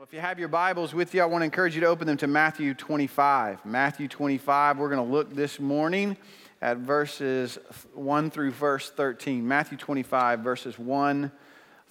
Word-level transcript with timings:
Well, 0.00 0.06
if 0.06 0.14
you 0.14 0.20
have 0.20 0.38
your 0.38 0.48
Bibles 0.48 0.94
with 0.94 1.14
you, 1.14 1.20
I 1.20 1.26
want 1.26 1.42
to 1.42 1.44
encourage 1.44 1.74
you 1.74 1.82
to 1.82 1.86
open 1.86 2.06
them 2.06 2.16
to 2.16 2.26
Matthew 2.26 2.72
25. 2.72 3.66
Matthew 3.66 4.08
25, 4.08 4.78
we're 4.78 4.88
going 4.88 5.06
to 5.06 5.12
look 5.12 5.34
this 5.34 5.60
morning 5.60 6.16
at 6.62 6.78
verses 6.78 7.58
1 7.92 8.30
through 8.30 8.52
verse 8.52 8.88
13. 8.88 9.46
Matthew 9.46 9.76
25, 9.76 10.40
verses 10.40 10.78
1 10.78 11.30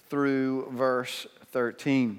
through 0.08 0.72
verse 0.72 1.28
13. 1.52 2.18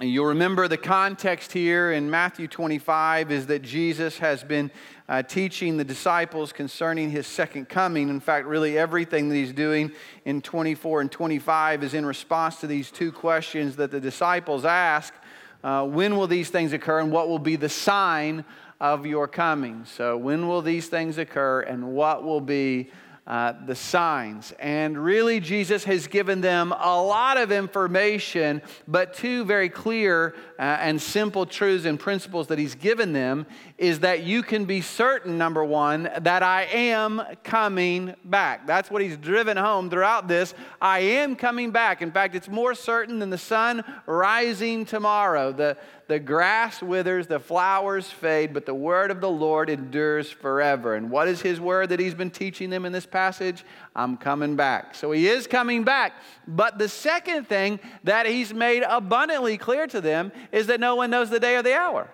You'll 0.00 0.26
remember 0.26 0.66
the 0.66 0.76
context 0.76 1.52
here 1.52 1.92
in 1.92 2.10
Matthew 2.10 2.48
25 2.48 3.30
is 3.30 3.46
that 3.46 3.62
Jesus 3.62 4.18
has 4.18 4.42
been 4.42 4.72
uh, 5.08 5.22
teaching 5.22 5.76
the 5.76 5.84
disciples 5.84 6.52
concerning 6.52 7.10
his 7.10 7.28
second 7.28 7.68
coming. 7.68 8.08
In 8.08 8.18
fact, 8.18 8.48
really 8.48 8.76
everything 8.76 9.28
that 9.28 9.36
he's 9.36 9.52
doing 9.52 9.92
in 10.24 10.42
24 10.42 11.02
and 11.02 11.12
25 11.12 11.84
is 11.84 11.94
in 11.94 12.04
response 12.04 12.56
to 12.56 12.66
these 12.66 12.90
two 12.90 13.12
questions 13.12 13.76
that 13.76 13.92
the 13.92 14.00
disciples 14.00 14.64
ask 14.64 15.14
uh, 15.62 15.86
When 15.86 16.16
will 16.16 16.26
these 16.26 16.50
things 16.50 16.72
occur, 16.72 16.98
and 16.98 17.12
what 17.12 17.28
will 17.28 17.38
be 17.38 17.54
the 17.54 17.68
sign 17.68 18.44
of 18.80 19.06
your 19.06 19.28
coming? 19.28 19.84
So, 19.84 20.16
when 20.16 20.48
will 20.48 20.60
these 20.60 20.88
things 20.88 21.18
occur, 21.18 21.60
and 21.60 21.94
what 21.94 22.24
will 22.24 22.40
be 22.40 22.90
uh, 23.26 23.54
the 23.64 23.74
signs. 23.74 24.52
And 24.58 25.02
really, 25.02 25.40
Jesus 25.40 25.84
has 25.84 26.06
given 26.06 26.40
them 26.40 26.72
a 26.72 27.02
lot 27.02 27.38
of 27.38 27.50
information, 27.50 28.60
but 28.86 29.14
two 29.14 29.44
very 29.44 29.68
clear 29.68 30.34
uh, 30.58 30.62
and 30.62 31.00
simple 31.00 31.46
truths 31.46 31.86
and 31.86 31.98
principles 31.98 32.48
that 32.48 32.58
He's 32.58 32.74
given 32.74 33.12
them 33.12 33.46
is 33.76 34.00
that 34.00 34.22
you 34.22 34.42
can 34.42 34.66
be 34.66 34.80
certain, 34.80 35.36
number 35.36 35.64
one, 35.64 36.08
that 36.20 36.44
I 36.44 36.62
am 36.64 37.20
coming 37.42 38.14
back. 38.24 38.68
That's 38.68 38.88
what 38.88 39.02
He's 39.02 39.16
driven 39.16 39.56
home 39.56 39.90
throughout 39.90 40.28
this. 40.28 40.54
I 40.80 41.00
am 41.00 41.34
coming 41.34 41.72
back. 41.72 42.00
In 42.00 42.12
fact, 42.12 42.36
it's 42.36 42.48
more 42.48 42.74
certain 42.74 43.18
than 43.18 43.30
the 43.30 43.38
sun 43.38 43.82
rising 44.06 44.84
tomorrow. 44.84 45.50
The, 45.50 45.76
the 46.06 46.20
grass 46.20 46.82
withers, 46.82 47.26
the 47.26 47.40
flowers 47.40 48.08
fade, 48.08 48.54
but 48.54 48.64
the 48.64 48.74
word 48.74 49.10
of 49.10 49.20
the 49.20 49.30
Lord 49.30 49.68
endures 49.68 50.30
forever. 50.30 50.94
And 50.94 51.10
what 51.10 51.26
is 51.26 51.42
his 51.42 51.60
word 51.60 51.88
that 51.88 51.98
he's 51.98 52.14
been 52.14 52.30
teaching 52.30 52.70
them 52.70 52.84
in 52.84 52.92
this 52.92 53.06
passage? 53.06 53.64
I'm 53.96 54.16
coming 54.16 54.54
back. 54.54 54.94
So 54.94 55.10
he 55.10 55.26
is 55.26 55.48
coming 55.48 55.82
back. 55.82 56.12
But 56.46 56.78
the 56.78 56.88
second 56.88 57.48
thing 57.48 57.80
that 58.04 58.26
he's 58.26 58.54
made 58.54 58.84
abundantly 58.84 59.58
clear 59.58 59.88
to 59.88 60.00
them 60.00 60.30
is 60.52 60.68
that 60.68 60.78
no 60.78 60.94
one 60.94 61.10
knows 61.10 61.28
the 61.28 61.40
day 61.40 61.56
or 61.56 61.62
the 61.62 61.74
hour. 61.74 62.08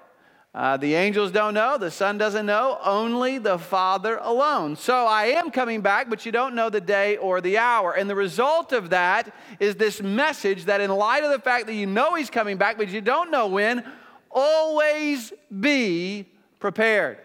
Uh, 0.52 0.76
the 0.76 0.94
angels 0.94 1.30
don't 1.30 1.54
know, 1.54 1.78
the 1.78 1.92
Son 1.92 2.18
doesn't 2.18 2.44
know, 2.44 2.76
only 2.84 3.38
the 3.38 3.56
Father 3.56 4.18
alone. 4.20 4.74
So 4.74 5.06
I 5.06 5.26
am 5.26 5.52
coming 5.52 5.80
back, 5.80 6.10
but 6.10 6.26
you 6.26 6.32
don't 6.32 6.56
know 6.56 6.68
the 6.68 6.80
day 6.80 7.16
or 7.18 7.40
the 7.40 7.56
hour. 7.56 7.92
And 7.92 8.10
the 8.10 8.16
result 8.16 8.72
of 8.72 8.90
that 8.90 9.32
is 9.60 9.76
this 9.76 10.02
message 10.02 10.64
that, 10.64 10.80
in 10.80 10.90
light 10.90 11.22
of 11.22 11.30
the 11.30 11.38
fact 11.38 11.66
that 11.66 11.74
you 11.74 11.86
know 11.86 12.16
He's 12.16 12.30
coming 12.30 12.56
back, 12.56 12.78
but 12.78 12.88
you 12.88 13.00
don't 13.00 13.30
know 13.30 13.46
when, 13.46 13.84
always 14.28 15.32
be 15.60 16.26
prepared. 16.58 17.18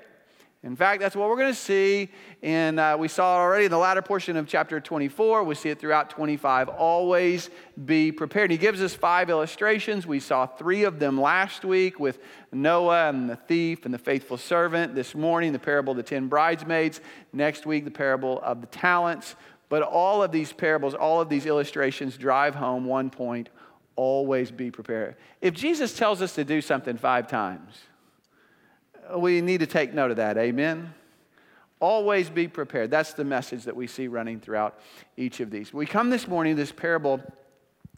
In 0.66 0.76
fact, 0.76 1.00
that's 1.00 1.16
what 1.16 1.30
we're 1.30 1.38
going 1.38 1.54
to 1.54 1.60
see. 1.60 2.10
And 2.42 2.80
uh, 2.80 2.98
we 3.00 3.08
saw 3.08 3.38
it 3.38 3.44
already 3.44 3.66
in 3.66 3.72
the 3.72 3.78
latter 3.78 4.02
portion 4.02 4.36
of 4.36 4.48
chapter 4.48 4.80
24. 4.80 5.44
We 5.44 5.54
see 5.54 5.70
it 5.70 5.80
throughout 5.80 6.10
25. 6.10 6.70
Always 6.70 7.52
be 7.86 8.12
prepared. 8.12 8.50
He 8.50 8.58
gives 8.58 8.82
us 8.82 8.96
five 8.96 9.30
illustrations. 9.30 10.08
We 10.08 10.20
saw 10.20 10.48
three 10.48 10.84
of 10.84 10.98
them 10.98 11.22
last 11.22 11.64
week 11.64 12.00
with 12.00 12.18
Noah 12.52 13.10
and 13.10 13.30
the 13.30 13.36
thief 13.36 13.86
and 13.86 13.94
the 13.94 14.00
faithful 14.00 14.38
servant. 14.38 14.96
This 14.96 15.14
morning, 15.14 15.54
the 15.54 15.60
parable 15.60 15.92
of 15.92 15.98
the 15.98 16.04
ten 16.04 16.30
bridesmaids. 16.30 17.00
Next 17.32 17.68
week, 17.68 17.86
the 17.86 17.92
parable 17.92 18.42
of 18.42 18.62
the 18.62 18.68
talents. 18.68 19.36
But 19.70 19.84
all 19.84 20.24
of 20.24 20.32
these 20.32 20.52
parables, 20.52 20.96
all 20.96 21.22
of 21.22 21.30
these 21.30 21.46
illustrations 21.46 22.18
drive 22.18 22.56
home 22.56 22.86
one 22.86 23.12
point 23.12 23.50
always 23.96 24.50
be 24.50 24.72
prepared. 24.72 25.16
If 25.42 25.54
Jesus 25.54 25.96
tells 25.96 26.24
us 26.24 26.34
to 26.36 26.44
do 26.44 26.60
something 26.60 26.98
five 26.98 27.28
times, 27.28 27.78
we 29.16 29.42
need 29.42 29.60
to 29.60 29.68
take 29.68 29.94
note 29.94 30.12
of 30.12 30.18
that. 30.18 30.38
Amen. 30.38 30.94
Always 31.80 32.30
be 32.30 32.48
prepared. 32.48 32.90
That's 32.90 33.14
the 33.14 33.26
message 33.26 33.66
that 33.66 33.76
we 33.76 33.88
see 33.88 34.08
running 34.08 34.40
throughout 34.40 34.80
each 35.18 35.40
of 35.40 35.52
these. 35.52 35.74
We 35.74 35.86
come 35.86 36.10
this 36.10 36.28
morning 36.28 36.56
this 36.56 36.72
parable 36.72 37.22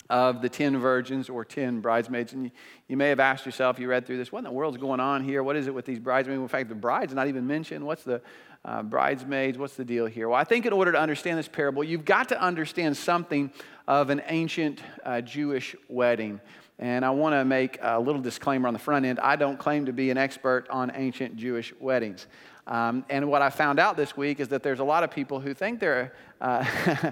of 0.10 0.42
the 0.42 0.50
10 0.50 0.78
virgins 0.78 1.30
or 1.30 1.44
10 1.44 1.82
bridesmaids. 1.82 2.34
And 2.34 2.46
you, 2.46 2.52
you, 2.88 2.98
may 2.98 3.10
have 3.10 3.20
asked 3.20 3.46
yourself, 3.46 3.78
you 3.78 3.90
read 3.90 4.06
through 4.06 4.18
this, 4.18 4.32
what 4.32 4.40
in 4.40 4.46
the 4.46 4.52
world's 4.52 4.78
going 4.78 5.00
on 5.00 5.24
here? 5.24 5.44
What 5.44 5.56
is 5.56 5.68
it 5.68 5.74
with 5.74 5.86
these 5.86 6.00
bridesmaids? 6.00 6.40
In 6.40 6.48
fact, 6.48 6.70
the 6.70 6.76
bride's 6.76 7.14
not 7.14 7.28
even 7.28 7.46
mentioned. 7.46 7.86
What's 7.86 8.04
the 8.04 8.22
uh, 8.64 8.84
bridesmaids? 8.84 9.58
What's 9.58 9.76
the 9.76 9.86
deal 9.86 10.06
here? 10.06 10.30
Well, 10.30 10.40
I 10.40 10.44
think 10.44 10.66
in 10.66 10.74
order 10.74 10.92
to 10.94 11.00
understand 11.00 11.38
this 11.38 11.48
parable, 11.48 11.84
you've 11.84 12.06
got 12.06 12.30
to 12.30 12.42
understand 12.42 12.96
something 12.96 13.52
of 13.88 14.10
an 14.10 14.22
ancient 14.28 14.82
uh, 15.04 15.22
Jewish 15.22 15.76
wedding. 15.90 16.40
And 16.80 17.04
I 17.04 17.10
want 17.10 17.34
to 17.34 17.44
make 17.44 17.80
a 17.82 18.00
little 18.00 18.22
disclaimer 18.22 18.68
on 18.68 18.74
the 18.74 18.80
front 18.80 19.06
end. 19.06 19.20
I 19.20 19.36
don't 19.36 19.58
claim 19.58 19.88
to 19.88 19.94
be 19.94 20.12
an 20.12 20.18
expert 20.18 20.68
on 20.70 20.92
ancient 20.94 21.36
Jewish 21.36 21.74
weddings. 21.80 22.28
Um, 22.68 23.06
and 23.10 23.30
what 23.30 23.42
I 23.42 23.50
found 23.50 23.80
out 23.80 23.98
this 23.98 24.16
week 24.16 24.40
is 24.40 24.50
that 24.50 24.62
there's 24.62 24.80
a 24.80 24.84
lot 24.84 25.04
of 25.04 25.10
people 25.10 25.40
who 25.40 25.54
think 25.54 25.80
they're 25.80 26.14
uh, 26.42 26.64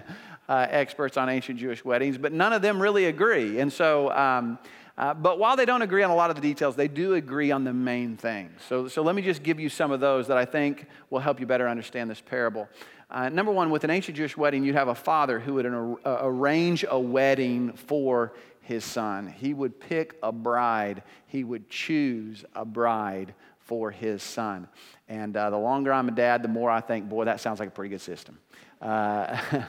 uh, 0.49 0.67
experts 0.69 1.17
on 1.17 1.29
ancient 1.29 1.57
Jewish 1.59 1.83
weddings, 1.83 2.17
but 2.17 2.31
none 2.31 2.53
of 2.53 2.61
them 2.61 2.79
really 2.79 3.05
agree. 3.05 3.59
And 3.59 3.71
so, 3.71 4.11
um, 4.11 4.59
uh, 4.97 5.13
but 5.13 5.39
while 5.39 5.55
they 5.55 5.65
don't 5.65 5.81
agree 5.81 6.03
on 6.03 6.11
a 6.11 6.15
lot 6.15 6.29
of 6.29 6.35
the 6.35 6.41
details, 6.41 6.75
they 6.75 6.87
do 6.87 7.15
agree 7.15 7.51
on 7.51 7.63
the 7.63 7.73
main 7.73 8.17
things. 8.17 8.61
So, 8.67 8.87
so 8.87 9.01
let 9.01 9.15
me 9.15 9.21
just 9.21 9.43
give 9.43 9.59
you 9.59 9.69
some 9.69 9.91
of 9.91 9.99
those 9.99 10.27
that 10.27 10.37
I 10.37 10.45
think 10.45 10.87
will 11.09 11.19
help 11.19 11.39
you 11.39 11.45
better 11.45 11.67
understand 11.67 12.09
this 12.09 12.21
parable. 12.21 12.69
Uh, 13.09 13.29
number 13.29 13.51
one, 13.51 13.69
with 13.69 13.83
an 13.83 13.91
ancient 13.91 14.17
Jewish 14.17 14.35
wedding, 14.35 14.63
you'd 14.63 14.75
have 14.75 14.87
a 14.87 14.95
father 14.95 15.39
who 15.39 15.55
would 15.55 15.65
ar- 15.65 15.99
uh, 16.05 16.17
arrange 16.21 16.85
a 16.89 16.99
wedding 16.99 17.73
for 17.73 18.33
his 18.65 18.83
son. 18.83 19.27
He 19.27 19.53
would 19.53 19.79
pick 19.79 20.17
a 20.23 20.31
bride, 20.31 21.03
he 21.27 21.43
would 21.43 21.69
choose 21.69 22.43
a 22.55 22.65
bride 22.65 23.33
for 23.59 23.91
his 23.91 24.21
son. 24.21 24.67
And 25.07 25.35
uh, 25.37 25.49
the 25.51 25.57
longer 25.57 25.93
I'm 25.93 26.07
a 26.07 26.11
dad, 26.11 26.41
the 26.43 26.47
more 26.47 26.69
I 26.69 26.81
think, 26.81 27.07
boy, 27.07 27.25
that 27.25 27.39
sounds 27.39 27.59
like 27.59 27.69
a 27.69 27.71
pretty 27.71 27.89
good 27.89 28.01
system. 28.01 28.39
Uh, 28.81 29.39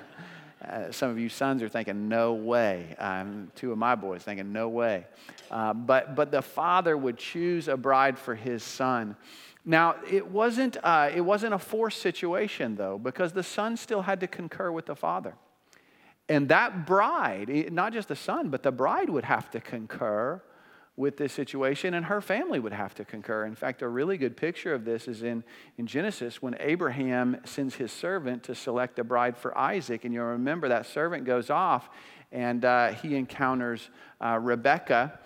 uh, 0.66 0.90
some 0.90 1.10
of 1.10 1.18
you 1.18 1.28
sons 1.28 1.62
are 1.62 1.68
thinking, 1.68 2.08
no 2.08 2.32
way. 2.34 2.94
Um, 2.98 3.50
two 3.54 3.70
of 3.70 3.78
my 3.78 3.94
boys 3.94 4.22
thinking, 4.22 4.52
no 4.52 4.68
way. 4.68 5.06
Uh, 5.50 5.74
but, 5.74 6.14
but 6.14 6.30
the 6.30 6.42
father 6.42 6.96
would 6.96 7.18
choose 7.18 7.68
a 7.68 7.76
bride 7.76 8.18
for 8.18 8.34
his 8.34 8.62
son. 8.62 9.16
Now, 9.64 9.96
it 10.10 10.26
wasn't, 10.26 10.78
uh, 10.82 11.10
it 11.14 11.20
wasn't 11.20 11.52
a 11.52 11.58
forced 11.58 12.00
situation, 12.00 12.76
though, 12.76 12.98
because 12.98 13.32
the 13.32 13.42
son 13.42 13.76
still 13.76 14.02
had 14.02 14.20
to 14.20 14.26
concur 14.26 14.70
with 14.70 14.86
the 14.86 14.96
father. 14.96 15.34
And 16.28 16.48
that 16.48 16.86
bride, 16.86 17.72
not 17.72 17.92
just 17.92 18.08
the 18.08 18.16
son, 18.16 18.50
but 18.50 18.62
the 18.62 18.72
bride 18.72 19.08
would 19.08 19.24
have 19.24 19.50
to 19.52 19.60
concur 19.60 20.42
with 20.96 21.18
this 21.18 21.32
situation, 21.32 21.92
and 21.92 22.06
her 22.06 22.22
family 22.22 22.58
would 22.58 22.72
have 22.72 22.94
to 22.94 23.04
concur. 23.04 23.44
In 23.44 23.54
fact, 23.54 23.82
a 23.82 23.88
really 23.88 24.16
good 24.16 24.34
picture 24.34 24.72
of 24.72 24.86
this 24.86 25.06
is 25.06 25.22
in, 25.22 25.44
in 25.76 25.86
Genesis 25.86 26.40
when 26.40 26.56
Abraham 26.58 27.36
sends 27.44 27.74
his 27.74 27.92
servant 27.92 28.42
to 28.44 28.54
select 28.54 28.98
a 28.98 29.04
bride 29.04 29.36
for 29.36 29.56
Isaac. 29.56 30.06
And 30.06 30.14
you'll 30.14 30.24
remember 30.24 30.68
that 30.68 30.86
servant 30.86 31.24
goes 31.24 31.50
off 31.50 31.90
and 32.32 32.64
uh, 32.64 32.92
he 32.92 33.14
encounters 33.14 33.88
uh, 34.20 34.38
Rebecca 34.40 35.18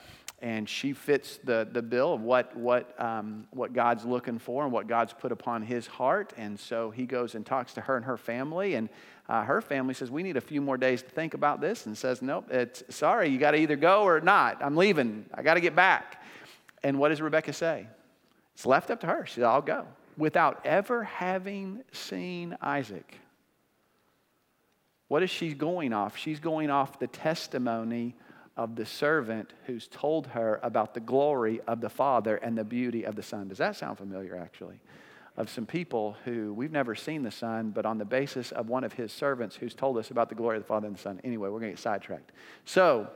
and 0.43 0.69
she 0.69 0.95
fits 0.95 1.39
the, 1.45 1.69
the 1.71 1.83
bill 1.83 2.15
of 2.15 2.23
what, 2.23 2.57
what, 2.57 2.99
um, 3.01 3.47
what 3.51 3.75
God's 3.75 4.05
looking 4.07 4.39
for 4.39 4.65
and 4.65 4.73
what 4.73 4.87
God's 4.87 5.13
put 5.13 5.33
upon 5.33 5.63
his 5.63 5.87
heart. 5.87 6.33
And 6.37 6.59
so 6.59 6.91
he 6.91 7.05
goes 7.05 7.35
and 7.35 7.45
talks 7.45 7.75
to 7.75 7.83
her 7.83 7.97
and 7.97 8.05
her 8.07 8.17
family. 8.17 8.75
And 8.75 8.89
uh, 9.29 9.43
her 9.43 9.61
family 9.61 9.93
says, 9.93 10.11
We 10.11 10.23
need 10.23 10.39
a 10.39 10.41
few 10.41 10.63
more 10.63 10.79
days 10.79 11.03
to 11.03 11.11
think 11.11 11.35
about 11.35 11.61
this. 11.61 11.85
And 11.85 11.97
says, 11.97 12.23
Nope, 12.23 12.47
it's 12.51 12.83
sorry, 12.89 13.29
you 13.29 13.39
got 13.39 13.51
to 13.51 13.59
either 13.59 13.77
go 13.77 14.03
or 14.03 14.21
not. 14.21 14.63
I'm 14.63 14.77
leaving. 14.77 15.27
I 15.35 15.43
got 15.43 15.55
to 15.55 15.61
get 15.61 15.77
back. 15.77 16.23
And 16.83 16.99
what 16.99 17.11
does 17.11 17.21
Rebecca 17.21 17.53
say? 17.53 17.87
It's 18.55 18.65
left 18.65 18.91
up 18.91 19.01
to 19.01 19.07
her. 19.07 19.27
She 19.27 19.35
said, 19.35 19.45
I'll 19.45 19.61
go. 19.61 19.87
Without 20.17 20.65
ever 20.65 21.05
having 21.05 21.83
seen 21.93 22.57
Isaac. 22.63 23.19
What 25.09 25.23
is 25.23 25.31
she 25.31 25.53
going 25.53 25.93
off? 25.93 26.17
She's 26.17 26.41
going 26.41 26.71
off 26.71 26.99
the 26.99 27.09
testimony 27.09 28.15
of 28.57 28.77
the 28.77 28.87
servant 28.87 29.53
who's 29.67 29.89
told 29.89 30.29
her 30.29 30.61
about 30.63 30.95
the 30.95 31.01
glory 31.01 31.61
of 31.67 31.81
the 31.81 31.89
Father 31.89 32.37
and 32.37 32.57
the 32.57 32.65
beauty 32.65 33.05
of 33.05 33.17
the 33.17 33.23
Son. 33.23 33.49
Does 33.49 33.59
that 33.59 33.77
sound 33.77 33.99
familiar, 33.99 34.37
actually? 34.37 34.81
Of 35.37 35.49
some 35.49 35.65
people 35.65 36.17
who 36.25 36.53
we've 36.53 36.73
never 36.73 36.95
seen 36.95 37.23
the 37.23 37.31
Son, 37.31 37.71
but 37.71 37.87
on 37.87 37.99
the 37.99 38.05
basis 38.05 38.53
of 38.53 38.69
one 38.69 38.85
of 38.85 38.93
his 38.93 39.13
servants 39.13 39.57
who's 39.57 39.75
told 39.75 39.97
us 39.97 40.11
about 40.11 40.29
the 40.29 40.35
glory 40.35 40.57
of 40.57 40.65
the 40.65 40.67
Father 40.67 40.87
and 40.87 40.97
the 40.97 41.01
Son. 41.01 41.21
Anyway, 41.25 41.49
we're 41.49 41.61
going 41.61 41.71
to 41.71 41.77
get 41.77 41.79
sidetracked. 41.79 42.33
So, 42.65 43.09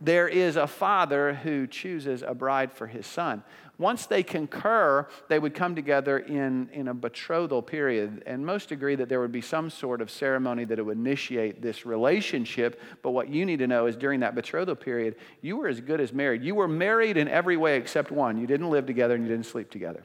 there 0.00 0.28
is 0.28 0.56
a 0.56 0.66
father 0.66 1.34
who 1.34 1.66
chooses 1.66 2.22
a 2.22 2.34
bride 2.34 2.72
for 2.72 2.86
his 2.86 3.06
son. 3.06 3.42
Once 3.80 4.04
they 4.04 4.22
concur, 4.22 5.08
they 5.28 5.38
would 5.38 5.54
come 5.54 5.74
together 5.74 6.18
in, 6.18 6.68
in 6.72 6.88
a 6.88 6.94
betrothal 6.94 7.62
period. 7.62 8.22
And 8.26 8.44
most 8.44 8.72
agree 8.72 8.94
that 8.96 9.08
there 9.08 9.20
would 9.20 9.32
be 9.32 9.40
some 9.40 9.70
sort 9.70 10.02
of 10.02 10.10
ceremony 10.10 10.64
that 10.66 10.84
would 10.84 10.98
initiate 10.98 11.62
this 11.62 11.86
relationship. 11.86 12.80
But 13.02 13.12
what 13.12 13.30
you 13.30 13.46
need 13.46 13.58
to 13.60 13.66
know 13.66 13.86
is 13.86 13.96
during 13.96 14.20
that 14.20 14.34
betrothal 14.34 14.74
period, 14.74 15.16
you 15.40 15.56
were 15.56 15.66
as 15.66 15.80
good 15.80 15.98
as 15.98 16.12
married. 16.12 16.42
You 16.42 16.54
were 16.54 16.68
married 16.68 17.16
in 17.16 17.26
every 17.26 17.56
way 17.56 17.78
except 17.78 18.10
one. 18.10 18.36
You 18.36 18.46
didn't 18.46 18.68
live 18.68 18.84
together 18.84 19.14
and 19.14 19.24
you 19.24 19.30
didn't 19.30 19.46
sleep 19.46 19.70
together. 19.70 20.04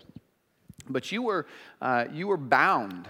But 0.88 1.12
you 1.12 1.22
were, 1.24 1.46
uh, 1.82 2.06
you 2.14 2.28
were 2.28 2.38
bound 2.38 3.10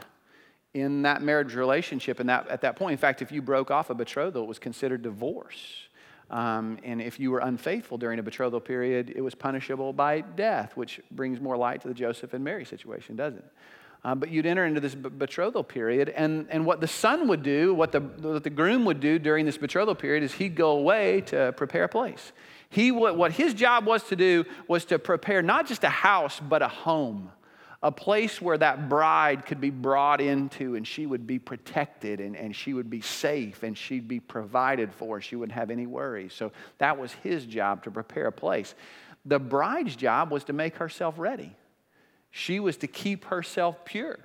in 0.74 1.04
that 1.04 1.22
marriage 1.22 1.54
relationship 1.54 2.20
and 2.20 2.30
that, 2.30 2.48
at 2.48 2.62
that 2.62 2.76
point. 2.76 2.94
In 2.94 2.98
fact, 2.98 3.22
if 3.22 3.32
you 3.32 3.42
broke 3.42 3.70
off 3.70 3.92
a 3.92 3.94
betrothal, 3.94 4.44
it 4.44 4.48
was 4.48 4.60
considered 4.60 5.04
divorce. 5.04 5.90
Um, 6.30 6.80
and 6.84 7.02
if 7.02 7.20
you 7.20 7.32
were 7.32 7.40
unfaithful 7.40 7.98
during 7.98 8.20
a 8.20 8.24
betrothal 8.24 8.60
period, 8.60 9.14
it 9.16 9.22
was 9.22 9.36
punishable 9.36 9.94
by 9.94 10.22
death, 10.22 10.76
which 10.76 11.00
brings 11.12 11.40
more 11.40 11.56
light 11.56 11.82
to 11.82 11.88
the 11.88 11.94
Joseph 11.94 12.34
and 12.34 12.44
Mary 12.44 12.66
situation, 12.66 13.16
doesn't 13.16 13.40
it? 13.40 13.46
Uh, 14.04 14.14
but 14.14 14.30
you'd 14.30 14.46
enter 14.46 14.66
into 14.66 14.80
this 14.80 14.94
betrothal 14.94 15.64
period, 15.64 16.10
and, 16.10 16.46
and 16.52 16.64
what 16.64 16.80
the 16.80 16.88
son 16.88 17.28
would 17.28 17.42
do, 17.42 17.74
what 17.74 17.92
the, 17.92 18.00
what 18.00 18.44
the 18.44 18.50
groom 18.52 18.86
would 18.86 19.00
do 19.00 19.18
during 19.18 19.46
this 19.48 19.58
betrothal 19.58 19.96
period, 19.96 20.24
is 20.24 20.32
he'd 20.34 20.56
go 20.56 20.78
away 20.78 21.22
to 21.22 21.52
prepare 21.58 21.86
a 21.86 21.90
place. 21.90 22.32
He, 22.70 22.92
what 22.92 23.32
his 23.32 23.54
job 23.54 23.86
was 23.86 24.04
to 24.10 24.16
do 24.16 24.46
was 24.68 24.86
to 24.86 25.00
prepare 25.00 25.42
not 25.42 25.66
just 25.68 25.84
a 25.84 25.90
house, 25.90 26.40
but 26.40 26.62
a 26.62 26.68
home, 26.68 27.32
a 27.86 27.92
place 27.92 28.42
where 28.42 28.58
that 28.58 28.90
bride 28.90 29.46
could 29.46 29.62
be 29.62 29.70
brought 29.70 30.20
into 30.20 30.74
and 30.74 30.88
she 30.88 31.06
would 31.06 31.28
be 31.28 31.38
protected 31.38 32.20
and, 32.20 32.36
and 32.36 32.56
she 32.56 32.74
would 32.74 32.90
be 32.90 33.00
safe 33.00 33.62
and 33.62 33.78
she'd 33.78 34.08
be 34.08 34.20
provided 34.20 34.92
for. 34.92 35.22
She 35.22 35.36
wouldn't 35.36 35.54
have 35.54 35.70
any 35.70 35.86
worries. 35.86 36.34
So 36.34 36.52
that 36.80 36.98
was 36.98 37.12
his 37.22 37.46
job 37.46 37.84
to 37.84 37.92
prepare 37.92 38.26
a 38.26 38.32
place. 38.32 38.74
The 39.24 39.38
bride's 39.38 39.96
job 39.96 40.32
was 40.32 40.44
to 40.46 40.54
make 40.54 40.78
herself 40.78 41.20
ready. 41.20 41.56
She 42.32 42.60
was 42.60 42.76
to 42.78 42.88
keep 42.88 43.26
herself 43.26 43.86
pure. 43.86 44.18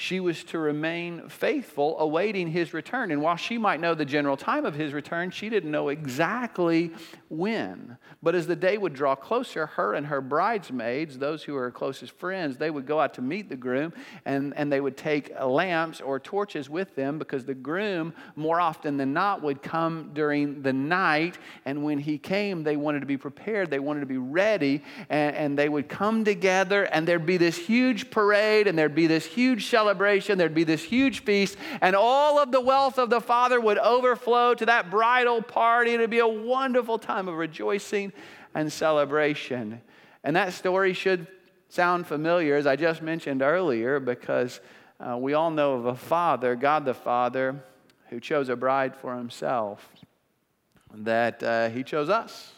She 0.00 0.20
was 0.20 0.44
to 0.44 0.60
remain 0.60 1.28
faithful, 1.28 1.98
awaiting 1.98 2.46
his 2.46 2.72
return. 2.72 3.10
And 3.10 3.20
while 3.20 3.34
she 3.34 3.58
might 3.58 3.80
know 3.80 3.96
the 3.96 4.04
general 4.04 4.36
time 4.36 4.64
of 4.64 4.76
his 4.76 4.92
return, 4.92 5.32
she 5.32 5.48
didn't 5.48 5.72
know 5.72 5.88
exactly 5.88 6.92
when. 7.28 7.98
But 8.22 8.36
as 8.36 8.46
the 8.46 8.54
day 8.54 8.78
would 8.78 8.94
draw 8.94 9.16
closer, 9.16 9.66
her 9.66 9.94
and 9.94 10.06
her 10.06 10.20
bridesmaids, 10.20 11.18
those 11.18 11.42
who 11.42 11.54
were 11.54 11.62
her 11.62 11.72
closest 11.72 12.12
friends, 12.12 12.58
they 12.58 12.70
would 12.70 12.86
go 12.86 13.00
out 13.00 13.14
to 13.14 13.22
meet 13.22 13.48
the 13.48 13.56
groom 13.56 13.92
and, 14.24 14.56
and 14.56 14.72
they 14.72 14.80
would 14.80 14.96
take 14.96 15.32
lamps 15.40 16.00
or 16.00 16.20
torches 16.20 16.70
with 16.70 16.94
them 16.94 17.18
because 17.18 17.44
the 17.44 17.54
groom, 17.54 18.14
more 18.36 18.60
often 18.60 18.98
than 18.98 19.12
not, 19.12 19.42
would 19.42 19.64
come 19.64 20.12
during 20.14 20.62
the 20.62 20.72
night. 20.72 21.38
And 21.64 21.82
when 21.82 21.98
he 21.98 22.18
came, 22.18 22.62
they 22.62 22.76
wanted 22.76 23.00
to 23.00 23.06
be 23.06 23.16
prepared, 23.16 23.68
they 23.68 23.80
wanted 23.80 24.00
to 24.00 24.06
be 24.06 24.18
ready, 24.18 24.84
and, 25.10 25.34
and 25.34 25.58
they 25.58 25.68
would 25.68 25.88
come 25.88 26.24
together 26.24 26.84
and 26.84 27.08
there'd 27.08 27.26
be 27.26 27.36
this 27.36 27.58
huge 27.58 28.12
parade 28.12 28.68
and 28.68 28.78
there'd 28.78 28.94
be 28.94 29.08
this 29.08 29.26
huge 29.26 29.66
celebration 29.66 29.87
celebration. 29.88 30.36
There'd 30.36 30.54
be 30.54 30.64
this 30.64 30.84
huge 30.84 31.20
feast, 31.20 31.56
and 31.80 31.96
all 31.96 32.38
of 32.38 32.52
the 32.52 32.60
wealth 32.60 32.98
of 32.98 33.08
the 33.08 33.22
Father 33.22 33.58
would 33.58 33.78
overflow 33.78 34.52
to 34.52 34.66
that 34.66 34.90
bridal 34.90 35.40
party. 35.40 35.92
It'd 35.92 36.10
be 36.10 36.18
a 36.18 36.28
wonderful 36.28 36.98
time 36.98 37.26
of 37.26 37.36
rejoicing 37.36 38.12
and 38.54 38.70
celebration. 38.70 39.80
And 40.24 40.36
that 40.36 40.52
story 40.52 40.92
should 40.92 41.26
sound 41.70 42.06
familiar, 42.06 42.56
as 42.56 42.66
I 42.66 42.76
just 42.76 43.00
mentioned 43.00 43.40
earlier, 43.40 43.98
because 43.98 44.60
uh, 45.00 45.16
we 45.16 45.32
all 45.32 45.50
know 45.50 45.72
of 45.74 45.86
a 45.86 45.94
Father, 45.94 46.54
God 46.54 46.84
the 46.84 46.92
Father, 46.92 47.64
who 48.10 48.20
chose 48.20 48.50
a 48.50 48.56
bride 48.56 48.94
for 48.94 49.16
himself, 49.16 49.88
that 50.92 51.42
uh, 51.42 51.70
he 51.70 51.82
chose 51.82 52.10
us. 52.10 52.52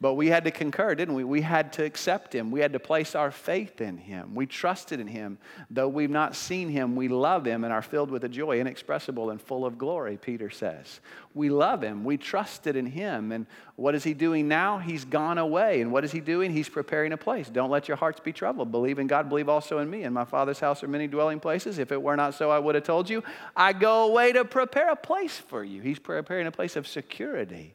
But 0.00 0.14
we 0.14 0.28
had 0.28 0.44
to 0.44 0.52
concur, 0.52 0.94
didn't 0.94 1.14
we? 1.14 1.24
We 1.24 1.40
had 1.40 1.72
to 1.72 1.84
accept 1.84 2.32
him. 2.32 2.52
We 2.52 2.60
had 2.60 2.72
to 2.72 2.78
place 2.78 3.16
our 3.16 3.32
faith 3.32 3.80
in 3.80 3.96
him. 3.96 4.32
We 4.32 4.46
trusted 4.46 5.00
in 5.00 5.08
him. 5.08 5.38
Though 5.70 5.88
we've 5.88 6.08
not 6.08 6.36
seen 6.36 6.68
him, 6.68 6.94
we 6.94 7.08
love 7.08 7.44
him 7.44 7.64
and 7.64 7.72
are 7.72 7.82
filled 7.82 8.12
with 8.12 8.22
a 8.22 8.28
joy 8.28 8.60
inexpressible 8.60 9.30
and 9.30 9.42
full 9.42 9.66
of 9.66 9.76
glory, 9.76 10.16
Peter 10.16 10.50
says. 10.50 11.00
We 11.34 11.50
love 11.50 11.82
him. 11.82 12.04
We 12.04 12.16
trusted 12.16 12.76
in 12.76 12.86
him. 12.86 13.32
And 13.32 13.46
what 13.74 13.96
is 13.96 14.04
he 14.04 14.14
doing 14.14 14.46
now? 14.46 14.78
He's 14.78 15.04
gone 15.04 15.36
away. 15.36 15.80
And 15.80 15.90
what 15.90 16.04
is 16.04 16.12
he 16.12 16.20
doing? 16.20 16.52
He's 16.52 16.68
preparing 16.68 17.12
a 17.12 17.16
place. 17.16 17.48
Don't 17.48 17.70
let 17.70 17.88
your 17.88 17.96
hearts 17.96 18.20
be 18.20 18.32
troubled. 18.32 18.70
Believe 18.70 19.00
in 19.00 19.08
God, 19.08 19.28
believe 19.28 19.48
also 19.48 19.78
in 19.78 19.90
me. 19.90 20.04
In 20.04 20.12
my 20.12 20.24
Father's 20.24 20.60
house 20.60 20.84
are 20.84 20.88
many 20.88 21.08
dwelling 21.08 21.40
places. 21.40 21.80
If 21.80 21.90
it 21.90 22.00
were 22.00 22.16
not 22.16 22.34
so, 22.34 22.52
I 22.52 22.60
would 22.60 22.76
have 22.76 22.84
told 22.84 23.10
you. 23.10 23.24
I 23.56 23.72
go 23.72 24.04
away 24.04 24.30
to 24.30 24.44
prepare 24.44 24.90
a 24.90 24.96
place 24.96 25.38
for 25.38 25.64
you. 25.64 25.82
He's 25.82 25.98
preparing 25.98 26.46
a 26.46 26.52
place 26.52 26.76
of 26.76 26.86
security 26.86 27.74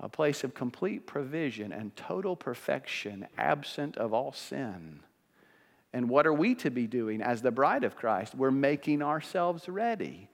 a 0.00 0.08
place 0.08 0.44
of 0.44 0.54
complete 0.54 1.06
provision 1.06 1.72
and 1.72 1.94
total 1.96 2.36
perfection, 2.36 3.26
absent 3.36 3.96
of 3.96 4.12
all 4.12 4.32
sin. 4.32 5.00
And 5.92 6.08
what 6.08 6.26
are 6.26 6.32
we 6.32 6.54
to 6.56 6.70
be 6.70 6.86
doing 6.86 7.22
as 7.22 7.42
the 7.42 7.50
bride 7.50 7.84
of 7.84 7.96
Christ? 7.96 8.34
We're 8.34 8.50
making 8.50 9.02
ourselves 9.02 9.68
ready. 9.68 10.28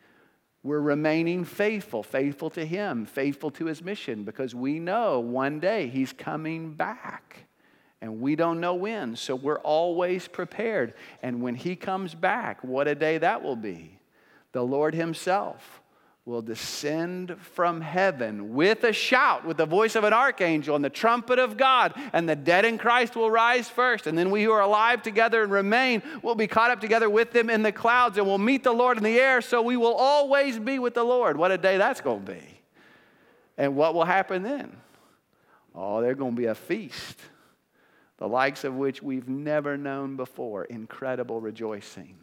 We're 0.62 0.80
remaining 0.80 1.44
faithful, 1.44 2.02
faithful 2.02 2.50
to 2.50 2.64
Him, 2.64 3.06
faithful 3.06 3.50
to 3.52 3.66
His 3.66 3.82
mission, 3.82 4.24
because 4.24 4.54
we 4.54 4.78
know 4.78 5.20
one 5.20 5.60
day 5.60 5.88
He's 5.88 6.12
coming 6.12 6.72
back. 6.72 7.46
And 8.00 8.20
we 8.20 8.36
don't 8.36 8.60
know 8.60 8.74
when, 8.74 9.16
so 9.16 9.34
we're 9.34 9.60
always 9.60 10.28
prepared. 10.28 10.94
And 11.22 11.40
when 11.40 11.54
He 11.54 11.76
comes 11.76 12.14
back, 12.14 12.62
what 12.64 12.88
a 12.88 12.94
day 12.94 13.18
that 13.18 13.42
will 13.42 13.56
be. 13.56 13.98
The 14.52 14.62
Lord 14.62 14.94
Himself 14.94 15.80
will 16.26 16.40
descend 16.40 17.36
from 17.38 17.82
heaven 17.82 18.54
with 18.54 18.82
a 18.84 18.94
shout, 18.94 19.44
with 19.44 19.58
the 19.58 19.66
voice 19.66 19.94
of 19.94 20.04
an 20.04 20.14
archangel 20.14 20.74
and 20.74 20.82
the 20.82 20.88
trumpet 20.88 21.38
of 21.38 21.58
God, 21.58 21.92
and 22.14 22.26
the 22.26 22.34
dead 22.34 22.64
in 22.64 22.78
Christ 22.78 23.14
will 23.14 23.30
rise 23.30 23.68
first. 23.68 24.06
And 24.06 24.16
then 24.16 24.30
we 24.30 24.42
who 24.42 24.50
are 24.52 24.62
alive 24.62 25.02
together 25.02 25.42
and 25.42 25.52
remain 25.52 26.02
will 26.22 26.34
be 26.34 26.46
caught 26.46 26.70
up 26.70 26.80
together 26.80 27.10
with 27.10 27.32
them 27.32 27.50
in 27.50 27.62
the 27.62 27.72
clouds, 27.72 28.16
and 28.16 28.26
we'll 28.26 28.38
meet 28.38 28.64
the 28.64 28.72
Lord 28.72 28.96
in 28.96 29.04
the 29.04 29.18
air, 29.18 29.42
so 29.42 29.60
we 29.60 29.76
will 29.76 29.92
always 29.92 30.58
be 30.58 30.78
with 30.78 30.94
the 30.94 31.04
Lord. 31.04 31.36
What 31.36 31.50
a 31.50 31.58
day 31.58 31.76
that's 31.76 32.00
going 32.00 32.24
to 32.24 32.32
be. 32.32 32.60
And 33.58 33.76
what 33.76 33.94
will 33.94 34.06
happen 34.06 34.42
then? 34.42 34.74
Oh, 35.74 36.00
there's 36.00 36.16
going 36.16 36.34
to 36.34 36.40
be 36.40 36.46
a 36.46 36.54
feast, 36.54 37.18
the 38.16 38.28
likes 38.28 38.64
of 38.64 38.74
which 38.74 39.02
we've 39.02 39.28
never 39.28 39.76
known 39.76 40.16
before. 40.16 40.64
Incredible 40.64 41.42
rejoicing. 41.42 42.16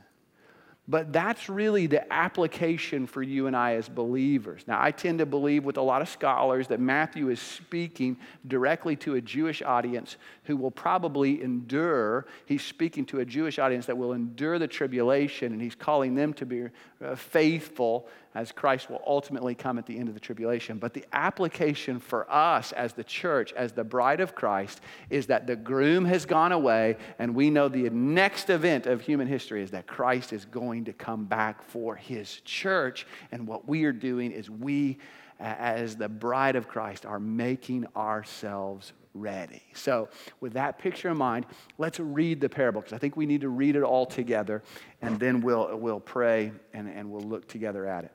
But 0.88 1.14
that's 1.14 1.48
really 1.48 1.86
the 1.86 2.12
application 2.12 3.06
for 3.06 3.22
you 3.22 3.46
and 3.48 3.56
I 3.56 3.76
as 3.76 3.88
believers. 3.88 4.64
Now, 4.68 4.82
I 4.82 4.92
tend 4.92 5.20
to 5.20 5.28
believe 5.28 5.64
with 5.64 5.78
a 5.78 5.82
lot 5.82 6.02
of 6.02 6.10
scholars 6.10 6.68
that 6.68 6.80
Matthew 6.80 7.30
is 7.30 7.40
speaking 7.40 8.18
directly 8.48 8.96
to 8.98 9.16
a 9.16 9.22
Jewish 9.22 9.62
audience 9.62 10.18
who 10.46 10.58
will 10.58 10.72
probably 10.72 11.44
endure. 11.44 12.26
He's 12.46 12.64
speaking 12.64 13.06
to 13.06 13.20
a 13.20 13.26
Jewish 13.26 13.60
audience 13.60 13.86
that 13.86 13.98
will 13.98 14.14
endure 14.14 14.58
the 14.58 14.68
tribulation, 14.68 15.54
and 15.54 15.62
he's 15.62 15.76
calling 15.76 16.16
them 16.16 16.34
to 16.34 16.46
be 16.48 16.64
uh, 17.04 17.16
faithful 17.16 18.08
as 18.34 18.52
Christ 18.52 18.90
will 18.90 19.02
ultimately 19.06 19.56
come 19.56 19.78
at 19.78 19.86
the 19.86 19.98
end 19.98 20.08
of 20.08 20.14
the 20.14 20.20
tribulation. 20.20 20.78
But 20.78 20.94
the 20.94 21.06
application 21.12 22.00
for 22.00 22.32
us 22.32 22.72
as 22.72 22.94
the 22.94 23.04
church, 23.04 23.52
as 23.54 23.74
the 23.74 23.84
bride 23.84 24.22
of 24.22 24.36
Christ, 24.36 24.82
is 25.10 25.28
that 25.28 25.48
the 25.48 25.56
groom 25.56 26.06
has 26.06 26.26
gone 26.26 26.52
away, 26.52 26.98
and 27.20 27.36
we 27.36 27.50
know 27.50 27.68
the 27.68 27.90
next 27.90 28.50
event 28.50 28.86
of 28.86 29.02
human 29.02 29.28
history 29.28 29.62
is 29.62 29.72
that 29.72 29.88
Christ 29.88 30.32
is 30.34 30.46
going 30.46 30.86
to 30.86 30.94
come 30.94 31.26
back 31.26 31.64
for 31.64 31.96
his 31.96 32.42
church. 32.42 33.06
And 33.32 33.48
what 33.48 33.68
we 33.68 33.84
are 33.84 33.92
doing 33.92 34.32
is 34.32 34.50
we, 34.50 34.98
as 35.40 35.98
the 35.98 36.10
bride 36.10 36.56
of 36.56 36.68
Christ, 36.68 37.06
are 37.06 37.20
making 37.20 37.86
ourselves 37.96 38.94
ready. 39.14 39.62
So, 39.74 40.08
with 40.40 40.54
that 40.54 40.80
picture 40.80 41.10
in 41.10 41.18
mind, 41.18 41.46
let's 41.78 42.00
read 42.00 42.40
the 42.40 42.48
parable 42.48 42.82
because 42.82 42.94
I 42.94 42.98
think 42.98 43.18
we 43.18 43.26
need 43.26 43.42
to 43.42 43.50
read 43.50 43.76
it 43.76 43.84
all 43.84 44.06
together 44.06 44.64
and 45.02 45.20
then 45.20 45.42
we'll, 45.42 45.78
we'll 45.78 46.00
pray 46.00 46.54
and, 46.74 46.88
and 46.88 47.12
we'll 47.12 47.22
look 47.22 47.48
together 47.48 47.86
at 47.86 48.06
it. 48.06 48.12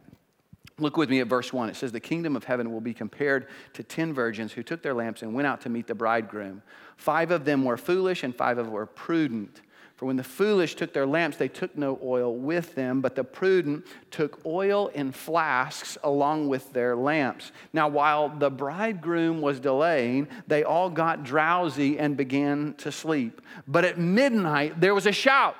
Look 0.79 0.99
with 0.99 1.09
me 1.09 1.21
at 1.21 1.27
verse 1.27 1.55
1. 1.55 1.71
It 1.71 1.77
says, 1.77 1.91
The 1.91 2.01
kingdom 2.01 2.37
of 2.37 2.45
heaven 2.45 2.71
will 2.71 2.83
be 2.83 2.93
compared 2.93 3.49
to 3.73 3.83
ten 3.83 4.13
virgins 4.13 4.53
who 4.53 4.63
took 4.63 4.83
their 4.83 4.93
lamps 4.93 5.23
and 5.23 5.33
went 5.33 5.47
out 5.47 5.63
to 5.63 5.71
meet 5.71 5.87
the 5.87 5.95
bridegroom. 5.95 6.63
Five 6.99 7.31
of 7.31 7.47
them 7.47 7.65
were 7.65 7.79
foolish, 7.79 8.23
and 8.25 8.35
five 8.35 8.59
of 8.59 8.67
them 8.67 8.75
were 8.75 8.85
prudent. 8.85 9.63
For 9.97 10.05
when 10.05 10.17
the 10.17 10.23
foolish 10.23 10.75
took 10.75 10.93
their 10.93 11.07
lamps, 11.07 11.39
they 11.39 11.49
took 11.49 11.75
no 11.79 11.99
oil 12.05 12.37
with 12.37 12.75
them, 12.75 13.01
but 13.01 13.15
the 13.15 13.25
prudent 13.25 13.87
took 14.11 14.45
oil 14.45 14.89
in 14.89 15.11
flasks 15.13 15.97
along 16.05 16.49
with 16.49 16.71
their 16.75 16.95
lamps. 16.95 17.53
Now, 17.73 17.89
while 17.89 18.29
the 18.29 18.51
bridegroom 18.51 19.41
was 19.41 19.59
delaying, 19.59 20.29
they 20.47 20.63
all 20.63 20.91
got 20.91 21.25
drowsy 21.25 21.99
and 21.99 22.15
began 22.15 22.75
to 22.75 22.93
sleep. 22.93 23.41
But 23.67 23.87
at 23.87 23.97
midnight, 23.97 24.79
there 24.79 24.95
was 24.95 25.07
a 25.07 25.13
shout 25.13 25.57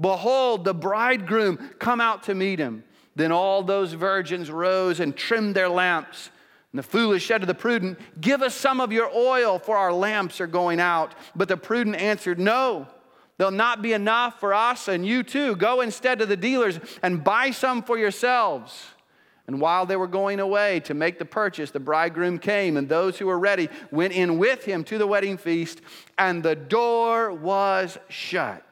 Behold, 0.00 0.64
the 0.64 0.74
bridegroom, 0.74 1.56
come 1.78 2.00
out 2.00 2.24
to 2.24 2.34
meet 2.34 2.58
him. 2.58 2.82
Then 3.16 3.32
all 3.32 3.62
those 3.62 3.92
virgins 3.92 4.50
rose 4.50 5.00
and 5.00 5.16
trimmed 5.16 5.54
their 5.54 5.68
lamps. 5.68 6.30
And 6.72 6.78
the 6.78 6.82
foolish 6.82 7.26
said 7.26 7.40
to 7.40 7.46
the 7.46 7.54
prudent, 7.54 7.98
Give 8.20 8.42
us 8.42 8.54
some 8.54 8.80
of 8.80 8.90
your 8.90 9.08
oil, 9.14 9.58
for 9.58 9.76
our 9.76 9.92
lamps 9.92 10.40
are 10.40 10.46
going 10.46 10.80
out. 10.80 11.14
But 11.36 11.48
the 11.48 11.56
prudent 11.56 11.96
answered, 11.96 12.38
No, 12.38 12.88
there'll 13.38 13.52
not 13.52 13.82
be 13.82 13.92
enough 13.92 14.40
for 14.40 14.52
us 14.52 14.88
and 14.88 15.06
you 15.06 15.22
too. 15.22 15.54
Go 15.56 15.80
instead 15.80 16.18
to 16.18 16.26
the 16.26 16.36
dealers 16.36 16.80
and 17.02 17.22
buy 17.22 17.52
some 17.52 17.82
for 17.82 17.96
yourselves. 17.96 18.86
And 19.46 19.60
while 19.60 19.84
they 19.84 19.96
were 19.96 20.06
going 20.06 20.40
away 20.40 20.80
to 20.80 20.94
make 20.94 21.18
the 21.18 21.24
purchase, 21.24 21.70
the 21.70 21.78
bridegroom 21.78 22.38
came, 22.38 22.76
and 22.78 22.88
those 22.88 23.18
who 23.18 23.26
were 23.26 23.38
ready 23.38 23.68
went 23.90 24.14
in 24.14 24.38
with 24.38 24.64
him 24.64 24.84
to 24.84 24.96
the 24.96 25.06
wedding 25.06 25.36
feast, 25.36 25.82
and 26.16 26.42
the 26.42 26.56
door 26.56 27.30
was 27.30 27.98
shut. 28.08 28.64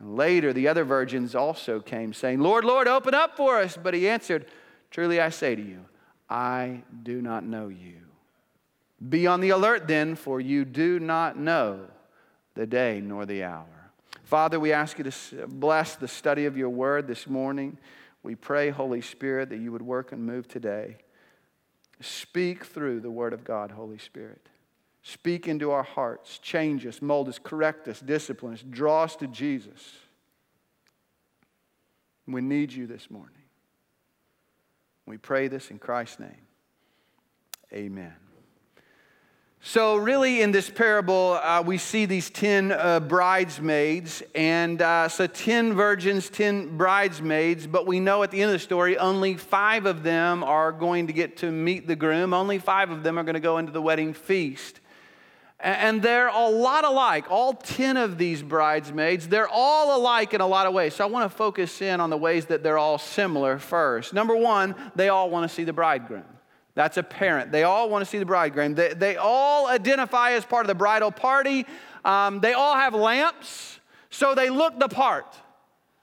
And 0.00 0.16
later, 0.16 0.52
the 0.52 0.66
other 0.66 0.84
virgins 0.84 1.34
also 1.34 1.78
came, 1.80 2.12
saying, 2.12 2.40
Lord, 2.40 2.64
Lord, 2.64 2.88
open 2.88 3.14
up 3.14 3.36
for 3.36 3.58
us. 3.60 3.76
But 3.76 3.94
he 3.94 4.08
answered, 4.08 4.46
Truly 4.90 5.20
I 5.20 5.28
say 5.28 5.54
to 5.54 5.62
you, 5.62 5.84
I 6.28 6.82
do 7.02 7.22
not 7.22 7.44
know 7.44 7.68
you. 7.68 7.98
Be 9.06 9.26
on 9.26 9.40
the 9.40 9.50
alert 9.50 9.86
then, 9.86 10.16
for 10.16 10.40
you 10.40 10.64
do 10.64 10.98
not 10.98 11.38
know 11.38 11.86
the 12.54 12.66
day 12.66 13.00
nor 13.00 13.24
the 13.24 13.44
hour. 13.44 13.66
Father, 14.24 14.60
we 14.60 14.72
ask 14.72 14.98
you 14.98 15.04
to 15.04 15.46
bless 15.46 15.96
the 15.96 16.08
study 16.08 16.46
of 16.46 16.56
your 16.56 16.68
word 16.68 17.06
this 17.06 17.26
morning. 17.26 17.78
We 18.22 18.34
pray, 18.34 18.70
Holy 18.70 19.00
Spirit, 19.00 19.48
that 19.50 19.58
you 19.58 19.72
would 19.72 19.82
work 19.82 20.12
and 20.12 20.24
move 20.24 20.46
today. 20.46 20.98
Speak 22.00 22.64
through 22.64 23.00
the 23.00 23.10
Word 23.10 23.32
of 23.32 23.44
God, 23.44 23.70
Holy 23.70 23.98
Spirit. 23.98 24.49
Speak 25.02 25.48
into 25.48 25.70
our 25.70 25.82
hearts, 25.82 26.38
change 26.38 26.86
us, 26.86 27.00
mold 27.00 27.28
us, 27.28 27.38
correct 27.42 27.88
us, 27.88 28.00
discipline 28.00 28.54
us, 28.54 28.64
draw 28.68 29.04
us 29.04 29.16
to 29.16 29.26
Jesus. 29.26 29.94
We 32.26 32.42
need 32.42 32.72
you 32.72 32.86
this 32.86 33.10
morning. 33.10 33.32
We 35.06 35.16
pray 35.16 35.48
this 35.48 35.70
in 35.70 35.78
Christ's 35.78 36.20
name. 36.20 36.46
Amen. 37.72 38.14
So, 39.62 39.96
really, 39.96 40.40
in 40.40 40.52
this 40.52 40.70
parable, 40.70 41.38
uh, 41.42 41.62
we 41.62 41.76
see 41.76 42.06
these 42.06 42.30
10 42.30 42.72
uh, 42.72 43.00
bridesmaids, 43.00 44.22
and 44.34 44.80
uh, 44.80 45.08
so 45.08 45.26
10 45.26 45.74
virgins, 45.74 46.30
10 46.30 46.78
bridesmaids, 46.78 47.66
but 47.66 47.86
we 47.86 48.00
know 48.00 48.22
at 48.22 48.30
the 48.30 48.40
end 48.40 48.50
of 48.50 48.54
the 48.54 48.58
story, 48.58 48.96
only 48.96 49.34
five 49.34 49.84
of 49.84 50.02
them 50.02 50.42
are 50.42 50.72
going 50.72 51.08
to 51.08 51.12
get 51.12 51.36
to 51.38 51.50
meet 51.50 51.86
the 51.86 51.94
groom. 51.94 52.32
Only 52.32 52.58
five 52.58 52.90
of 52.90 53.02
them 53.02 53.18
are 53.18 53.22
going 53.22 53.34
to 53.34 53.40
go 53.40 53.58
into 53.58 53.70
the 53.70 53.82
wedding 53.82 54.14
feast. 54.14 54.79
And 55.62 56.02
they're 56.02 56.28
a 56.28 56.48
lot 56.48 56.84
alike. 56.84 57.26
All 57.30 57.52
10 57.52 57.96
of 57.96 58.16
these 58.16 58.42
bridesmaids, 58.42 59.28
they're 59.28 59.48
all 59.48 59.98
alike 59.98 60.32
in 60.32 60.40
a 60.40 60.46
lot 60.46 60.66
of 60.66 60.72
ways. 60.72 60.94
So 60.94 61.04
I 61.04 61.08
want 61.08 61.30
to 61.30 61.36
focus 61.36 61.82
in 61.82 62.00
on 62.00 62.08
the 62.08 62.16
ways 62.16 62.46
that 62.46 62.62
they're 62.62 62.78
all 62.78 62.98
similar 62.98 63.58
first. 63.58 64.14
Number 64.14 64.34
one, 64.34 64.74
they 64.94 65.10
all 65.10 65.28
want 65.28 65.48
to 65.48 65.54
see 65.54 65.64
the 65.64 65.72
bridegroom. 65.72 66.24
That's 66.74 66.96
apparent. 66.96 67.52
They 67.52 67.64
all 67.64 67.90
want 67.90 68.04
to 68.04 68.10
see 68.10 68.18
the 68.18 68.26
bridegroom. 68.26 68.74
They, 68.74 68.94
they 68.94 69.16
all 69.16 69.68
identify 69.68 70.32
as 70.32 70.44
part 70.44 70.64
of 70.64 70.68
the 70.68 70.74
bridal 70.74 71.10
party. 71.10 71.66
Um, 72.04 72.40
they 72.40 72.54
all 72.54 72.74
have 72.74 72.94
lamps, 72.94 73.80
so 74.08 74.34
they 74.34 74.48
look 74.48 74.78
the 74.78 74.88
part. 74.88 75.26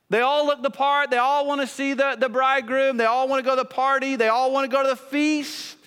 They 0.09 0.21
all 0.21 0.45
look 0.45 0.61
the 0.61 0.69
part. 0.69 1.09
They 1.09 1.17
all 1.17 1.47
want 1.47 1.61
to 1.61 1.67
see 1.67 1.93
the, 1.93 2.15
the 2.19 2.29
bridegroom. 2.29 2.97
They 2.97 3.05
all 3.05 3.27
want 3.27 3.43
to 3.43 3.49
go 3.49 3.55
to 3.55 3.61
the 3.63 3.67
party. 3.67 4.15
They 4.15 4.27
all 4.27 4.51
want 4.51 4.69
to 4.69 4.75
go 4.75 4.83
to 4.83 4.89
the 4.89 4.95
feast. 4.95 5.77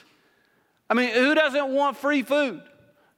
I 0.88 0.94
mean, 0.94 1.10
who 1.14 1.34
doesn't 1.34 1.68
want 1.68 1.96
free 1.96 2.22
food? 2.22 2.62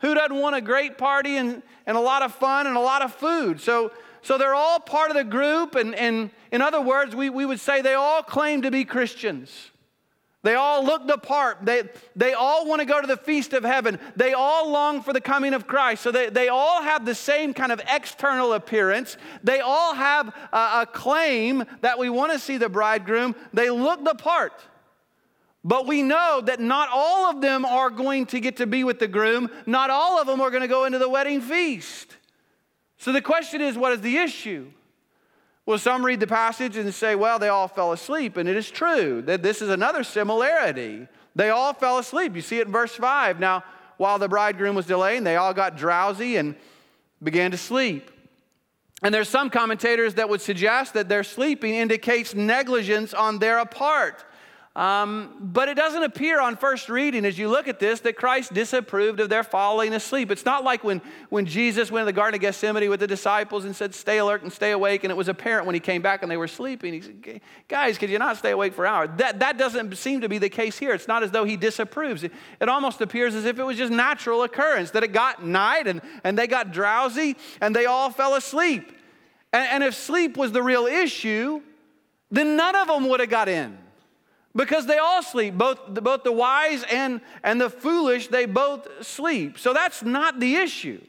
Who 0.03 0.15
doesn't 0.15 0.37
want 0.37 0.57
a 0.57 0.61
great 0.61 0.99
party 0.99 1.37
and, 1.37 1.63
and 1.87 1.97
a 1.97 2.01
lot 2.01 2.23
of 2.23 2.35
fun 2.35 2.67
and 2.67 2.77
a 2.77 2.81
lot 2.81 3.03
of 3.03 3.15
food? 3.15 3.61
So, 3.61 3.93
so 4.21 4.37
they're 4.37 4.55
all 4.55 4.81
part 4.81 5.11
of 5.11 5.17
the 5.17 5.25
group. 5.25 5.77
And, 5.77 5.95
and 5.95 6.31
in 6.51 6.61
other 6.61 6.81
words, 6.81 7.17
we, 7.17 7.31
we 7.31 7.47
would 7.47 7.61
say 7.61 7.83
they 7.83 7.95
all 7.95 8.23
claim 8.23 8.63
to 8.63 8.71
be 8.71 8.85
Christians. 8.85 9.71
They 10.43 10.57
all 10.57 10.85
look 10.85 11.07
the 11.07 11.19
part. 11.19 11.59
They, 11.65 11.85
they 12.17 12.33
all 12.33 12.67
want 12.67 12.81
to 12.81 12.85
go 12.85 13.01
to 13.01 13.07
the 13.07 13.17
feast 13.17 13.53
of 13.53 13.63
heaven. 13.63 14.01
They 14.17 14.33
all 14.33 14.69
long 14.73 15.03
for 15.03 15.13
the 15.13 15.21
coming 15.21 15.55
of 15.55 15.69
Christ. 15.69 16.03
So 16.03 16.11
they, 16.11 16.31
they 16.31 16.49
all 16.49 16.83
have 16.83 17.07
the 17.07 17.15
same 17.15 17.55
kind 17.55 17.71
of 17.71 17.81
external 17.89 18.55
appearance. 18.55 19.17
They 19.45 19.61
all 19.61 19.95
have 19.95 20.35
a, 20.53 20.81
a 20.81 20.89
claim 20.93 21.65
that 21.83 21.97
we 21.97 22.11
want 22.11 22.33
to 22.33 22.41
see 22.41 22.57
the 22.57 22.69
bridegroom. 22.69 23.37
They 23.53 23.71
look 23.71 24.05
the 24.05 24.17
part. 24.17 24.53
But 25.65 25.87
we 25.87 26.03
know 26.03 26.43
that 26.45 26.61
not 26.61 26.89
all 26.93 27.31
of 27.31 27.41
them 27.41 27.65
are 27.65 27.91
going 27.91 28.27
to 28.27 28.41
get 28.41 28.57
to 28.57 28.67
be 28.67 28.83
with 28.83 28.99
the 28.99 29.07
groom. 29.07 29.49
Not 29.65 29.91
all 29.91 30.21
of 30.21 30.27
them 30.27 30.41
are 30.41 30.51
going 30.51 30.63
to 30.63 30.69
go 30.69 30.85
into 30.85 30.99
the 30.99 31.09
wedding 31.09 31.41
feast. 31.41 32.17
So 32.99 33.13
the 33.13 33.23
question 33.23 33.61
is 33.61 33.77
what 33.77 33.93
is 33.93 34.01
the 34.01 34.17
issue? 34.17 34.71
Well, 35.65 35.79
some 35.79 36.05
read 36.05 36.19
the 36.19 36.27
passage 36.27 36.77
and 36.77 36.93
say, 36.93 37.15
well, 37.15 37.39
they 37.39 37.49
all 37.49 37.69
fell 37.69 37.93
asleep. 37.93 38.37
And 38.37 38.49
it 38.49 38.57
is 38.57 38.71
true 38.71 39.23
that 39.23 39.45
this 39.45 39.63
is 39.63 39.69
another 39.69 40.03
similarity. 40.03 41.07
They 41.37 41.51
all 41.51 41.73
fell 41.73 41.99
asleep. 41.99 42.35
You 42.35 42.43
see 42.43 42.59
it 42.59 42.67
in 42.67 42.73
verse 42.73 42.95
5. 42.95 43.39
Now, 43.39 43.63
while 43.97 44.19
the 44.19 44.29
bridegroom 44.29 44.75
was 44.75 44.87
delaying, 44.87 45.23
they 45.23 45.37
all 45.37 45.55
got 45.55 45.77
drowsy 45.77 46.37
and 46.37 46.57
began 47.23 47.53
to 47.53 47.57
sleep. 47.57 48.11
And 49.05 49.15
there's 49.15 49.29
some 49.29 49.51
commentators 49.51 50.15
that 50.15 50.29
would 50.29 50.41
suggest 50.41 50.95
that 50.95 51.09
their 51.09 51.25
sleeping 51.25 51.75
indicates 51.75 52.35
negligence 52.35 53.15
on 53.15 53.39
their 53.39 53.65
part. 53.65 54.25
Um, 54.75 55.35
but 55.39 55.69
it 55.69 55.75
doesn't 55.75 56.03
appear 56.03 56.41
on 56.41 56.57
first 56.57 56.89
reading 56.89 57.27
as 57.27 57.39
you 57.39 57.51
look 57.51 57.69
at 57.69 57.79
this 57.79 58.01
that 58.01 58.17
Christ 58.17 58.55
disapproved 58.55 59.21
of 59.21 59.29
their 59.29 59.43
falling 59.43 59.93
asleep. 59.93 60.31
It's 60.31 60.47
not 60.47 60.65
like 60.65 60.83
when, 60.83 61.03
when 61.29 61.45
Jesus 61.45 61.91
went 61.93 62.03
to 62.03 62.07
the 62.07 62.13
Garden 62.15 62.37
of 62.37 62.41
Gethsemane 62.41 62.89
with 62.89 63.01
the 63.01 63.07
disciples 63.07 63.67
and 63.67 63.77
said, 63.77 63.95
Stay 63.95 64.17
alert 64.17 64.43
and 64.43 64.51
stay 64.51 64.71
awake. 64.71 65.05
And 65.05 65.11
it 65.11 65.15
was 65.15 65.29
apparent 65.29 65.67
when 65.67 65.75
he 65.75 65.81
came 65.81 66.01
back 66.01 66.23
and 66.23 66.31
they 66.31 66.39
were 66.39 66.49
sleeping. 66.49 66.95
He 66.95 67.03
said, 67.03 67.43
Guys, 67.69 67.99
could 67.99 68.09
you 68.09 68.19
not 68.19 68.39
stay 68.39 68.53
awake 68.53 68.73
for 68.73 68.87
hours? 68.87 69.11
That, 69.19 69.41
that 69.41 69.59
doesn't 69.59 69.95
seem 69.99 70.23
to 70.23 70.29
be 70.31 70.39
the 70.39 70.49
case 70.49 70.79
here. 70.79 70.95
It's 70.95 71.09
not 71.09 71.23
as 71.23 71.31
though 71.33 71.45
he 71.45 71.59
disapproves. 71.59 72.25
It, 72.25 72.33
it 72.59 72.71
almost 72.71 73.03
appears 73.03 73.35
as 73.35 73.45
if 73.45 73.59
it 73.59 73.65
was 73.65 73.77
just 73.77 73.93
natural 73.93 74.43
occurrence 74.43 74.93
that 74.93 75.05
it 75.05 75.13
got 75.13 75.45
night 75.45 75.87
and, 75.87 76.01
and 76.25 76.39
they 76.39 76.47
got 76.47 76.73
drowsy 76.73 77.37
and 77.61 77.77
they 77.77 77.85
all 77.85 78.09
fell 78.09 78.37
asleep. 78.37 78.91
And, 79.53 79.69
and 79.69 79.85
if 79.85 79.95
sleep 79.95 80.39
was 80.39 80.51
the 80.51 80.63
real 80.63 80.87
issue, 80.87 81.61
then 82.31 82.57
none 82.57 82.75
of 82.75 82.89
them 82.89 83.07
would 83.11 83.21
have 83.21 83.29
got 83.29 83.51
in. 83.51 83.82
Because 84.55 84.87
they 84.87 84.99
all 84.99 85.23
sleep, 85.23 85.55
both, 85.55 85.79
both 85.95 86.25
the 86.25 86.33
wise 86.33 86.85
and, 86.91 87.21
and 87.43 87.61
the 87.61 87.71
foolish, 87.71 88.29
they 88.29 88.45
both 88.45 88.87
sleep. 89.05 89.59
So 89.59 89.73
that's 89.73 90.03
not 90.03 90.41
the 90.41 90.57
issue. 90.57 91.01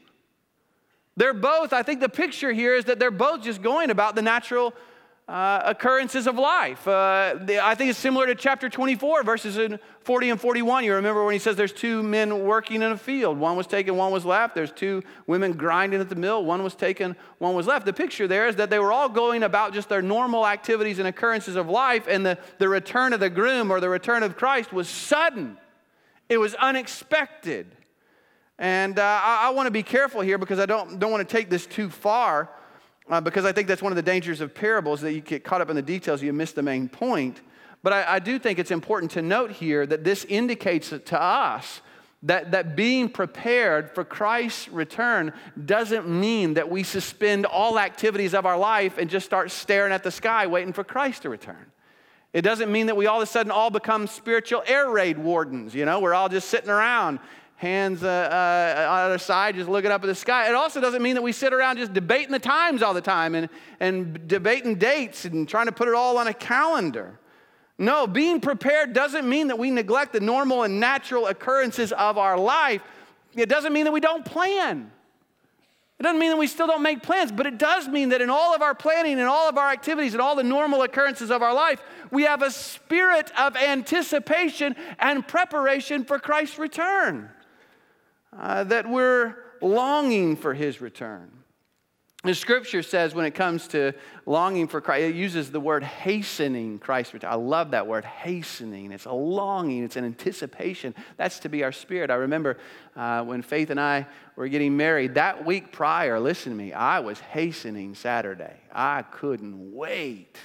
They're 1.16 1.34
both, 1.34 1.72
I 1.72 1.82
think 1.82 2.00
the 2.00 2.08
picture 2.08 2.52
here 2.52 2.74
is 2.74 2.86
that 2.86 2.98
they're 2.98 3.10
both 3.10 3.42
just 3.42 3.62
going 3.62 3.90
about 3.90 4.14
the 4.14 4.22
natural 4.22 4.74
uh, 5.26 5.62
occurrences 5.64 6.26
of 6.26 6.36
life. 6.36 6.86
Uh, 6.86 7.36
I 7.62 7.74
think 7.74 7.88
it's 7.88 7.98
similar 7.98 8.26
to 8.26 8.34
chapter 8.34 8.68
24, 8.68 9.22
verses 9.22 9.56
in 9.56 9.78
40 10.00 10.30
and 10.30 10.40
41. 10.40 10.84
You 10.84 10.94
remember 10.94 11.24
when 11.24 11.32
he 11.32 11.38
says 11.38 11.56
there's 11.56 11.72
two 11.72 12.02
men 12.02 12.44
working 12.44 12.82
in 12.82 12.92
a 12.92 12.96
field. 12.98 13.38
One 13.38 13.56
was 13.56 13.66
taken, 13.66 13.96
one 13.96 14.12
was 14.12 14.26
left. 14.26 14.54
There's 14.54 14.70
two 14.70 15.02
women 15.26 15.52
grinding 15.52 16.00
at 16.00 16.10
the 16.10 16.14
mill. 16.14 16.44
One 16.44 16.62
was 16.62 16.74
taken, 16.74 17.16
one 17.38 17.54
was 17.54 17.66
left. 17.66 17.86
The 17.86 17.92
picture 17.94 18.28
there 18.28 18.48
is 18.48 18.56
that 18.56 18.68
they 18.68 18.78
were 18.78 18.92
all 18.92 19.08
going 19.08 19.42
about 19.42 19.72
just 19.72 19.88
their 19.88 20.02
normal 20.02 20.46
activities 20.46 20.98
and 20.98 21.08
occurrences 21.08 21.56
of 21.56 21.70
life, 21.70 22.06
and 22.06 22.24
the, 22.24 22.38
the 22.58 22.68
return 22.68 23.14
of 23.14 23.20
the 23.20 23.30
groom 23.30 23.70
or 23.70 23.80
the 23.80 23.88
return 23.88 24.22
of 24.22 24.36
Christ 24.36 24.74
was 24.74 24.88
sudden, 24.88 25.56
it 26.28 26.36
was 26.36 26.54
unexpected. 26.56 27.74
And 28.58 28.98
uh, 28.98 29.20
I, 29.22 29.48
I 29.48 29.50
want 29.50 29.68
to 29.68 29.72
be 29.72 29.82
careful 29.82 30.20
here 30.20 30.36
because 30.36 30.58
I 30.58 30.66
don't, 30.66 30.98
don't 30.98 31.10
want 31.10 31.26
to 31.26 31.32
take 31.36 31.48
this 31.48 31.64
too 31.66 31.88
far 31.88 32.50
uh, 33.08 33.20
because 33.20 33.44
I 33.44 33.52
think 33.52 33.68
that's 33.68 33.82
one 33.82 33.92
of 33.92 33.96
the 33.96 34.02
dangers 34.02 34.40
of 34.40 34.54
parables 34.54 35.00
that 35.02 35.12
you 35.12 35.20
get 35.20 35.44
caught 35.44 35.60
up 35.60 35.70
in 35.70 35.76
the 35.76 35.82
details, 35.82 36.22
you 36.22 36.32
miss 36.32 36.52
the 36.52 36.62
main 36.62 36.88
point. 36.88 37.40
But 37.82 37.92
I, 37.92 38.14
I 38.14 38.18
do 38.18 38.38
think 38.38 38.58
it's 38.58 38.70
important 38.70 39.12
to 39.12 39.22
note 39.22 39.50
here 39.50 39.86
that 39.86 40.04
this 40.04 40.24
indicates 40.24 40.88
to 40.88 41.20
us 41.20 41.82
that, 42.24 42.52
that 42.52 42.74
being 42.74 43.10
prepared 43.10 43.94
for 43.94 44.02
Christ's 44.02 44.68
return 44.70 45.32
doesn't 45.66 46.08
mean 46.08 46.54
that 46.54 46.70
we 46.70 46.82
suspend 46.82 47.44
all 47.44 47.78
activities 47.78 48.32
of 48.32 48.46
our 48.46 48.58
life 48.58 48.96
and 48.96 49.10
just 49.10 49.26
start 49.26 49.50
staring 49.50 49.92
at 49.92 50.02
the 50.02 50.10
sky 50.10 50.46
waiting 50.46 50.72
for 50.72 50.82
Christ 50.82 51.22
to 51.22 51.28
return. 51.28 51.66
It 52.32 52.42
doesn't 52.42 52.72
mean 52.72 52.86
that 52.86 52.96
we 52.96 53.06
all 53.06 53.18
of 53.18 53.22
a 53.22 53.30
sudden 53.30 53.52
all 53.52 53.70
become 53.70 54.06
spiritual 54.06 54.62
air 54.66 54.90
raid 54.90 55.18
wardens. 55.18 55.74
You 55.74 55.84
know, 55.84 56.00
we're 56.00 56.14
all 56.14 56.30
just 56.30 56.48
sitting 56.48 56.70
around 56.70 57.20
hands 57.64 58.02
uh, 58.02 58.06
uh, 58.06 58.92
on 58.92 59.10
the 59.10 59.18
side, 59.18 59.54
just 59.54 59.70
looking 59.70 59.90
up 59.90 60.04
at 60.04 60.06
the 60.06 60.14
sky. 60.14 60.48
It 60.48 60.54
also 60.54 60.82
doesn't 60.82 61.02
mean 61.02 61.14
that 61.14 61.22
we 61.22 61.32
sit 61.32 61.54
around 61.54 61.78
just 61.78 61.94
debating 61.94 62.30
the 62.30 62.38
times 62.38 62.82
all 62.82 62.92
the 62.92 63.00
time 63.00 63.34
and, 63.34 63.48
and 63.80 64.28
debating 64.28 64.74
dates 64.74 65.24
and 65.24 65.48
trying 65.48 65.66
to 65.66 65.72
put 65.72 65.88
it 65.88 65.94
all 65.94 66.18
on 66.18 66.26
a 66.26 66.34
calendar. 66.34 67.18
No, 67.78 68.06
being 68.06 68.40
prepared 68.40 68.92
doesn't 68.92 69.26
mean 69.26 69.48
that 69.48 69.58
we 69.58 69.70
neglect 69.70 70.12
the 70.12 70.20
normal 70.20 70.62
and 70.62 70.78
natural 70.78 71.26
occurrences 71.26 71.90
of 71.92 72.18
our 72.18 72.38
life. 72.38 72.82
It 73.34 73.48
doesn't 73.48 73.72
mean 73.72 73.84
that 73.84 73.92
we 73.92 74.00
don't 74.00 74.26
plan. 74.26 74.92
It 75.98 76.02
doesn't 76.02 76.18
mean 76.18 76.30
that 76.32 76.36
we 76.36 76.46
still 76.46 76.66
don't 76.66 76.82
make 76.82 77.02
plans, 77.02 77.32
but 77.32 77.46
it 77.46 77.56
does 77.56 77.88
mean 77.88 78.10
that 78.10 78.20
in 78.20 78.28
all 78.28 78.54
of 78.54 78.60
our 78.60 78.74
planning 78.74 79.18
and 79.18 79.26
all 79.26 79.48
of 79.48 79.56
our 79.56 79.70
activities 79.70 80.12
and 80.12 80.20
all 80.20 80.36
the 80.36 80.44
normal 80.44 80.82
occurrences 80.82 81.30
of 81.30 81.42
our 81.42 81.54
life, 81.54 81.80
we 82.10 82.24
have 82.24 82.42
a 82.42 82.50
spirit 82.50 83.32
of 83.38 83.56
anticipation 83.56 84.76
and 84.98 85.26
preparation 85.26 86.04
for 86.04 86.18
Christ's 86.18 86.58
return 86.58 87.30
uh, 88.38 88.64
that 88.64 88.88
we're 88.88 89.36
longing 89.60 90.36
for 90.36 90.54
his 90.54 90.80
return. 90.80 91.30
The 92.24 92.34
scripture 92.34 92.82
says 92.82 93.14
when 93.14 93.26
it 93.26 93.34
comes 93.34 93.68
to 93.68 93.92
longing 94.24 94.66
for 94.66 94.80
Christ, 94.80 95.10
it 95.10 95.14
uses 95.14 95.50
the 95.50 95.60
word 95.60 95.82
hastening 95.82 96.78
Christ's 96.78 97.12
return. 97.12 97.30
I 97.30 97.34
love 97.34 97.72
that 97.72 97.86
word, 97.86 98.06
hastening. 98.06 98.92
It's 98.92 99.04
a 99.04 99.12
longing, 99.12 99.84
it's 99.84 99.96
an 99.96 100.06
anticipation. 100.06 100.94
That's 101.18 101.40
to 101.40 101.50
be 101.50 101.64
our 101.64 101.72
spirit. 101.72 102.10
I 102.10 102.14
remember 102.14 102.56
uh, 102.96 103.24
when 103.24 103.42
Faith 103.42 103.68
and 103.68 103.78
I 103.78 104.06
were 104.36 104.48
getting 104.48 104.74
married, 104.74 105.16
that 105.16 105.44
week 105.44 105.70
prior, 105.70 106.18
listen 106.18 106.50
to 106.50 106.56
me, 106.56 106.72
I 106.72 107.00
was 107.00 107.20
hastening 107.20 107.94
Saturday. 107.94 108.56
I 108.72 109.02
couldn't 109.02 109.74
wait. 109.74 110.38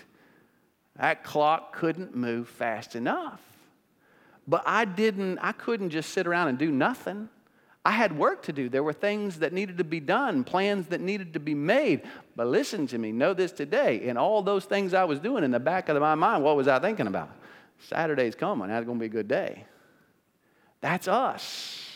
That 0.98 1.24
clock 1.24 1.74
couldn't 1.74 2.14
move 2.14 2.50
fast 2.50 2.98
enough. 2.98 3.40
But 4.46 4.64
I 4.66 4.84
didn't, 4.84 5.40
I 5.40 5.54
couldn't 5.54 5.92
just 5.92 6.10
sit 6.10 6.28
around 6.28 6.50
and 6.50 6.58
do 6.58 6.72
nothing. 6.72 7.30
I 7.86 7.92
had 7.92 8.18
work 8.18 8.44
to 8.44 8.54
do. 8.54 8.68
There 8.70 8.84
were 8.84 8.94
things 8.94 9.40
that 9.40 9.54
needed 9.54 9.78
to 9.78 9.84
be 9.84 10.00
done, 10.00 10.44
plans 10.44 10.88
that 10.88 11.00
needed 11.00 11.34
to 11.34 11.40
be 11.40 11.56
made. 11.56 12.04
But 12.36 12.48
listen 12.48 12.88
to 12.88 12.98
me, 12.98 13.12
know 13.12 13.34
this 13.34 13.52
today. 13.52 14.02
In 14.04 14.18
all 14.18 14.42
those 14.42 14.66
things 14.66 14.94
I 14.94 15.06
was 15.06 15.20
doing 15.20 15.44
in 15.44 15.52
the 15.52 15.60
back 15.60 15.90
of 15.90 16.00
my 16.00 16.16
mind, 16.16 16.44
what 16.44 16.58
was 16.58 16.68
I 16.68 16.80
thinking 16.80 17.08
about? 17.08 17.30
Saturday's 17.80 18.36
coming. 18.36 18.68
That's 18.68 18.86
going 18.86 18.98
to 18.98 19.00
be 19.00 19.06
a 19.06 19.10
good 19.10 19.28
day. 19.28 19.66
That's 20.82 21.08
us. 21.08 21.89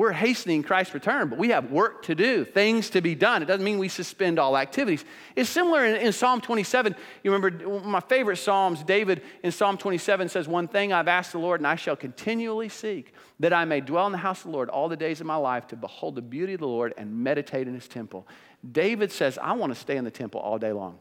We're 0.00 0.12
hastening 0.12 0.62
Christ's 0.62 0.94
return, 0.94 1.28
but 1.28 1.38
we 1.38 1.50
have 1.50 1.70
work 1.70 2.04
to 2.04 2.14
do, 2.14 2.42
things 2.42 2.88
to 2.88 3.02
be 3.02 3.14
done. 3.14 3.42
It 3.42 3.44
doesn't 3.44 3.62
mean 3.62 3.78
we 3.78 3.88
suspend 3.88 4.38
all 4.38 4.56
activities. 4.56 5.04
It's 5.36 5.50
similar 5.50 5.84
in, 5.84 5.96
in, 5.96 6.12
Psalm 6.12 6.40
27. 6.40 6.96
You 7.22 7.30
remember 7.30 7.80
my 7.80 8.00
favorite 8.00 8.38
Psalms, 8.38 8.82
David 8.82 9.20
in 9.42 9.52
Psalm 9.52 9.76
27 9.76 10.30
says, 10.30 10.48
One 10.48 10.68
thing 10.68 10.94
I've 10.94 11.06
asked 11.06 11.32
the 11.32 11.38
Lord, 11.38 11.60
and 11.60 11.66
I 11.66 11.76
shall 11.76 11.96
continually 11.96 12.70
seek, 12.70 13.12
that 13.40 13.52
I 13.52 13.66
may 13.66 13.82
dwell 13.82 14.06
in 14.06 14.12
the 14.12 14.16
house 14.16 14.38
of 14.38 14.44
the 14.44 14.52
Lord 14.52 14.70
all 14.70 14.88
the 14.88 14.96
days 14.96 15.20
of 15.20 15.26
my 15.26 15.36
life, 15.36 15.66
to 15.66 15.76
behold 15.76 16.14
the 16.14 16.22
beauty 16.22 16.54
of 16.54 16.60
the 16.60 16.66
Lord 16.66 16.94
and 16.96 17.22
meditate 17.22 17.68
in 17.68 17.74
his 17.74 17.86
temple. 17.86 18.26
David 18.72 19.12
says, 19.12 19.36
I 19.36 19.52
want 19.52 19.74
to 19.74 19.78
stay 19.78 19.98
in 19.98 20.04
the 20.04 20.10
temple 20.10 20.40
all 20.40 20.58
day 20.58 20.72
long. 20.72 20.98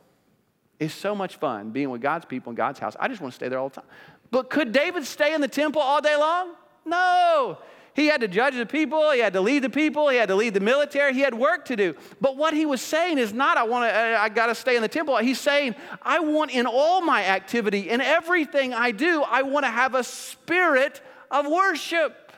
It's 0.77 0.93
so 0.93 1.15
much 1.15 1.37
fun 1.37 1.71
being 1.71 1.89
with 1.89 2.01
God's 2.01 2.25
people 2.25 2.49
in 2.49 2.57
God's 2.57 2.79
house. 2.79 2.97
I 2.99 3.07
just 3.07 3.21
want 3.21 3.31
to 3.31 3.35
stay 3.35 3.47
there 3.47 3.59
all 3.59 3.69
the 3.69 3.75
time. 3.75 3.89
But 4.29 4.49
could 4.49 4.73
David 4.73 5.05
stay 5.05 5.33
in 5.33 5.39
the 5.39 5.47
temple 5.47 5.81
all 5.81 6.01
day 6.01 6.17
long? 6.17 6.49
No. 6.85 7.59
He 7.99 8.05
had 8.05 8.21
to 8.21 8.29
judge 8.29 8.55
the 8.55 8.65
people, 8.65 9.11
he 9.11 9.19
had 9.19 9.33
to 9.33 9.41
lead 9.41 9.61
the 9.61 9.69
people, 9.69 10.07
he 10.07 10.15
had 10.15 10.29
to 10.29 10.35
lead 10.35 10.53
the 10.53 10.61
military, 10.61 11.13
he 11.13 11.19
had 11.19 11.33
work 11.33 11.65
to 11.65 11.75
do. 11.75 11.95
But 12.21 12.37
what 12.37 12.53
he 12.53 12.65
was 12.65 12.79
saying 12.79 13.17
is 13.17 13.33
not, 13.33 13.57
I 13.57 13.63
want 13.63 13.91
to, 13.91 13.93
uh, 13.93 14.17
I 14.17 14.29
got 14.29 14.45
to 14.45 14.55
stay 14.55 14.77
in 14.77 14.81
the 14.81 14.87
temple. 14.87 15.17
He's 15.17 15.37
saying, 15.37 15.75
I 16.01 16.19
want 16.19 16.51
in 16.51 16.65
all 16.65 17.01
my 17.01 17.25
activity, 17.25 17.89
in 17.89 17.99
everything 17.99 18.73
I 18.73 18.91
do, 18.91 19.21
I 19.23 19.41
want 19.41 19.65
to 19.65 19.69
have 19.69 19.95
a 19.95 20.03
spirit 20.05 21.01
of 21.29 21.45
worship. 21.45 22.31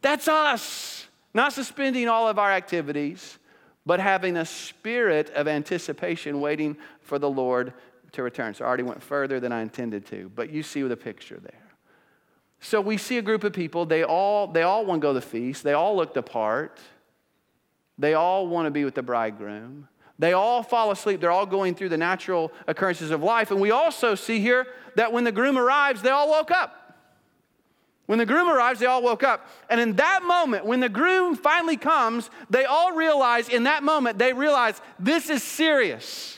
That's 0.00 0.28
us. 0.28 1.08
Not 1.34 1.52
suspending 1.52 2.06
all 2.06 2.28
of 2.28 2.38
our 2.38 2.52
activities, 2.52 3.36
but 3.84 3.98
having 3.98 4.36
a 4.36 4.44
spirit 4.44 5.30
of 5.30 5.48
anticipation 5.48 6.40
waiting 6.40 6.76
for 7.00 7.18
the 7.18 7.28
Lord 7.28 7.72
to 8.12 8.22
return. 8.22 8.54
So 8.54 8.64
I 8.64 8.68
already 8.68 8.84
went 8.84 9.02
further 9.02 9.40
than 9.40 9.50
I 9.50 9.60
intended 9.60 10.06
to, 10.06 10.30
but 10.36 10.50
you 10.50 10.62
see 10.62 10.82
the 10.82 10.96
picture 10.96 11.40
there. 11.42 11.67
So 12.60 12.80
we 12.80 12.96
see 12.96 13.18
a 13.18 13.22
group 13.22 13.44
of 13.44 13.52
people, 13.52 13.86
they 13.86 14.02
all, 14.02 14.48
they 14.48 14.62
all 14.62 14.84
want 14.84 15.00
to 15.00 15.02
go 15.02 15.14
to 15.14 15.20
the 15.20 15.26
feast, 15.26 15.62
they 15.62 15.74
all 15.74 15.96
look 15.96 16.12
the 16.12 16.22
part, 16.22 16.78
they 17.98 18.14
all 18.14 18.46
want 18.46 18.66
to 18.66 18.70
be 18.70 18.84
with 18.84 18.94
the 18.94 19.02
bridegroom. 19.02 19.88
They 20.20 20.32
all 20.32 20.64
fall 20.64 20.90
asleep. 20.90 21.20
They're 21.20 21.30
all 21.30 21.46
going 21.46 21.76
through 21.76 21.90
the 21.90 21.96
natural 21.96 22.52
occurrences 22.66 23.12
of 23.12 23.22
life. 23.22 23.50
And 23.52 23.60
we 23.60 23.70
also 23.70 24.14
see 24.16 24.40
here 24.40 24.66
that 24.96 25.12
when 25.12 25.24
the 25.24 25.30
groom 25.30 25.56
arrives, 25.56 26.02
they 26.02 26.10
all 26.10 26.28
woke 26.28 26.50
up. 26.50 26.96
When 28.06 28.18
the 28.18 28.26
groom 28.26 28.48
arrives, 28.48 28.80
they 28.80 28.86
all 28.86 29.02
woke 29.02 29.22
up. 29.22 29.46
And 29.68 29.80
in 29.80 29.96
that 29.96 30.22
moment, 30.24 30.64
when 30.64 30.80
the 30.80 30.88
groom 30.88 31.36
finally 31.36 31.76
comes, 31.76 32.30
they 32.50 32.64
all 32.64 32.92
realize, 32.92 33.48
in 33.48 33.64
that 33.64 33.82
moment, 33.82 34.18
they 34.18 34.32
realize 34.32 34.80
this 34.98 35.30
is 35.30 35.42
serious. 35.42 36.37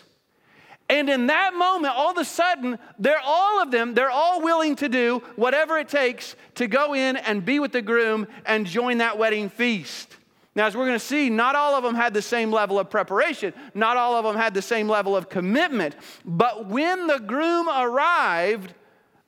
And 0.90 1.08
in 1.08 1.28
that 1.28 1.54
moment, 1.54 1.94
all 1.94 2.10
of 2.10 2.18
a 2.18 2.24
sudden, 2.24 2.76
they're 2.98 3.22
all 3.24 3.62
of 3.62 3.70
them, 3.70 3.94
they're 3.94 4.10
all 4.10 4.42
willing 4.42 4.74
to 4.76 4.88
do 4.88 5.22
whatever 5.36 5.78
it 5.78 5.88
takes 5.88 6.34
to 6.56 6.66
go 6.66 6.94
in 6.94 7.16
and 7.16 7.44
be 7.44 7.60
with 7.60 7.70
the 7.70 7.80
groom 7.80 8.26
and 8.44 8.66
join 8.66 8.98
that 8.98 9.16
wedding 9.16 9.50
feast. 9.50 10.16
Now, 10.56 10.66
as 10.66 10.76
we're 10.76 10.86
going 10.86 10.98
to 10.98 11.04
see, 11.04 11.30
not 11.30 11.54
all 11.54 11.76
of 11.76 11.84
them 11.84 11.94
had 11.94 12.12
the 12.12 12.20
same 12.20 12.50
level 12.50 12.76
of 12.76 12.90
preparation, 12.90 13.54
not 13.72 13.96
all 13.96 14.16
of 14.16 14.24
them 14.24 14.34
had 14.34 14.52
the 14.52 14.62
same 14.62 14.88
level 14.88 15.16
of 15.16 15.28
commitment. 15.28 15.94
But 16.24 16.66
when 16.66 17.06
the 17.06 17.20
groom 17.20 17.68
arrived, 17.68 18.74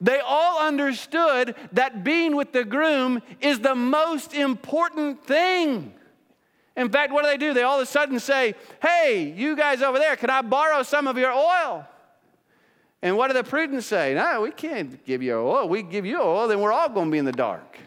they 0.01 0.19
all 0.19 0.67
understood 0.67 1.55
that 1.75 2.03
being 2.03 2.35
with 2.35 2.51
the 2.51 2.65
groom 2.65 3.23
is 3.41 3.61
the 3.61 3.77
most 3.77 4.35
important 4.35 5.25
thing. 5.25 5.95
In 6.77 6.89
fact, 6.91 7.13
what 7.13 7.23
do 7.25 7.31
they 7.31 7.37
do? 7.37 7.53
They 7.53 7.63
all 7.63 7.77
of 7.77 7.83
a 7.83 7.87
sudden 7.87 8.19
say, 8.19 8.55
Hey, 8.81 9.35
you 9.37 9.57
guys 9.57 9.83
over 9.83 9.99
there, 9.99 10.17
can 10.17 10.31
I 10.31 10.43
borrow 10.43 10.83
some 10.83 11.07
of 11.07 11.19
your 11.19 11.33
oil? 11.33 11.87
And 13.03 13.17
what 13.17 13.29
do 13.29 13.35
the 13.35 13.45
prudent 13.45 13.83
say? 13.83 14.15
No, 14.15 14.43
we 14.43 14.53
can't 14.53 15.05
give 15.05 15.23
you 15.23 15.35
oil. 15.35 15.69
We 15.69 15.83
give 15.83 16.07
you 16.07 16.21
oil, 16.21 16.49
then 16.49 16.61
we're 16.61 16.73
all 16.73 16.89
going 16.89 17.09
to 17.09 17.13
be 17.13 17.19
in 17.19 17.25
the 17.25 17.33
dark. 17.33 17.79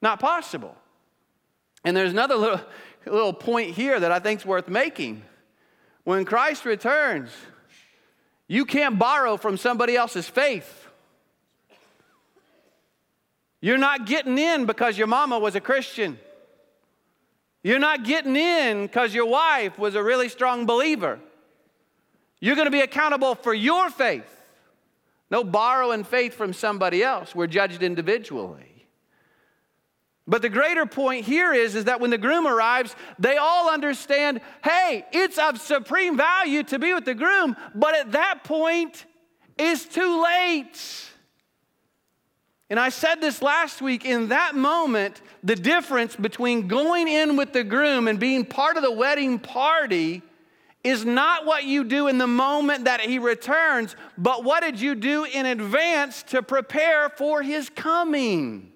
Not 0.00 0.18
possible. 0.18 0.74
And 1.84 1.96
there's 1.96 2.10
another 2.10 2.36
little, 2.36 2.60
little 3.04 3.32
point 3.32 3.70
here 3.70 4.00
that 4.00 4.10
I 4.10 4.18
think 4.18 4.40
is 4.40 4.46
worth 4.46 4.68
making. 4.68 5.22
When 6.04 6.24
Christ 6.24 6.64
returns, 6.64 7.30
you 8.48 8.64
can't 8.64 8.98
borrow 8.98 9.36
from 9.36 9.56
somebody 9.56 9.94
else's 9.94 10.28
faith. 10.28 10.86
You're 13.60 13.78
not 13.78 14.06
getting 14.06 14.38
in 14.38 14.66
because 14.66 14.96
your 14.96 15.06
mama 15.06 15.38
was 15.38 15.54
a 15.54 15.60
Christian. 15.60 16.18
You're 17.66 17.80
not 17.80 18.04
getting 18.04 18.36
in 18.36 18.86
because 18.86 19.12
your 19.12 19.26
wife 19.26 19.76
was 19.76 19.96
a 19.96 20.02
really 20.02 20.28
strong 20.28 20.66
believer. 20.66 21.18
You're 22.38 22.54
going 22.54 22.66
to 22.66 22.70
be 22.70 22.82
accountable 22.82 23.34
for 23.34 23.52
your 23.52 23.90
faith. 23.90 24.40
No 25.32 25.42
borrowing 25.42 26.04
faith 26.04 26.34
from 26.34 26.52
somebody 26.52 27.02
else. 27.02 27.34
We're 27.34 27.48
judged 27.48 27.82
individually. 27.82 28.86
But 30.28 30.42
the 30.42 30.48
greater 30.48 30.86
point 30.86 31.24
here 31.24 31.52
is, 31.52 31.74
is 31.74 31.86
that 31.86 31.98
when 32.00 32.10
the 32.10 32.18
groom 32.18 32.46
arrives, 32.46 32.94
they 33.18 33.36
all 33.36 33.68
understand 33.68 34.42
hey, 34.62 35.04
it's 35.10 35.36
of 35.36 35.60
supreme 35.60 36.16
value 36.16 36.62
to 36.62 36.78
be 36.78 36.94
with 36.94 37.04
the 37.04 37.14
groom, 37.14 37.56
but 37.74 37.96
at 37.96 38.12
that 38.12 38.44
point, 38.44 39.06
it's 39.58 39.86
too 39.86 40.22
late. 40.22 41.10
And 42.68 42.80
I 42.80 42.88
said 42.88 43.20
this 43.20 43.42
last 43.42 43.80
week 43.80 44.04
in 44.04 44.28
that 44.28 44.56
moment, 44.56 45.22
the 45.44 45.54
difference 45.54 46.16
between 46.16 46.66
going 46.66 47.06
in 47.06 47.36
with 47.36 47.52
the 47.52 47.62
groom 47.62 48.08
and 48.08 48.18
being 48.18 48.44
part 48.44 48.76
of 48.76 48.82
the 48.82 48.90
wedding 48.90 49.38
party 49.38 50.22
is 50.82 51.04
not 51.04 51.46
what 51.46 51.64
you 51.64 51.84
do 51.84 52.08
in 52.08 52.18
the 52.18 52.26
moment 52.26 52.84
that 52.84 53.00
he 53.00 53.18
returns, 53.18 53.94
but 54.18 54.44
what 54.44 54.62
did 54.62 54.80
you 54.80 54.94
do 54.94 55.24
in 55.24 55.46
advance 55.46 56.22
to 56.24 56.42
prepare 56.42 57.08
for 57.08 57.42
his 57.42 57.68
coming? 57.68 58.72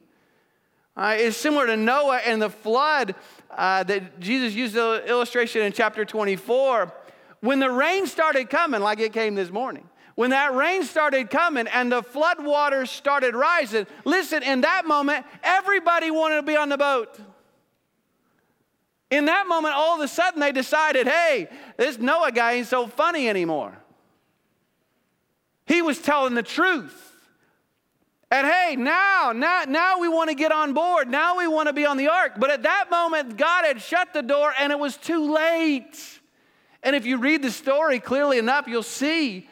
Uh, 0.97 1.17
it's 1.19 1.37
similar 1.37 1.67
to 1.67 1.77
Noah 1.77 2.19
and 2.19 2.43
the 2.43 2.51
flood 2.51 3.15
uh, 3.51 3.83
that 3.85 4.21
Jesus 4.21 4.55
used 4.55 4.75
the 4.75 5.05
illustration 5.07 5.63
in 5.63 5.73
chapter 5.73 6.05
24. 6.05 6.93
When 7.41 7.59
the 7.59 7.71
rain 7.71 8.07
started 8.07 8.51
coming, 8.51 8.81
like 8.81 9.01
it 9.01 9.13
came 9.13 9.35
this 9.35 9.51
morning, 9.51 9.89
when 10.21 10.33
that 10.33 10.55
rain 10.55 10.85
started 10.85 11.31
coming 11.31 11.67
and 11.67 11.91
the 11.91 12.03
flood 12.03 12.45
waters 12.45 12.91
started 12.91 13.35
rising, 13.35 13.87
listen, 14.05 14.43
in 14.43 14.61
that 14.61 14.87
moment, 14.87 15.25
everybody 15.43 16.11
wanted 16.11 16.37
to 16.37 16.43
be 16.43 16.59
on 16.59 16.69
the 16.69 16.77
boat. 16.77 17.19
In 19.11 19.25
that 19.25 19.47
moment, 19.49 19.73
all 19.75 19.95
of 19.95 20.05
a 20.05 20.09
sudden, 20.09 20.39
they 20.39 20.53
decided, 20.53 21.07
hey, 21.07 21.49
this 21.79 21.97
Noah 21.97 22.33
guy 22.33 22.53
ain't 22.53 22.67
so 22.67 22.87
funny 22.87 23.31
anymore. 23.31 23.75
He 25.65 25.81
was 25.81 25.99
telling 25.99 26.35
the 26.35 26.43
truth. 26.43 27.17
And 28.31 28.47
hey, 28.47 28.77
now, 28.77 29.33
now, 29.35 29.65
now 29.67 30.01
we 30.01 30.09
want 30.09 30.29
to 30.29 30.37
get 30.37 30.53
on 30.53 30.75
board. 30.75 31.09
Now 31.09 31.39
we 31.39 31.49
want 31.49 31.69
to 31.69 31.73
be 31.73 31.87
on 31.87 31.97
the 31.97 32.09
ark. 32.09 32.33
But 32.37 32.51
at 32.51 32.65
that 32.65 32.91
moment, 32.91 33.39
God 33.39 33.65
had 33.65 33.81
shut 33.81 34.13
the 34.13 34.21
door 34.21 34.53
and 34.61 34.71
it 34.71 34.79
was 34.79 34.99
too 34.99 35.33
late. 35.33 36.21
And 36.83 36.95
if 36.95 37.07
you 37.07 37.17
read 37.17 37.41
the 37.41 37.51
story 37.51 38.01
clearly 38.01 38.37
enough, 38.37 38.69
you'll 38.69 38.83
see 38.83 39.49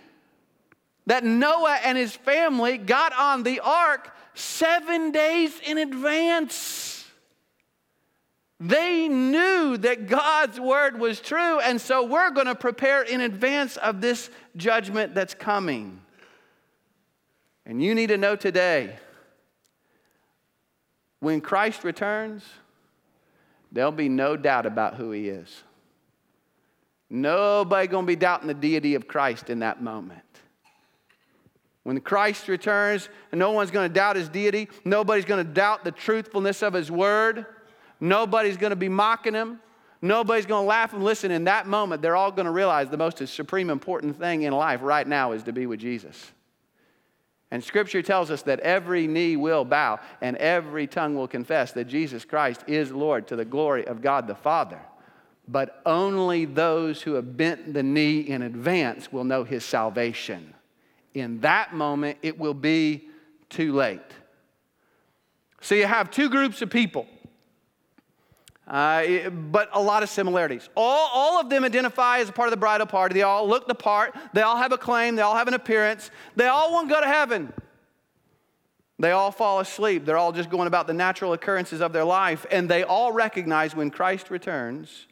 that 1.08 1.24
Noah 1.24 1.78
and 1.84 1.96
his 1.96 2.14
family 2.14 2.76
got 2.76 3.14
on 3.14 3.42
the 3.42 3.60
ark 3.60 4.14
seven 4.34 5.10
days 5.10 5.58
in 5.66 5.78
advance. 5.78 7.06
They 8.60 9.08
knew 9.08 9.78
that 9.78 10.06
God's 10.06 10.60
word 10.60 11.00
was 11.00 11.20
true, 11.20 11.60
and 11.60 11.80
so 11.80 12.04
we're 12.04 12.30
going 12.30 12.46
to 12.46 12.54
prepare 12.54 13.02
in 13.02 13.22
advance 13.22 13.78
of 13.78 14.02
this 14.02 14.28
judgment 14.54 15.14
that's 15.14 15.32
coming. 15.32 15.98
And 17.64 17.82
you 17.82 17.94
need 17.94 18.08
to 18.08 18.18
know 18.18 18.36
today 18.36 18.94
when 21.20 21.40
Christ 21.40 21.84
returns, 21.84 22.44
there'll 23.72 23.92
be 23.92 24.10
no 24.10 24.36
doubt 24.36 24.66
about 24.66 24.96
who 24.96 25.12
he 25.12 25.30
is. 25.30 25.62
Nobody 27.08 27.88
going 27.88 28.04
to 28.04 28.06
be 28.06 28.16
doubting 28.16 28.48
the 28.48 28.52
deity 28.52 28.94
of 28.94 29.08
Christ 29.08 29.48
in 29.48 29.60
that 29.60 29.82
moment. 29.82 30.27
When 31.84 32.00
Christ 32.00 32.48
returns, 32.48 33.08
no 33.32 33.52
one's 33.52 33.70
going 33.70 33.88
to 33.88 33.94
doubt 33.94 34.16
his 34.16 34.28
deity. 34.28 34.68
Nobody's 34.84 35.24
going 35.24 35.44
to 35.44 35.52
doubt 35.52 35.84
the 35.84 35.92
truthfulness 35.92 36.62
of 36.62 36.74
his 36.74 36.90
word. 36.90 37.46
Nobody's 38.00 38.56
going 38.56 38.70
to 38.70 38.76
be 38.76 38.88
mocking 38.88 39.34
him. 39.34 39.60
Nobody's 40.00 40.46
going 40.46 40.64
to 40.64 40.68
laugh 40.68 40.92
and 40.92 41.02
listen. 41.02 41.30
In 41.30 41.44
that 41.44 41.66
moment, 41.66 42.02
they're 42.02 42.16
all 42.16 42.30
going 42.30 42.46
to 42.46 42.52
realize 42.52 42.88
the 42.88 42.96
most 42.96 43.26
supreme 43.26 43.70
important 43.70 44.18
thing 44.18 44.42
in 44.42 44.52
life 44.52 44.80
right 44.82 45.06
now 45.06 45.32
is 45.32 45.42
to 45.44 45.52
be 45.52 45.66
with 45.66 45.80
Jesus. 45.80 46.30
And 47.50 47.64
scripture 47.64 48.02
tells 48.02 48.30
us 48.30 48.42
that 48.42 48.60
every 48.60 49.06
knee 49.06 49.36
will 49.36 49.64
bow 49.64 49.98
and 50.20 50.36
every 50.36 50.86
tongue 50.86 51.14
will 51.14 51.26
confess 51.26 51.72
that 51.72 51.86
Jesus 51.86 52.24
Christ 52.24 52.62
is 52.66 52.92
Lord 52.92 53.26
to 53.28 53.36
the 53.36 53.44
glory 53.44 53.86
of 53.86 54.02
God 54.02 54.26
the 54.26 54.34
Father. 54.34 54.80
But 55.48 55.80
only 55.86 56.44
those 56.44 57.00
who 57.00 57.14
have 57.14 57.38
bent 57.38 57.72
the 57.72 57.82
knee 57.82 58.20
in 58.20 58.42
advance 58.42 59.10
will 59.10 59.24
know 59.24 59.44
his 59.44 59.64
salvation 59.64 60.52
in 61.20 61.40
that 61.40 61.74
moment, 61.74 62.18
it 62.22 62.38
will 62.38 62.54
be 62.54 63.08
too 63.48 63.72
late. 63.74 64.00
So 65.60 65.74
you 65.74 65.86
have 65.86 66.10
two 66.10 66.28
groups 66.28 66.62
of 66.62 66.70
people, 66.70 67.06
uh, 68.66 69.30
but 69.30 69.70
a 69.72 69.80
lot 69.80 70.02
of 70.02 70.08
similarities. 70.08 70.68
All, 70.76 71.10
all 71.12 71.40
of 71.40 71.50
them 71.50 71.64
identify 71.64 72.18
as 72.18 72.28
a 72.28 72.32
part 72.32 72.48
of 72.48 72.50
the 72.52 72.58
bridal 72.58 72.86
party. 72.86 73.14
They 73.14 73.22
all 73.22 73.48
look 73.48 73.66
the 73.66 73.74
part, 73.74 74.14
they 74.32 74.42
all 74.42 74.56
have 74.56 74.72
a 74.72 74.78
claim, 74.78 75.16
they 75.16 75.22
all 75.22 75.36
have 75.36 75.48
an 75.48 75.54
appearance, 75.54 76.10
they 76.36 76.46
all 76.46 76.72
want 76.72 76.88
to 76.88 76.94
go 76.94 77.00
to 77.00 77.08
heaven. 77.08 77.52
They 79.00 79.12
all 79.12 79.30
fall 79.30 79.60
asleep. 79.60 80.04
They're 80.04 80.16
all 80.16 80.32
just 80.32 80.50
going 80.50 80.66
about 80.66 80.88
the 80.88 80.92
natural 80.92 81.32
occurrences 81.32 81.80
of 81.80 81.92
their 81.92 82.04
life. 82.04 82.44
And 82.50 82.68
they 82.68 82.82
all 82.82 83.12
recognize 83.12 83.76
when 83.76 83.90
Christ 83.90 84.28
returns 84.28 85.06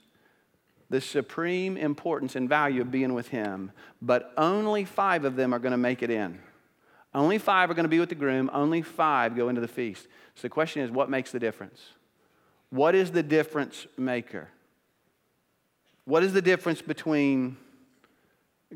the 0.89 1.01
supreme 1.01 1.77
importance 1.77 2.37
and 2.37 2.49
value 2.49 2.81
of 2.81 2.91
being 2.91 3.15
with 3.15 3.29
Him. 3.29 3.73
But 4.01 4.33
only 4.37 4.85
five 4.85 5.25
of 5.25 5.37
them 5.37 5.53
are 5.53 5.59
going 5.59 5.73
to 5.73 5.79
make 5.79 6.03
it 6.03 6.11
in. 6.11 6.39
Only 7.15 7.39
five 7.39 7.71
are 7.71 7.75
going 7.75 7.85
to 7.85 7.89
be 7.89 7.99
with 7.99 8.11
the 8.11 8.15
groom. 8.15 8.51
Only 8.53 8.83
five 8.83 9.35
go 9.35 9.49
into 9.49 9.61
the 9.61 9.69
feast. 9.69 10.07
So 10.35 10.43
the 10.43 10.51
question 10.51 10.83
is 10.83 10.91
what 10.91 11.09
makes 11.09 11.33
the 11.33 11.39
difference? 11.39 11.81
What 12.71 12.95
is 12.95 13.11
the 13.11 13.23
difference 13.23 13.87
maker? 13.97 14.49
What 16.05 16.23
is 16.23 16.33
the 16.33 16.43
difference 16.43 16.83
between 16.83 17.57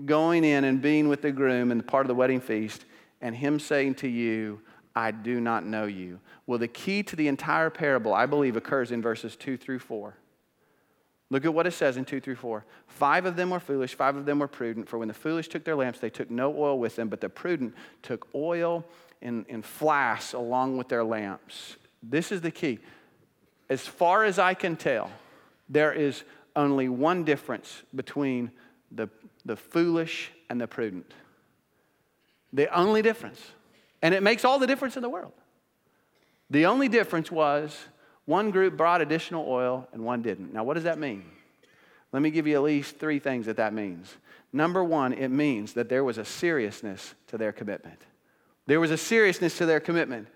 going 0.04 0.44
in 0.44 0.64
and 0.64 0.80
being 0.80 1.08
with 1.08 1.22
the 1.22 1.32
groom 1.32 1.70
and 1.70 1.86
part 1.86 2.06
of 2.06 2.08
the 2.08 2.14
wedding 2.14 2.40
feast 2.40 2.84
and 3.20 3.36
him 3.36 3.60
saying 3.60 3.96
to 3.96 4.08
you, 4.08 4.60
I 4.96 5.10
do 5.10 5.40
not 5.40 5.66
know 5.66 5.84
you? 5.84 6.18
Well, 6.46 6.58
the 6.58 6.66
key 6.66 7.02
to 7.04 7.16
the 7.16 7.28
entire 7.28 7.70
parable, 7.70 8.14
I 8.14 8.26
believe, 8.26 8.56
occurs 8.56 8.90
in 8.90 9.02
verses 9.02 9.36
2 9.36 9.56
through 9.56 9.80
4. 9.80 10.14
Look 11.30 11.44
at 11.44 11.54
what 11.54 11.66
it 11.66 11.72
says 11.72 11.96
in 11.96 12.04
2 12.04 12.20
through 12.20 12.34
4. 12.34 12.64
Five 12.88 13.24
of 13.24 13.36
them 13.36 13.50
were 13.50 13.60
foolish, 13.60 13.94
five 13.94 14.16
of 14.16 14.26
them 14.26 14.40
were 14.40 14.48
prudent. 14.48 14.88
For 14.88 14.98
when 14.98 15.08
the 15.08 15.14
foolish 15.14 15.48
took 15.48 15.64
their 15.64 15.76
lamps, 15.76 16.00
they 16.00 16.10
took 16.10 16.28
no 16.28 16.54
oil 16.56 16.78
with 16.78 16.96
them, 16.96 17.08
but 17.08 17.20
the 17.20 17.28
prudent 17.28 17.74
took 18.02 18.26
oil 18.34 18.84
in, 19.22 19.46
in 19.48 19.62
flasks 19.62 20.32
along 20.32 20.76
with 20.76 20.88
their 20.88 21.04
lamps. 21.04 21.76
This 22.02 22.32
is 22.32 22.40
the 22.40 22.50
key. 22.50 22.80
As 23.68 23.86
far 23.86 24.24
as 24.24 24.38
I 24.40 24.54
can 24.54 24.76
tell, 24.76 25.10
there 25.68 25.92
is 25.92 26.24
only 26.56 26.88
one 26.88 27.22
difference 27.22 27.82
between 27.94 28.50
the, 28.90 29.08
the 29.44 29.56
foolish 29.56 30.32
and 30.48 30.60
the 30.60 30.66
prudent. 30.66 31.14
The 32.52 32.74
only 32.76 33.02
difference. 33.02 33.40
And 34.02 34.14
it 34.14 34.24
makes 34.24 34.44
all 34.44 34.58
the 34.58 34.66
difference 34.66 34.96
in 34.96 35.02
the 35.02 35.08
world. 35.08 35.32
The 36.48 36.66
only 36.66 36.88
difference 36.88 37.30
was 37.30 37.78
one 38.30 38.52
group 38.52 38.76
brought 38.76 39.02
additional 39.02 39.44
oil 39.46 39.88
and 39.92 40.04
one 40.04 40.22
didn't. 40.22 40.54
Now, 40.54 40.64
what 40.64 40.74
does 40.74 40.84
that 40.84 40.98
mean? 40.98 41.24
Let 42.12 42.22
me 42.22 42.30
give 42.30 42.46
you 42.46 42.54
at 42.54 42.62
least 42.62 42.98
three 42.98 43.18
things 43.18 43.46
that 43.46 43.56
that 43.56 43.74
means. 43.74 44.14
Number 44.52 44.82
one, 44.82 45.12
it 45.12 45.28
means 45.28 45.74
that 45.74 45.88
there 45.88 46.04
was 46.04 46.16
a 46.16 46.24
seriousness 46.24 47.14
to 47.26 47.36
their 47.36 47.52
commitment. 47.52 48.00
There 48.66 48.80
was 48.80 48.90
a 48.90 48.96
seriousness 48.96 49.58
to 49.58 49.66
their 49.66 49.80
commitment. 49.80 50.28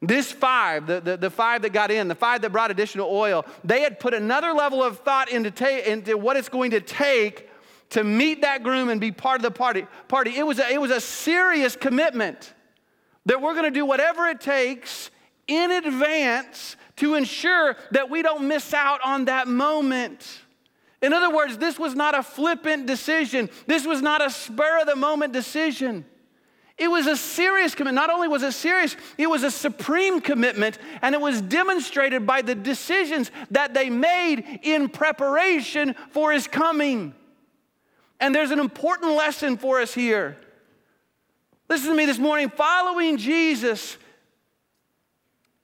This 0.00 0.32
five, 0.32 0.86
the, 0.86 1.00
the, 1.00 1.16
the, 1.16 1.30
five 1.30 1.62
that 1.62 1.72
got 1.72 1.90
in, 1.90 2.08
the 2.08 2.14
five 2.14 2.40
that 2.40 2.50
brought 2.50 2.70
additional 2.70 3.10
oil, 3.10 3.44
they 3.64 3.82
had 3.82 4.00
put 4.00 4.14
another 4.14 4.52
level 4.52 4.82
of 4.82 5.00
thought 5.00 5.30
into, 5.30 5.50
ta- 5.50 5.82
into 5.84 6.16
what 6.16 6.36
it's 6.36 6.48
going 6.48 6.70
to 6.70 6.80
take 6.80 7.50
to 7.90 8.04
meet 8.04 8.42
that 8.42 8.62
groom 8.62 8.88
and 8.88 9.00
be 9.00 9.10
part 9.12 9.36
of 9.36 9.42
the 9.42 9.50
party. 9.50 9.86
party. 10.08 10.36
It, 10.36 10.46
was 10.46 10.58
a, 10.58 10.72
it 10.72 10.80
was 10.80 10.90
a 10.90 11.00
serious 11.00 11.76
commitment 11.76 12.54
that 13.26 13.42
we're 13.42 13.54
going 13.54 13.70
to 13.72 13.76
do 13.76 13.84
whatever 13.84 14.26
it 14.26 14.40
takes 14.40 15.10
in 15.46 15.70
advance 15.72 16.76
to 17.00 17.14
ensure 17.14 17.76
that 17.90 18.10
we 18.10 18.22
don't 18.22 18.46
miss 18.46 18.72
out 18.72 19.00
on 19.04 19.24
that 19.24 19.48
moment. 19.48 20.40
In 21.02 21.14
other 21.14 21.34
words, 21.34 21.56
this 21.56 21.78
was 21.78 21.94
not 21.94 22.14
a 22.14 22.22
flippant 22.22 22.86
decision, 22.86 23.48
this 23.66 23.86
was 23.86 24.02
not 24.02 24.24
a 24.24 24.30
spur 24.30 24.80
of 24.80 24.86
the 24.86 24.96
moment 24.96 25.32
decision. 25.32 26.04
It 26.76 26.88
was 26.88 27.06
a 27.06 27.16
serious 27.16 27.74
commitment. 27.74 27.96
Not 27.96 28.08
only 28.08 28.26
was 28.26 28.42
it 28.42 28.52
serious, 28.52 28.96
it 29.18 29.28
was 29.28 29.42
a 29.42 29.50
supreme 29.50 30.22
commitment, 30.22 30.78
and 31.02 31.14
it 31.14 31.20
was 31.20 31.42
demonstrated 31.42 32.26
by 32.26 32.40
the 32.40 32.54
decisions 32.54 33.30
that 33.50 33.74
they 33.74 33.90
made 33.90 34.60
in 34.62 34.88
preparation 34.88 35.94
for 36.10 36.32
his 36.32 36.46
coming. 36.46 37.14
And 38.18 38.34
there's 38.34 38.50
an 38.50 38.60
important 38.60 39.12
lesson 39.12 39.58
for 39.58 39.78
us 39.78 39.92
here. 39.92 40.38
Listen 41.68 41.90
to 41.90 41.96
me 41.96 42.06
this 42.06 42.18
morning 42.18 42.48
following 42.48 43.18
Jesus 43.18 43.98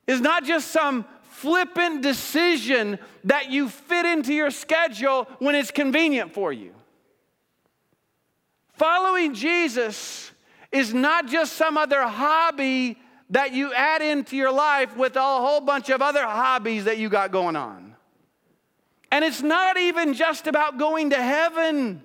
is 0.06 0.20
not 0.20 0.44
just 0.44 0.68
some 0.68 1.04
flippant 1.36 2.02
decision 2.02 2.98
that 3.24 3.50
you 3.50 3.68
fit 3.68 4.06
into 4.06 4.32
your 4.32 4.50
schedule 4.50 5.24
when 5.38 5.54
it's 5.54 5.70
convenient 5.70 6.32
for 6.32 6.50
you. 6.50 6.72
Following 8.72 9.34
Jesus 9.34 10.30
is 10.72 10.94
not 10.94 11.28
just 11.28 11.52
some 11.52 11.76
other 11.76 12.02
hobby 12.02 12.98
that 13.30 13.52
you 13.52 13.74
add 13.74 14.00
into 14.00 14.34
your 14.34 14.50
life 14.50 14.96
with 14.96 15.16
a 15.16 15.20
whole 15.20 15.60
bunch 15.60 15.90
of 15.90 16.00
other 16.00 16.24
hobbies 16.24 16.84
that 16.84 16.96
you 16.96 17.10
got 17.10 17.32
going 17.32 17.54
on. 17.54 17.94
And 19.12 19.22
it's 19.22 19.42
not 19.42 19.76
even 19.76 20.14
just 20.14 20.46
about 20.46 20.78
going 20.78 21.10
to 21.10 21.22
heaven. 21.22 22.02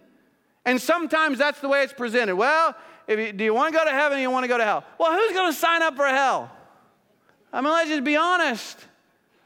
And 0.65 0.81
sometimes 0.81 1.37
that's 1.37 1.61
the 1.61 1.69
way 1.69 1.83
it's 1.83 1.93
presented. 1.93 2.35
Well, 2.35 2.75
you, 3.07 3.31
do 3.31 3.45
you 3.45 3.53
want 3.53 3.73
to 3.73 3.79
go 3.79 3.85
to 3.85 3.91
heaven 3.91 4.17
or 4.17 4.21
you 4.21 4.29
want 4.29 4.43
to 4.43 4.49
go 4.49 4.57
to 4.57 4.65
hell? 4.65 4.83
Well, 4.97 5.13
who's 5.13 5.31
going 5.31 5.51
to 5.51 5.57
sign 5.57 5.81
up 5.81 5.95
for 5.95 6.05
hell? 6.05 6.51
I 7.53 7.61
mean, 7.61 7.71
let's 7.71 7.89
just 7.89 8.03
be 8.03 8.17
honest. 8.17 8.87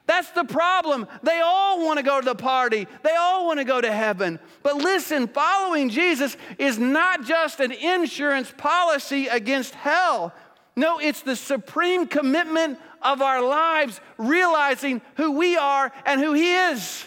That's 0.08 0.30
the 0.32 0.44
problem. 0.44 1.08
They 1.24 1.40
all 1.40 1.84
want 1.84 1.98
to 1.98 2.04
go 2.04 2.20
to 2.20 2.26
the 2.26 2.36
party, 2.36 2.88
they 3.04 3.16
all 3.16 3.48
want 3.48 3.60
to 3.60 3.66
go 3.66 3.82
to 3.82 3.92
heaven. 3.92 4.40
But 4.64 4.78
listen, 4.78 5.28
following 5.28 5.90
Jesus 5.90 6.38
is 6.58 6.78
not 6.78 7.26
just 7.26 7.60
an 7.60 7.72
insurance 7.72 8.54
policy 8.56 9.28
against 9.28 9.74
hell. 9.76 10.34
No, 10.76 11.00
it's 11.00 11.22
the 11.22 11.36
supreme 11.36 12.06
commitment 12.06 12.80
of 13.02 13.22
our 13.22 13.42
lives, 13.42 14.02
realizing 14.18 15.02
who 15.16 15.32
we 15.32 15.56
are 15.56 15.92
and 16.06 16.20
who 16.20 16.34
He 16.34 16.54
is. 16.54 17.06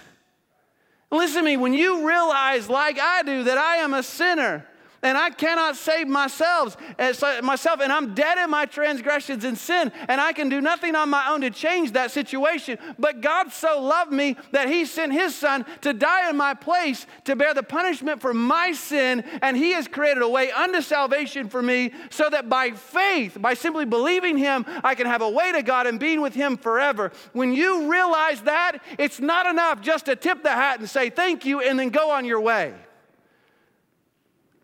Listen 1.11 1.43
to 1.43 1.45
me, 1.45 1.57
when 1.57 1.75
you 1.75 2.07
realize, 2.07 2.69
like 2.69 2.99
I 3.01 3.23
do, 3.23 3.45
that 3.45 3.59
I 3.59 3.77
am 3.77 3.95
a 3.95 4.03
sinner, 4.03 4.67
and 5.03 5.17
I 5.17 5.31
cannot 5.31 5.77
save 5.77 6.09
myself, 6.09 6.77
eh, 6.99 7.13
myself, 7.43 7.81
and 7.81 7.93
I'm 7.93 8.15
dead 8.15 8.39
in 8.39 8.51
my 8.51 8.67
transgressions 8.67 9.45
and 9.45 9.57
sin, 9.57 9.93
and 10.09 10.21
I 10.21 10.33
can 10.33 10.49
do 10.49 10.61
nothing 10.61 10.95
on 10.95 11.09
my 11.09 11.31
own 11.31 11.43
to 11.43 11.51
change 11.51 11.93
that 11.93 12.11
situation. 12.11 12.79
But 12.99 13.21
God 13.21 13.53
so 13.53 13.81
loved 13.81 14.13
me 14.13 14.37
that 14.53 14.69
He 14.69 14.85
sent 14.85 15.13
His 15.13 15.35
Son 15.35 15.65
to 15.83 15.93
die 15.93 16.29
in 16.29 16.37
my 16.37 16.55
place 16.55 17.07
to 17.25 17.37
bear 17.37 17.55
the 17.55 17.63
punishment 17.63 18.21
for 18.21 18.35
my 18.35 18.73
sin, 18.73 19.25
and 19.43 19.57
He 19.57 19.73
has 19.73 19.87
created 19.87 20.23
a 20.23 20.29
way 20.29 20.51
unto 20.51 20.81
salvation 20.81 21.49
for 21.49 21.63
me, 21.63 21.93
so 22.11 22.29
that 22.31 22.49
by 22.49 22.71
faith, 22.73 23.41
by 23.41 23.55
simply 23.55 23.85
believing 23.85 24.37
Him, 24.37 24.65
I 24.83 24.95
can 24.95 25.07
have 25.07 25.23
a 25.23 25.31
way 25.31 25.53
to 25.53 25.63
God 25.63 25.87
and 25.87 26.01
being 26.01 26.21
with 26.21 26.35
Him 26.35 26.57
forever. 26.57 27.13
When 27.33 27.53
you 27.53 27.91
realize 27.91 28.43
that, 28.43 28.79
it's 28.99 29.21
not 29.21 29.47
enough 29.47 29.81
just 29.81 30.07
to 30.07 30.17
tip 30.17 30.43
the 30.43 30.51
hat 30.51 30.81
and 30.81 30.91
say 30.91 31.11
thank 31.11 31.45
you 31.45 31.61
and 31.61 31.79
then 31.79 31.91
go 31.91 32.11
on 32.11 32.25
your 32.25 32.41
way. 32.41 32.75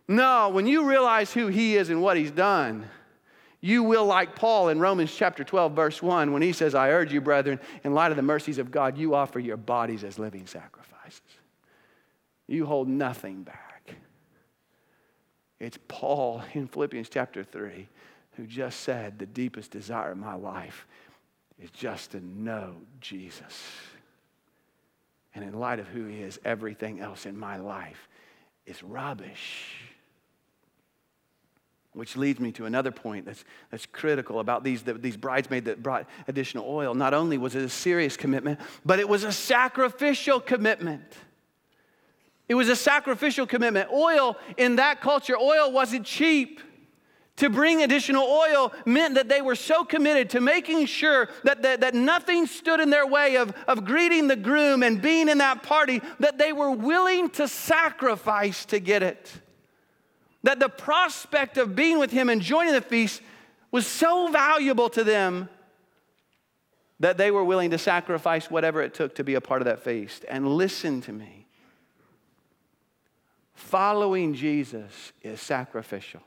No, 0.06 0.50
when 0.50 0.66
you 0.66 0.88
realize 0.88 1.32
who 1.32 1.46
he 1.46 1.76
is 1.76 1.90
and 1.90 2.02
what 2.02 2.16
he's 2.16 2.30
done, 2.30 2.88
you 3.60 3.82
will, 3.82 4.04
like 4.04 4.36
Paul 4.36 4.68
in 4.68 4.78
Romans 4.78 5.14
chapter 5.14 5.42
12, 5.42 5.72
verse 5.72 6.02
1, 6.02 6.32
when 6.32 6.42
he 6.42 6.52
says, 6.52 6.74
I 6.74 6.90
urge 6.90 7.12
you, 7.12 7.22
brethren, 7.22 7.58
in 7.82 7.94
light 7.94 8.10
of 8.10 8.16
the 8.16 8.22
mercies 8.22 8.58
of 8.58 8.70
God, 8.70 8.98
you 8.98 9.14
offer 9.14 9.38
your 9.38 9.56
bodies 9.56 10.04
as 10.04 10.18
living 10.18 10.46
sacrifices. 10.46 11.22
You 12.46 12.66
hold 12.66 12.88
nothing 12.88 13.42
back. 13.42 13.94
It's 15.58 15.78
Paul 15.88 16.42
in 16.52 16.66
Philippians 16.66 17.08
chapter 17.08 17.42
3 17.42 17.88
who 18.36 18.46
just 18.46 18.80
said, 18.80 19.18
The 19.18 19.26
deepest 19.26 19.70
desire 19.70 20.12
of 20.12 20.18
my 20.18 20.34
life 20.34 20.86
is 21.58 21.70
just 21.70 22.10
to 22.10 22.20
know 22.20 22.76
Jesus. 23.00 23.64
And 25.34 25.42
in 25.42 25.58
light 25.58 25.78
of 25.78 25.88
who 25.88 26.04
he 26.04 26.18
is, 26.18 26.38
everything 26.44 27.00
else 27.00 27.26
in 27.26 27.38
my 27.38 27.56
life 27.56 28.08
is 28.66 28.82
rubbish. 28.82 29.93
Which 31.94 32.16
leads 32.16 32.40
me 32.40 32.50
to 32.52 32.66
another 32.66 32.90
point 32.90 33.24
that's, 33.24 33.44
that's 33.70 33.86
critical 33.86 34.40
about 34.40 34.64
these, 34.64 34.82
the, 34.82 34.94
these 34.94 35.16
bridesmaids 35.16 35.66
that 35.66 35.80
brought 35.80 36.08
additional 36.26 36.66
oil. 36.68 36.92
Not 36.92 37.14
only 37.14 37.38
was 37.38 37.54
it 37.54 37.62
a 37.62 37.68
serious 37.68 38.16
commitment, 38.16 38.58
but 38.84 38.98
it 38.98 39.08
was 39.08 39.22
a 39.22 39.30
sacrificial 39.30 40.40
commitment. 40.40 41.04
It 42.48 42.54
was 42.54 42.68
a 42.68 42.74
sacrificial 42.76 43.46
commitment. 43.46 43.90
Oil 43.92 44.36
in 44.56 44.76
that 44.76 45.00
culture, 45.00 45.36
oil 45.38 45.70
wasn't 45.70 46.04
cheap. 46.04 46.60
To 47.38 47.50
bring 47.50 47.82
additional 47.82 48.24
oil 48.24 48.72
meant 48.86 49.16
that 49.16 49.28
they 49.28 49.42
were 49.42 49.56
so 49.56 49.84
committed 49.84 50.30
to 50.30 50.40
making 50.40 50.86
sure 50.86 51.28
that, 51.42 51.62
that, 51.62 51.80
that 51.80 51.92
nothing 51.92 52.46
stood 52.46 52.78
in 52.78 52.90
their 52.90 53.06
way 53.06 53.36
of, 53.36 53.52
of 53.66 53.84
greeting 53.84 54.28
the 54.28 54.36
groom 54.36 54.84
and 54.84 55.02
being 55.02 55.28
in 55.28 55.38
that 55.38 55.64
party 55.64 56.00
that 56.20 56.38
they 56.38 56.52
were 56.52 56.70
willing 56.70 57.30
to 57.30 57.48
sacrifice 57.48 58.64
to 58.66 58.78
get 58.78 59.02
it 59.02 59.32
that 60.44 60.60
the 60.60 60.68
prospect 60.68 61.56
of 61.58 61.74
being 61.74 61.98
with 61.98 62.12
him 62.12 62.28
and 62.28 62.40
joining 62.40 62.74
the 62.74 62.80
feast 62.80 63.20
was 63.72 63.86
so 63.86 64.28
valuable 64.28 64.88
to 64.90 65.02
them 65.02 65.48
that 67.00 67.16
they 67.16 67.30
were 67.30 67.42
willing 67.42 67.70
to 67.70 67.78
sacrifice 67.78 68.50
whatever 68.50 68.80
it 68.80 68.94
took 68.94 69.16
to 69.16 69.24
be 69.24 69.34
a 69.34 69.40
part 69.40 69.60
of 69.62 69.66
that 69.66 69.82
feast. 69.82 70.24
And 70.28 70.46
listen 70.46 71.00
to 71.02 71.12
me 71.12 71.46
following 73.54 74.34
Jesus 74.34 75.12
is 75.22 75.40
sacrificial. 75.40 76.20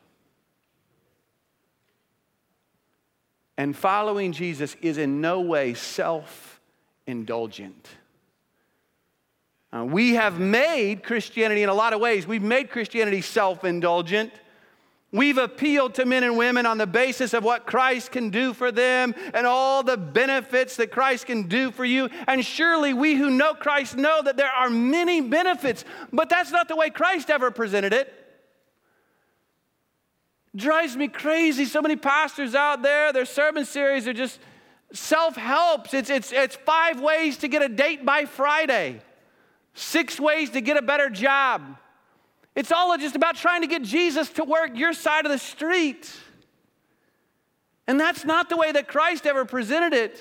And 3.56 3.76
following 3.76 4.34
Jesus 4.34 4.76
is 4.82 4.98
in 4.98 5.22
no 5.22 5.42
way 5.42 5.74
self 5.74 6.60
indulgent. 7.06 7.88
Uh, 9.72 9.84
we 9.84 10.14
have 10.14 10.40
made 10.40 11.04
Christianity 11.04 11.64
in 11.64 11.70
a 11.70 11.74
lot 11.74 11.94
of 11.94 12.00
ways, 12.00 12.26
we've 12.26 12.42
made 12.42 12.70
Christianity 12.70 13.22
self 13.22 13.64
indulgent. 13.64 14.32
We've 15.14 15.38
appealed 15.38 15.96
to 15.96 16.06
men 16.06 16.24
and 16.24 16.38
women 16.38 16.66
on 16.66 16.78
the 16.78 16.86
basis 16.86 17.34
of 17.34 17.42
what 17.42 17.66
Christ 17.66 18.12
can 18.12 18.30
do 18.30 18.54
for 18.54 18.74
them 18.74 19.16
and 19.34 19.48
all 19.48 19.82
the 19.82 19.96
benefits 19.96 20.76
that 20.76 20.92
Christ 20.92 21.28
can 21.28 21.44
do 21.44 21.72
for 21.72 21.86
you. 21.86 22.10
And 22.28 22.46
surely 22.46 22.94
we 22.94 23.16
who 23.16 23.30
know 23.30 23.54
Christ 23.54 23.96
know 23.96 24.22
that 24.22 24.36
there 24.36 24.52
are 24.52 24.70
many 24.70 25.22
benefits, 25.22 25.86
but 26.12 26.28
that's 26.28 26.52
not 26.52 26.68
the 26.68 26.76
way 26.76 26.90
Christ 26.90 27.30
ever 27.30 27.52
presented 27.52 27.94
it. 27.94 28.14
Drives 30.54 30.98
me 30.98 31.08
crazy. 31.08 31.64
So 31.64 31.82
many 31.82 31.96
pastors 31.96 32.54
out 32.54 32.82
there, 32.82 33.14
their 33.14 33.26
sermon 33.26 33.64
series 33.64 34.10
are 34.10 34.14
just 34.14 34.40
self 34.92 35.38
helps. 35.38 35.94
It's, 35.94 36.10
it's, 36.10 36.34
it's 36.34 36.58
five 36.58 37.00
ways 37.00 37.38
to 37.38 37.48
get 37.48 37.62
a 37.62 37.70
date 37.70 38.06
by 38.06 38.26
Friday, 38.26 39.02
six 39.78 40.20
ways 40.20 40.50
to 40.52 40.62
get 40.62 40.78
a 40.78 40.82
better 40.82 41.10
job 41.10 41.78
it's 42.58 42.72
all 42.72 42.98
just 42.98 43.16
about 43.16 43.36
trying 43.36 43.62
to 43.62 43.68
get 43.68 43.84
Jesus 43.84 44.30
to 44.30 44.44
work 44.44 44.72
your 44.74 44.92
side 44.92 45.28
of 45.28 45.32
the 45.32 45.38
street. 45.38 46.12
And 47.86 48.00
that's 48.00 48.26
not 48.26 48.50
the 48.50 48.58
way 48.58 48.72
that 48.72 48.88
Christ 48.88 49.28
ever 49.28 49.46
presented 49.46 49.94
it. 49.94 50.20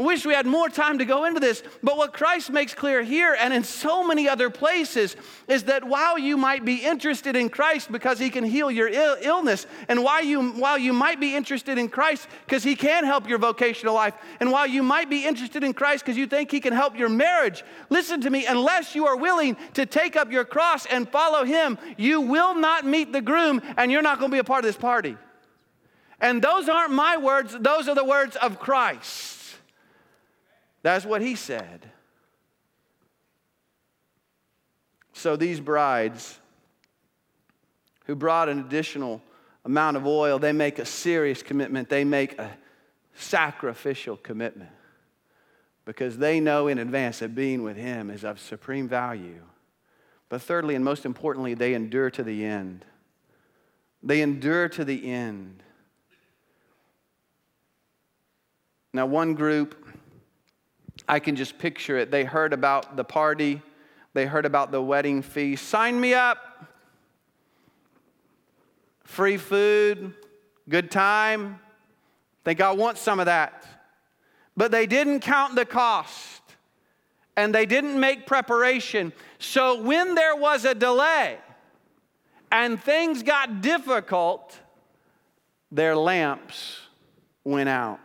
I 0.00 0.02
wish 0.02 0.24
we 0.24 0.32
had 0.32 0.46
more 0.46 0.70
time 0.70 0.96
to 0.96 1.04
go 1.04 1.26
into 1.26 1.40
this, 1.40 1.62
but 1.82 1.98
what 1.98 2.14
Christ 2.14 2.48
makes 2.48 2.72
clear 2.72 3.02
here 3.02 3.36
and 3.38 3.52
in 3.52 3.62
so 3.62 4.02
many 4.02 4.30
other 4.30 4.48
places 4.48 5.14
is 5.46 5.64
that 5.64 5.84
while 5.84 6.18
you 6.18 6.38
might 6.38 6.64
be 6.64 6.76
interested 6.76 7.36
in 7.36 7.50
Christ 7.50 7.92
because 7.92 8.18
he 8.18 8.30
can 8.30 8.42
heal 8.42 8.70
your 8.70 8.88
Ill- 8.88 9.18
illness, 9.20 9.66
and 9.88 10.02
while 10.02 10.24
you, 10.24 10.52
while 10.52 10.78
you 10.78 10.94
might 10.94 11.20
be 11.20 11.36
interested 11.36 11.76
in 11.76 11.90
Christ 11.90 12.28
because 12.46 12.64
he 12.64 12.76
can 12.76 13.04
help 13.04 13.28
your 13.28 13.36
vocational 13.36 13.92
life, 13.92 14.14
and 14.40 14.50
while 14.50 14.66
you 14.66 14.82
might 14.82 15.10
be 15.10 15.26
interested 15.26 15.62
in 15.62 15.74
Christ 15.74 16.06
because 16.06 16.16
you 16.16 16.26
think 16.26 16.50
he 16.50 16.60
can 16.60 16.72
help 16.72 16.96
your 16.96 17.10
marriage, 17.10 17.62
listen 17.90 18.22
to 18.22 18.30
me, 18.30 18.46
unless 18.46 18.94
you 18.94 19.06
are 19.06 19.18
willing 19.18 19.54
to 19.74 19.84
take 19.84 20.16
up 20.16 20.32
your 20.32 20.46
cross 20.46 20.86
and 20.86 21.10
follow 21.10 21.44
him, 21.44 21.76
you 21.98 22.22
will 22.22 22.54
not 22.54 22.86
meet 22.86 23.12
the 23.12 23.20
groom 23.20 23.60
and 23.76 23.92
you're 23.92 24.00
not 24.00 24.18
going 24.18 24.30
to 24.30 24.34
be 24.34 24.40
a 24.40 24.44
part 24.44 24.64
of 24.64 24.68
this 24.68 24.78
party. 24.78 25.18
And 26.22 26.40
those 26.40 26.70
aren't 26.70 26.92
my 26.92 27.18
words, 27.18 27.54
those 27.60 27.86
are 27.86 27.94
the 27.94 28.02
words 28.02 28.36
of 28.36 28.58
Christ. 28.58 29.39
That's 30.82 31.04
what 31.04 31.20
he 31.20 31.34
said. 31.34 31.90
So 35.12 35.36
these 35.36 35.60
brides 35.60 36.38
who 38.06 38.14
brought 38.14 38.48
an 38.48 38.60
additional 38.60 39.20
amount 39.64 39.96
of 39.96 40.06
oil, 40.06 40.38
they 40.38 40.52
make 40.52 40.78
a 40.78 40.86
serious 40.86 41.42
commitment. 41.42 41.88
They 41.88 42.04
make 42.04 42.38
a 42.38 42.50
sacrificial 43.14 44.16
commitment 44.16 44.70
because 45.84 46.16
they 46.18 46.40
know 46.40 46.68
in 46.68 46.78
advance 46.78 47.18
that 47.18 47.34
being 47.34 47.62
with 47.62 47.76
him 47.76 48.10
is 48.10 48.24
of 48.24 48.40
supreme 48.40 48.88
value. 48.88 49.42
But 50.28 50.40
thirdly, 50.40 50.74
and 50.74 50.84
most 50.84 51.04
importantly, 51.04 51.54
they 51.54 51.74
endure 51.74 52.10
to 52.10 52.22
the 52.22 52.44
end. 52.44 52.84
They 54.02 54.22
endure 54.22 54.68
to 54.70 54.84
the 54.84 55.10
end. 55.10 55.62
Now, 58.92 59.06
one 59.06 59.34
group 59.34 59.79
I 61.10 61.18
can 61.18 61.34
just 61.34 61.58
picture 61.58 61.98
it. 61.98 62.12
They 62.12 62.22
heard 62.22 62.52
about 62.52 62.94
the 62.94 63.02
party, 63.02 63.62
they 64.14 64.26
heard 64.26 64.46
about 64.46 64.70
the 64.70 64.80
wedding 64.80 65.22
feast. 65.22 65.66
Sign 65.66 66.00
me 66.00 66.14
up. 66.14 66.38
Free 69.02 69.36
food, 69.36 70.14
good 70.68 70.88
time. 70.88 71.58
Think 72.44 72.60
I 72.60 72.70
want 72.70 72.96
some 72.96 73.18
of 73.18 73.26
that. 73.26 73.66
But 74.56 74.70
they 74.70 74.86
didn't 74.86 75.18
count 75.18 75.56
the 75.56 75.64
cost 75.64 76.42
and 77.36 77.52
they 77.52 77.66
didn't 77.66 77.98
make 77.98 78.24
preparation. 78.24 79.12
So 79.40 79.82
when 79.82 80.14
there 80.14 80.36
was 80.36 80.64
a 80.64 80.76
delay 80.76 81.38
and 82.52 82.80
things 82.80 83.24
got 83.24 83.62
difficult, 83.62 84.56
their 85.72 85.96
lamps 85.96 86.78
went 87.42 87.68
out. 87.68 87.98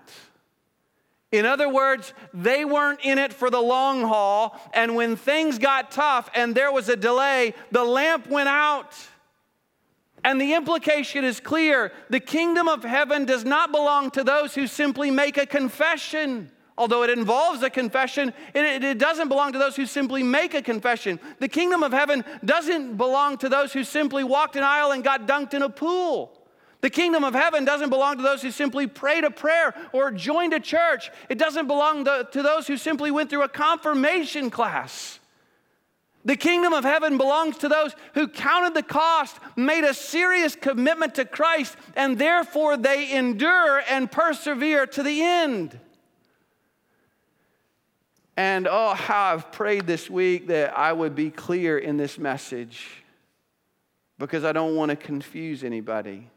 In 1.31 1.45
other 1.45 1.67
words, 1.67 2.13
they 2.33 2.63
weren't 2.65 3.01
in 3.03 3.17
it 3.17 3.33
for 3.33 3.49
the 3.49 3.61
long 3.61 4.01
haul, 4.01 4.59
and 4.73 4.95
when 4.95 5.15
things 5.15 5.57
got 5.57 5.91
tough 5.91 6.29
and 6.35 6.55
there 6.55 6.71
was 6.71 6.87
a 6.87 6.95
delay, 6.95 7.53
the 7.71 7.83
lamp 7.83 8.27
went 8.27 8.49
out. 8.49 8.93
And 10.23 10.41
the 10.41 10.53
implication 10.53 11.23
is 11.23 11.39
clear 11.39 11.91
the 12.09 12.19
kingdom 12.19 12.67
of 12.67 12.83
heaven 12.83 13.25
does 13.25 13.45
not 13.45 13.71
belong 13.71 14.09
to 14.11 14.23
those 14.23 14.55
who 14.55 14.65
simply 14.65 15.11
make 15.11 15.37
a 15.37 15.45
confession. 15.45 16.51
Although 16.77 17.03
it 17.03 17.09
involves 17.09 17.63
a 17.63 17.69
confession, 17.69 18.33
it, 18.53 18.83
it, 18.83 18.97
doesn't 18.97 19.29
belong 19.29 19.53
to 19.53 19.59
those 19.59 19.75
who 19.75 19.85
simply 19.85 20.23
make 20.23 20.53
a 20.53 20.61
confession. 20.61 21.19
The 21.39 21.47
kingdom 21.47 21.83
of 21.83 21.93
heaven 21.93 22.25
doesn't 22.43 22.97
belong 22.97 23.37
to 23.37 23.49
those 23.49 23.71
who 23.71 23.83
simply 23.83 24.23
walked 24.23 24.55
an 24.55 24.63
aisle 24.63 24.91
and 24.91 25.03
got 25.03 25.25
dunked 25.25 25.53
in 25.53 25.61
a 25.61 25.69
pool. 25.69 26.37
The 26.81 26.89
kingdom 26.89 27.23
of 27.23 27.33
heaven 27.33 27.65
doesn't 27.65 27.89
belong 27.89 28.17
to 28.17 28.23
those 28.23 28.41
who 28.41 28.51
simply 28.51 28.85
prayed 28.87 29.23
a 29.23 29.31
prayer 29.31 29.73
or 29.91 30.11
joined 30.11 30.53
a 30.53 30.59
church. 30.59 31.09
It 31.29 31.37
doesn't 31.37 31.67
belong 31.67 32.05
to, 32.05 32.27
those 32.31 32.67
who 32.67 32.77
simply 32.77 33.11
went 33.11 33.29
through 33.29 33.43
a 33.43 33.49
confirmation 33.49 34.49
class. 34.49 35.19
The 36.25 36.35
kingdom 36.35 36.73
of 36.73 36.83
heaven 36.83 37.17
belongs 37.17 37.57
to 37.59 37.69
those 37.69 37.95
who 38.15 38.27
counted 38.27 38.73
the 38.73 38.83
cost, 38.83 39.37
made 39.55 39.83
a 39.83 39.93
serious 39.93 40.55
commitment 40.55 41.15
to 41.15 41.25
Christ, 41.25 41.77
and 41.95 42.17
therefore 42.17 42.77
they 42.77 43.11
endure 43.15 43.83
and 43.87 44.11
persevere 44.11 44.87
to 44.87 45.03
the 45.03 45.21
end. 45.21 45.79
And 48.37 48.67
oh, 48.67 48.95
how 48.95 49.33
I've 49.33 49.51
prayed 49.51 49.87
this 49.87 50.09
week 50.09 50.47
that 50.47 50.77
I 50.77 50.91
would 50.91 51.15
be 51.15 51.29
clear 51.29 51.77
in 51.77 51.97
this 51.97 52.17
message 52.17 52.87
because 54.17 54.43
I 54.43 54.51
don't 54.51 54.75
want 54.75 54.89
to 54.89 54.95
confuse 54.95 55.63
anybody. 55.63 56.29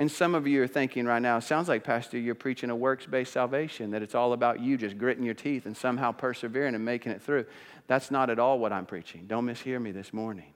And 0.00 0.10
some 0.10 0.34
of 0.34 0.46
you 0.46 0.62
are 0.62 0.66
thinking 0.66 1.04
right 1.04 1.20
now, 1.20 1.40
sounds 1.40 1.68
like, 1.68 1.84
Pastor, 1.84 2.18
you're 2.18 2.34
preaching 2.34 2.70
a 2.70 2.74
works 2.74 3.04
based 3.04 3.34
salvation, 3.34 3.90
that 3.90 4.00
it's 4.00 4.14
all 4.14 4.32
about 4.32 4.58
you 4.58 4.78
just 4.78 4.96
gritting 4.96 5.24
your 5.24 5.34
teeth 5.34 5.66
and 5.66 5.76
somehow 5.76 6.10
persevering 6.10 6.74
and 6.74 6.82
making 6.82 7.12
it 7.12 7.20
through. 7.20 7.44
That's 7.86 8.10
not 8.10 8.30
at 8.30 8.38
all 8.38 8.58
what 8.58 8.72
I'm 8.72 8.86
preaching. 8.86 9.26
Don't 9.26 9.44
mishear 9.44 9.78
me 9.78 9.92
this 9.92 10.14
morning. 10.14 10.54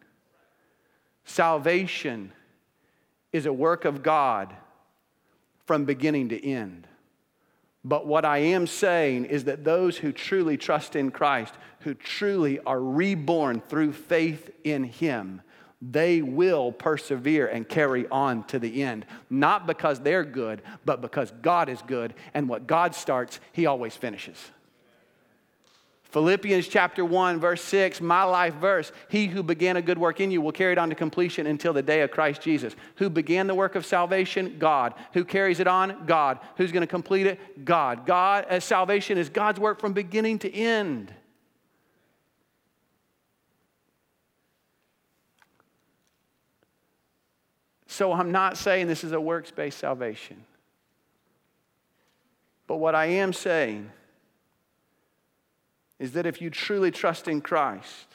Salvation 1.26 2.32
is 3.34 3.44
a 3.44 3.52
work 3.52 3.84
of 3.84 4.02
God 4.02 4.54
from 5.66 5.84
beginning 5.84 6.30
to 6.30 6.42
end. 6.42 6.88
But 7.84 8.06
what 8.06 8.24
I 8.24 8.38
am 8.38 8.66
saying 8.66 9.26
is 9.26 9.44
that 9.44 9.62
those 9.62 9.98
who 9.98 10.10
truly 10.10 10.56
trust 10.56 10.96
in 10.96 11.10
Christ, 11.10 11.52
who 11.80 11.92
truly 11.92 12.60
are 12.60 12.80
reborn 12.80 13.60
through 13.60 13.92
faith 13.92 14.50
in 14.64 14.84
Him, 14.84 15.42
they 15.90 16.22
will 16.22 16.72
persevere 16.72 17.46
and 17.46 17.68
carry 17.68 18.06
on 18.08 18.44
to 18.44 18.58
the 18.58 18.82
end. 18.82 19.04
Not 19.28 19.66
because 19.66 20.00
they're 20.00 20.24
good, 20.24 20.62
but 20.84 21.00
because 21.00 21.32
God 21.42 21.68
is 21.68 21.82
good, 21.82 22.14
and 22.32 22.48
what 22.48 22.66
God 22.66 22.94
starts, 22.94 23.40
He 23.52 23.66
always 23.66 23.94
finishes. 23.94 24.38
Philippians 26.04 26.68
chapter 26.68 27.04
1, 27.04 27.40
verse 27.40 27.60
6, 27.62 28.00
my 28.00 28.22
life 28.22 28.54
verse. 28.54 28.92
He 29.08 29.26
who 29.26 29.42
began 29.42 29.76
a 29.76 29.82
good 29.82 29.98
work 29.98 30.20
in 30.20 30.30
you 30.30 30.40
will 30.40 30.52
carry 30.52 30.70
it 30.70 30.78
on 30.78 30.88
to 30.90 30.94
completion 30.94 31.48
until 31.48 31.72
the 31.72 31.82
day 31.82 32.02
of 32.02 32.12
Christ 32.12 32.40
Jesus. 32.40 32.76
Who 32.96 33.10
began 33.10 33.48
the 33.48 33.54
work 33.54 33.74
of 33.74 33.84
salvation? 33.84 34.54
God. 34.60 34.94
Who 35.14 35.24
carries 35.24 35.58
it 35.58 35.66
on? 35.66 36.06
God. 36.06 36.38
Who's 36.56 36.70
going 36.70 36.82
to 36.82 36.86
complete 36.86 37.26
it? 37.26 37.64
God. 37.64 38.06
God, 38.06 38.46
as 38.48 38.62
salvation 38.62 39.18
is 39.18 39.28
God's 39.28 39.58
work 39.58 39.80
from 39.80 39.92
beginning 39.92 40.38
to 40.38 40.54
end. 40.54 41.12
So 47.94 48.12
I'm 48.12 48.32
not 48.32 48.58
saying 48.58 48.88
this 48.88 49.04
is 49.04 49.12
a 49.12 49.20
works 49.20 49.52
based 49.52 49.78
salvation. 49.78 50.42
But 52.66 52.78
what 52.78 52.96
I 52.96 53.06
am 53.06 53.32
saying 53.32 53.88
is 56.00 56.10
that 56.14 56.26
if 56.26 56.42
you 56.42 56.50
truly 56.50 56.90
trust 56.90 57.28
in 57.28 57.40
Christ, 57.40 58.08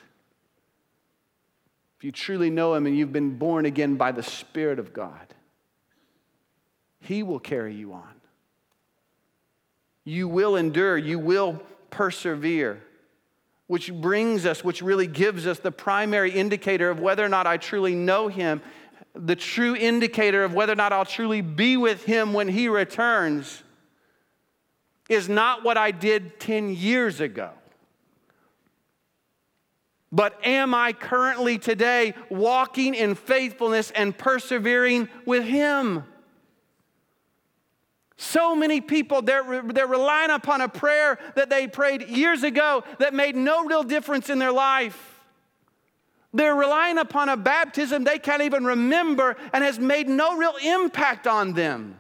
if 1.97 2.03
you 2.03 2.11
truly 2.11 2.49
know 2.49 2.73
Him 2.73 2.87
and 2.87 2.97
you've 2.97 3.13
been 3.13 3.37
born 3.37 3.65
again 3.65 3.95
by 3.95 4.11
the 4.11 4.21
Spirit 4.21 4.79
of 4.79 4.91
God, 4.91 5.33
He 6.99 7.23
will 7.23 7.39
carry 7.39 7.73
you 7.73 7.93
on. 7.93 8.15
You 10.03 10.27
will 10.27 10.57
endure, 10.57 10.97
you 10.97 11.19
will 11.19 11.61
persevere, 11.89 12.83
which 13.67 13.93
brings 13.93 14.45
us, 14.45 14.61
which 14.61 14.81
really 14.81 15.07
gives 15.07 15.47
us 15.47 15.59
the 15.59 15.71
primary 15.71 16.31
indicator 16.31 16.89
of 16.89 16.99
whether 16.99 17.23
or 17.23 17.29
not 17.29 17.47
I 17.47 17.55
truly 17.55 17.95
know 17.95 18.27
Him 18.27 18.61
the 19.13 19.35
true 19.35 19.75
indicator 19.75 20.43
of 20.43 20.53
whether 20.53 20.73
or 20.73 20.75
not 20.75 20.93
I'll 20.93 21.05
truly 21.05 21.41
be 21.41 21.77
with 21.77 22.05
him 22.05 22.33
when 22.33 22.47
he 22.47 22.67
returns 22.67 23.63
is 25.09 25.27
not 25.27 25.63
what 25.63 25.75
I 25.75 25.91
did 25.91 26.39
10 26.39 26.69
years 26.75 27.19
ago. 27.19 27.49
But 30.11 30.43
am 30.45 30.73
I 30.73 30.93
currently 30.93 31.57
today 31.57 32.13
walking 32.29 32.95
in 32.95 33.15
faithfulness 33.15 33.91
and 33.91 34.17
persevering 34.17 35.09
with 35.25 35.43
Him? 35.43 36.03
So 38.17 38.55
many 38.55 38.81
people, 38.81 39.21
they're, 39.21 39.61
they're 39.61 39.87
relying 39.87 40.31
upon 40.31 40.61
a 40.61 40.67
prayer 40.67 41.19
that 41.35 41.49
they 41.49 41.67
prayed 41.67 42.09
years 42.09 42.43
ago 42.43 42.83
that 42.97 43.13
made 43.13 43.35
no 43.35 43.65
real 43.65 43.83
difference 43.83 44.29
in 44.29 44.39
their 44.39 44.51
life. 44.51 45.18
They're 46.33 46.55
relying 46.55 46.97
upon 46.97 47.29
a 47.29 47.37
baptism 47.37 48.03
they 48.03 48.19
can't 48.19 48.43
even 48.43 48.63
remember 48.63 49.35
and 49.51 49.63
has 49.63 49.79
made 49.79 50.07
no 50.07 50.37
real 50.37 50.55
impact 50.63 51.25
on 51.25 51.53
them. 51.53 51.99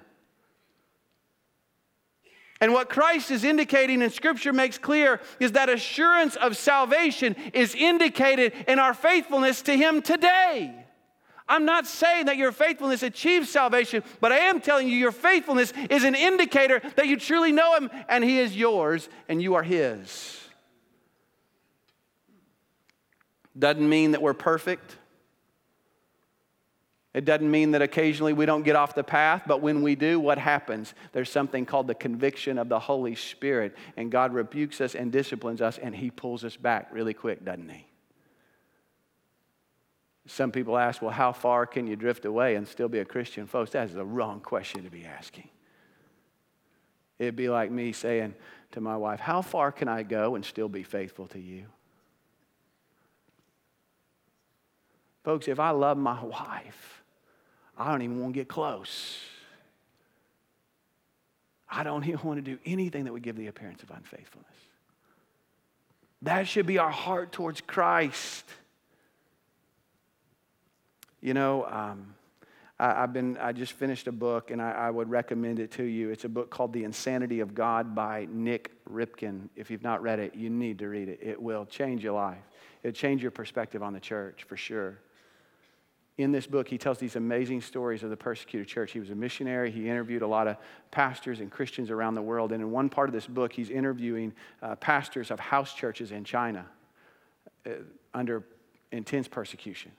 And 2.61 2.73
what 2.73 2.89
Christ 2.89 3.31
is 3.31 3.43
indicating 3.43 4.01
in 4.01 4.09
Scripture 4.09 4.51
makes 4.51 4.77
clear 4.77 5.21
is 5.39 5.53
that 5.53 5.69
assurance 5.69 6.35
of 6.35 6.57
salvation 6.57 7.35
is 7.53 7.73
indicated 7.73 8.53
in 8.67 8.79
our 8.79 8.93
faithfulness 8.93 9.61
to 9.63 9.75
Him 9.75 10.01
today. 10.01 10.75
I'm 11.47 11.65
not 11.65 11.87
saying 11.87 12.25
that 12.25 12.37
your 12.37 12.51
faithfulness 12.51 13.01
achieves 13.01 13.49
salvation, 13.49 14.03
but 14.19 14.31
I 14.31 14.37
am 14.37 14.61
telling 14.61 14.87
you 14.87 14.95
your 14.95 15.11
faithfulness 15.11 15.73
is 15.89 16.03
an 16.03 16.13
indicator 16.13 16.81
that 16.95 17.07
you 17.07 17.17
truly 17.17 17.51
know 17.51 17.75
Him 17.75 17.89
and 18.07 18.23
He 18.23 18.39
is 18.39 18.55
yours 18.55 19.09
and 19.27 19.41
you 19.41 19.55
are 19.55 19.63
His. 19.63 20.38
Doesn't 23.59 23.87
mean 23.87 24.11
that 24.11 24.21
we're 24.21 24.33
perfect. 24.33 24.95
It 27.13 27.25
doesn't 27.25 27.49
mean 27.49 27.71
that 27.71 27.81
occasionally 27.81 28.33
we 28.33 28.45
don't 28.45 28.63
get 28.63 28.75
off 28.75 28.95
the 28.95 29.03
path, 29.03 29.43
but 29.45 29.61
when 29.61 29.81
we 29.81 29.95
do, 29.95 30.19
what 30.19 30.37
happens? 30.37 30.93
There's 31.11 31.29
something 31.29 31.65
called 31.65 31.87
the 31.87 31.95
conviction 31.95 32.57
of 32.57 32.69
the 32.69 32.79
Holy 32.79 33.15
Spirit, 33.15 33.75
and 33.97 34.11
God 34.11 34.33
rebukes 34.33 34.79
us 34.79 34.95
and 34.95 35.11
disciplines 35.11 35.61
us, 35.61 35.77
and 35.77 35.95
He 35.95 36.11
pulls 36.11 36.45
us 36.45 36.55
back 36.55 36.87
really 36.91 37.13
quick, 37.13 37.43
doesn't 37.43 37.69
He? 37.69 37.85
Some 40.27 40.51
people 40.51 40.77
ask, 40.77 41.01
well, 41.01 41.11
how 41.11 41.31
far 41.31 41.65
can 41.65 41.87
you 41.87 41.95
drift 41.95 42.25
away 42.25 42.55
and 42.55 42.67
still 42.67 42.87
be 42.87 42.99
a 42.99 43.05
Christian? 43.05 43.47
Folks, 43.47 43.71
that 43.71 43.89
is 43.89 43.95
the 43.95 44.05
wrong 44.05 44.39
question 44.39 44.83
to 44.83 44.91
be 44.91 45.03
asking. 45.03 45.49
It'd 47.17 47.35
be 47.35 47.49
like 47.49 47.71
me 47.71 47.91
saying 47.91 48.35
to 48.71 48.81
my 48.81 48.95
wife, 48.95 49.19
How 49.19 49.41
far 49.41 49.71
can 49.71 49.87
I 49.87 50.03
go 50.03 50.35
and 50.35 50.45
still 50.45 50.69
be 50.69 50.83
faithful 50.83 51.25
to 51.27 51.39
you? 51.39 51.65
Folks, 55.23 55.47
if 55.47 55.59
I 55.59 55.71
love 55.71 55.97
my 55.97 56.23
wife, 56.23 57.03
I 57.77 57.91
don't 57.91 58.01
even 58.01 58.19
want 58.19 58.33
to 58.33 58.39
get 58.39 58.47
close. 58.47 59.17
I 61.69 61.83
don't 61.83 62.03
even 62.07 62.21
want 62.23 62.43
to 62.43 62.51
do 62.51 62.59
anything 62.65 63.05
that 63.05 63.13
would 63.13 63.23
give 63.23 63.35
the 63.35 63.47
appearance 63.47 63.83
of 63.83 63.91
unfaithfulness. 63.91 64.47
That 66.23 66.47
should 66.47 66.65
be 66.65 66.77
our 66.77 66.91
heart 66.91 67.31
towards 67.31 67.61
Christ. 67.61 68.43
You 71.21 71.33
know, 71.33 71.65
um, 71.65 72.13
I, 72.77 73.01
have 73.01 73.13
been, 73.13 73.37
I 73.37 73.51
just 73.51 73.73
finished 73.73 74.07
a 74.07 74.11
book 74.11 74.51
and 74.51 74.61
I, 74.61 74.71
I, 74.71 74.89
would 74.89 75.09
recommend 75.09 75.59
it 75.59 75.71
to 75.71 75.83
you. 75.83 76.09
It's 76.09 76.23
a 76.23 76.29
book 76.29 76.49
called 76.49 76.71
The 76.71 76.85
Insanity 76.85 77.41
of 77.41 77.53
God 77.53 77.93
by 77.93 78.27
Nik 78.31 78.71
Ripken. 78.89 79.49
If 79.55 79.69
you've 79.69 79.83
not 79.83 80.01
read 80.01 80.19
it, 80.19 80.33
you 80.35 80.49
need 80.49 80.79
to 80.79 80.87
read 80.87 81.09
it. 81.09 81.19
It 81.21 81.41
will 81.41 81.65
change 81.65 82.03
your 82.03 82.13
life, 82.13 82.43
it'll 82.83 82.95
change 82.95 83.21
your 83.21 83.31
perspective 83.31 83.83
on 83.83 83.93
the 83.93 83.99
church 83.99 84.43
for 84.43 84.57
sure. 84.57 84.99
In 86.19 86.33
this 86.33 86.45
book, 86.45 86.67
he 86.67 86.77
tells 86.77 86.97
these 86.97 87.15
amazing 87.15 87.61
stories 87.61 88.03
of 88.03 88.09
the 88.09 88.17
persecuted 88.17 88.67
church. 88.67 88.91
He 88.91 88.99
was 88.99 89.09
a 89.09 89.15
missionary. 89.15 89.71
He 89.71 89.87
interviewed 89.87 90.21
a 90.21 90.27
lot 90.27 90.49
of 90.49 90.57
pastors 90.91 91.39
and 91.39 91.49
Christians 91.49 91.89
around 91.89 92.15
the 92.15 92.21
world. 92.21 92.51
And 92.51 92.61
in 92.61 92.71
one 92.71 92.89
part 92.89 93.07
of 93.07 93.13
this 93.13 93.25
book, 93.25 93.53
he's 93.53 93.69
interviewing 93.69 94.33
uh, 94.61 94.75
pastors 94.75 95.31
of 95.31 95.39
house 95.39 95.73
churches 95.73 96.11
in 96.11 96.25
China 96.25 96.65
uh, 97.65 97.69
under 98.13 98.43
intense 98.91 99.29
persecution. 99.29 99.93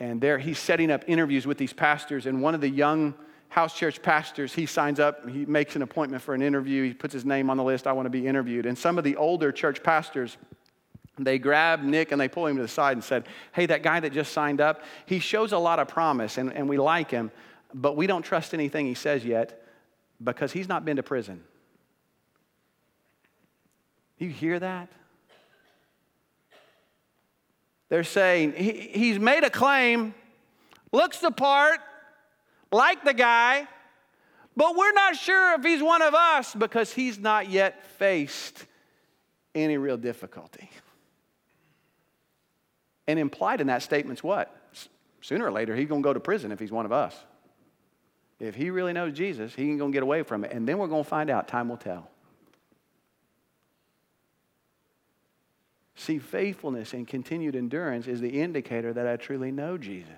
And 0.00 0.18
there 0.18 0.38
he's 0.38 0.58
setting 0.58 0.90
up 0.90 1.04
interviews 1.06 1.46
with 1.46 1.58
these 1.58 1.74
pastors. 1.74 2.24
And 2.24 2.40
one 2.40 2.54
of 2.54 2.62
the 2.62 2.70
young 2.70 3.12
house 3.50 3.76
church 3.76 4.00
pastors, 4.00 4.54
he 4.54 4.64
signs 4.64 4.98
up, 4.98 5.28
he 5.28 5.44
makes 5.44 5.76
an 5.76 5.82
appointment 5.82 6.22
for 6.22 6.32
an 6.32 6.40
interview. 6.40 6.84
He 6.84 6.94
puts 6.94 7.12
his 7.12 7.26
name 7.26 7.50
on 7.50 7.58
the 7.58 7.64
list, 7.64 7.86
I 7.86 7.92
want 7.92 8.06
to 8.06 8.10
be 8.10 8.26
interviewed. 8.26 8.64
And 8.64 8.78
some 8.78 8.96
of 8.96 9.04
the 9.04 9.16
older 9.16 9.52
church 9.52 9.82
pastors, 9.82 10.38
they 11.18 11.38
grab 11.38 11.82
Nik 11.82 12.12
and 12.12 12.20
they 12.20 12.28
pull 12.28 12.46
him 12.46 12.56
to 12.56 12.62
the 12.62 12.68
side 12.68 12.92
and 12.92 13.02
said, 13.02 13.26
Hey, 13.52 13.66
that 13.66 13.82
guy 13.82 14.00
that 14.00 14.12
just 14.12 14.32
signed 14.32 14.60
up, 14.60 14.82
he 15.06 15.18
shows 15.18 15.52
a 15.52 15.58
lot 15.58 15.78
of 15.78 15.88
promise 15.88 16.38
and, 16.38 16.52
and 16.52 16.68
we 16.68 16.76
like 16.76 17.10
him, 17.10 17.30
but 17.72 17.96
we 17.96 18.06
don't 18.06 18.22
trust 18.22 18.52
anything 18.52 18.86
he 18.86 18.94
says 18.94 19.24
yet 19.24 19.62
because 20.22 20.52
he's 20.52 20.68
not 20.68 20.84
been 20.84 20.96
to 20.96 21.02
prison. 21.02 21.42
You 24.18 24.28
hear 24.28 24.58
that? 24.58 24.88
They're 27.88 28.04
saying 28.04 28.54
he, 28.54 28.72
he's 28.72 29.18
made 29.18 29.44
a 29.44 29.50
claim, 29.50 30.14
looks 30.92 31.20
the 31.20 31.30
part, 31.30 31.80
like 32.72 33.04
the 33.04 33.14
guy, 33.14 33.68
but 34.56 34.74
we're 34.74 34.92
not 34.92 35.16
sure 35.16 35.54
if 35.54 35.62
he's 35.62 35.82
one 35.82 36.02
of 36.02 36.14
us 36.14 36.54
because 36.54 36.92
he's 36.92 37.18
not 37.18 37.48
yet 37.48 37.86
faced 37.86 38.66
any 39.54 39.76
real 39.76 39.96
difficulty. 39.96 40.68
And 43.06 43.18
implied 43.18 43.60
in 43.60 43.68
that 43.68 43.82
statement's 43.82 44.22
what? 44.22 44.54
Sooner 45.20 45.46
or 45.46 45.52
later, 45.52 45.74
he's 45.74 45.88
going 45.88 46.02
to 46.02 46.06
go 46.06 46.12
to 46.12 46.20
prison 46.20 46.52
if 46.52 46.58
he's 46.58 46.72
one 46.72 46.86
of 46.86 46.92
us. 46.92 47.16
If 48.38 48.54
he 48.54 48.70
really 48.70 48.92
knows 48.92 49.12
Jesus, 49.12 49.54
he 49.54 49.70
ain't 49.70 49.78
going 49.78 49.92
to 49.92 49.96
get 49.96 50.02
away 50.02 50.22
from 50.22 50.44
it. 50.44 50.52
And 50.52 50.68
then 50.68 50.78
we're 50.78 50.88
going 50.88 51.04
to 51.04 51.08
find 51.08 51.30
out. 51.30 51.48
Time 51.48 51.68
will 51.68 51.78
tell. 51.78 52.10
See, 55.94 56.18
faithfulness 56.18 56.92
and 56.92 57.08
continued 57.08 57.56
endurance 57.56 58.06
is 58.06 58.20
the 58.20 58.40
indicator 58.40 58.92
that 58.92 59.06
I 59.06 59.16
truly 59.16 59.50
know 59.50 59.78
Jesus. 59.78 60.10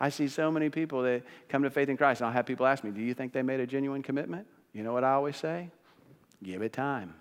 I 0.00 0.08
see 0.08 0.28
so 0.28 0.50
many 0.50 0.70
people 0.70 1.02
that 1.02 1.22
come 1.48 1.62
to 1.62 1.70
faith 1.70 1.88
in 1.88 1.96
Christ, 1.96 2.20
and 2.20 2.28
I'll 2.28 2.32
have 2.32 2.46
people 2.46 2.66
ask 2.66 2.82
me, 2.82 2.90
Do 2.90 3.02
you 3.02 3.14
think 3.14 3.32
they 3.32 3.42
made 3.42 3.60
a 3.60 3.66
genuine 3.66 4.02
commitment? 4.02 4.46
You 4.72 4.82
know 4.82 4.92
what 4.92 5.04
I 5.04 5.12
always 5.12 5.36
say? 5.36 5.70
Give 6.42 6.62
it 6.62 6.72
time. 6.72 7.14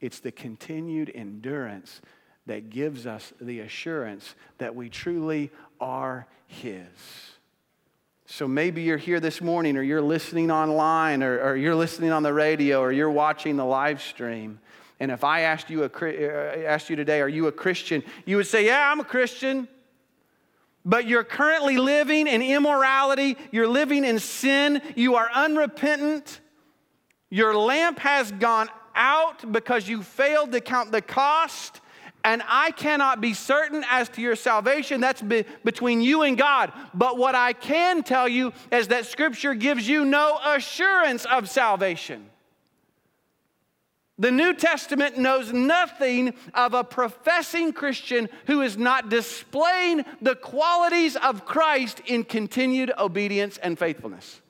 It's 0.00 0.20
the 0.20 0.32
continued 0.32 1.12
endurance 1.14 2.00
that 2.50 2.70
gives 2.70 3.06
us 3.06 3.32
the 3.40 3.60
assurance 3.60 4.34
that 4.58 4.76
we 4.76 4.88
truly 4.88 5.50
are 5.80 6.26
His. 6.46 6.84
So 8.26 8.46
maybe 8.46 8.82
you're 8.82 8.96
here 8.96 9.18
this 9.18 9.40
morning, 9.40 9.76
or 9.76 9.82
you're 9.82 10.02
listening 10.02 10.50
online, 10.50 11.22
or, 11.22 11.40
or 11.40 11.56
you're 11.56 11.74
listening 11.74 12.12
on 12.12 12.22
the 12.22 12.32
radio, 12.32 12.80
or 12.80 12.92
you're 12.92 13.10
watching 13.10 13.56
the 13.56 13.64
live 13.64 14.00
stream 14.00 14.60
and 15.00 15.10
if 15.10 15.24
I 15.24 15.40
asked 15.40 15.70
you, 15.70 15.82
a, 15.82 15.86
uh, 15.86 16.68
asked 16.68 16.90
you 16.90 16.96
today, 16.96 17.22
are 17.22 17.28
you 17.28 17.46
a 17.46 17.52
Christian? 17.52 18.04
You 18.26 18.36
would 18.36 18.46
say, 18.46 18.66
yeah, 18.66 18.92
I'm 18.92 19.00
a 19.00 19.04
Christian. 19.04 19.66
But 20.84 21.06
you're 21.06 21.24
currently 21.24 21.78
living 21.78 22.26
in 22.26 22.42
immorality. 22.42 23.38
You're 23.50 23.66
living 23.66 24.04
in 24.04 24.18
sin. 24.18 24.82
You 24.94 25.16
are 25.16 25.30
unrepentant. 25.34 26.40
Your 27.30 27.56
lamp 27.56 27.98
has 28.00 28.30
gone 28.32 28.68
out 28.94 29.50
because 29.50 29.88
you 29.88 30.02
failed 30.02 30.52
to 30.52 30.60
count 30.60 30.92
the 30.92 31.00
cost. 31.00 31.80
And 32.22 32.42
I 32.46 32.70
cannot 32.72 33.20
be 33.20 33.32
certain 33.32 33.84
as 33.88 34.08
to 34.10 34.20
your 34.20 34.36
salvation. 34.36 35.00
That's 35.00 35.22
be 35.22 35.44
between 35.64 36.00
you 36.00 36.22
and 36.22 36.36
God. 36.36 36.72
But 36.92 37.16
what 37.16 37.34
I 37.34 37.54
can 37.54 38.02
tell 38.02 38.28
you 38.28 38.52
is 38.70 38.88
that 38.88 39.06
Scripture 39.06 39.54
gives 39.54 39.88
you 39.88 40.04
no 40.04 40.38
assurance 40.44 41.24
of 41.24 41.48
salvation. 41.48 42.28
The 44.18 44.30
New 44.30 44.52
Testament 44.52 45.16
knows 45.16 45.50
nothing 45.50 46.34
of 46.52 46.74
a 46.74 46.84
professing 46.84 47.72
Christian 47.72 48.28
who 48.46 48.60
is 48.60 48.76
not 48.76 49.08
displaying 49.08 50.04
the 50.20 50.34
qualities 50.34 51.16
of 51.16 51.46
Christ 51.46 52.02
in 52.04 52.24
continued 52.24 52.92
obedience 52.98 53.56
and 53.56 53.78
faithfulness. 53.78 54.42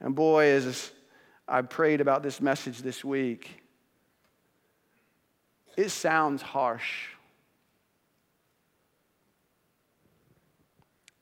And 0.00 0.14
boy, 0.14 0.46
as 0.46 0.90
I 1.46 1.60
prayed 1.60 2.00
about 2.00 2.22
this 2.22 2.40
message 2.40 2.78
this 2.78 3.04
week, 3.04 3.59
it 5.80 5.90
sounds 5.90 6.42
harsh. 6.42 7.08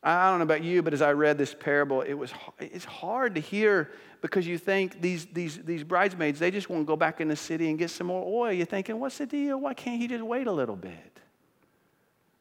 I 0.02 0.30
don't 0.30 0.38
know 0.38 0.44
about 0.44 0.62
you, 0.62 0.82
but 0.82 0.94
as 0.94 1.02
I 1.02 1.12
read 1.12 1.38
this 1.38 1.54
parable, 1.54 2.02
it 2.02 2.14
was 2.14 2.32
it's 2.58 2.84
hard 2.84 3.34
to 3.34 3.40
hear 3.40 3.90
because 4.20 4.46
you 4.46 4.58
think 4.58 5.00
these, 5.00 5.26
these, 5.26 5.58
these 5.58 5.84
bridesmaids, 5.84 6.38
they 6.38 6.50
just 6.50 6.68
want 6.70 6.82
to 6.82 6.86
go 6.86 6.96
back 6.96 7.20
in 7.20 7.28
the 7.28 7.36
city 7.36 7.68
and 7.68 7.78
get 7.78 7.90
some 7.90 8.08
more 8.08 8.24
oil. 8.26 8.52
You're 8.52 8.66
thinking, 8.66 8.98
what's 8.98 9.18
the 9.18 9.26
deal? 9.26 9.60
Why 9.60 9.74
can't 9.74 10.00
he 10.00 10.08
just 10.08 10.24
wait 10.24 10.46
a 10.46 10.52
little 10.52 10.76
bit? 10.76 11.20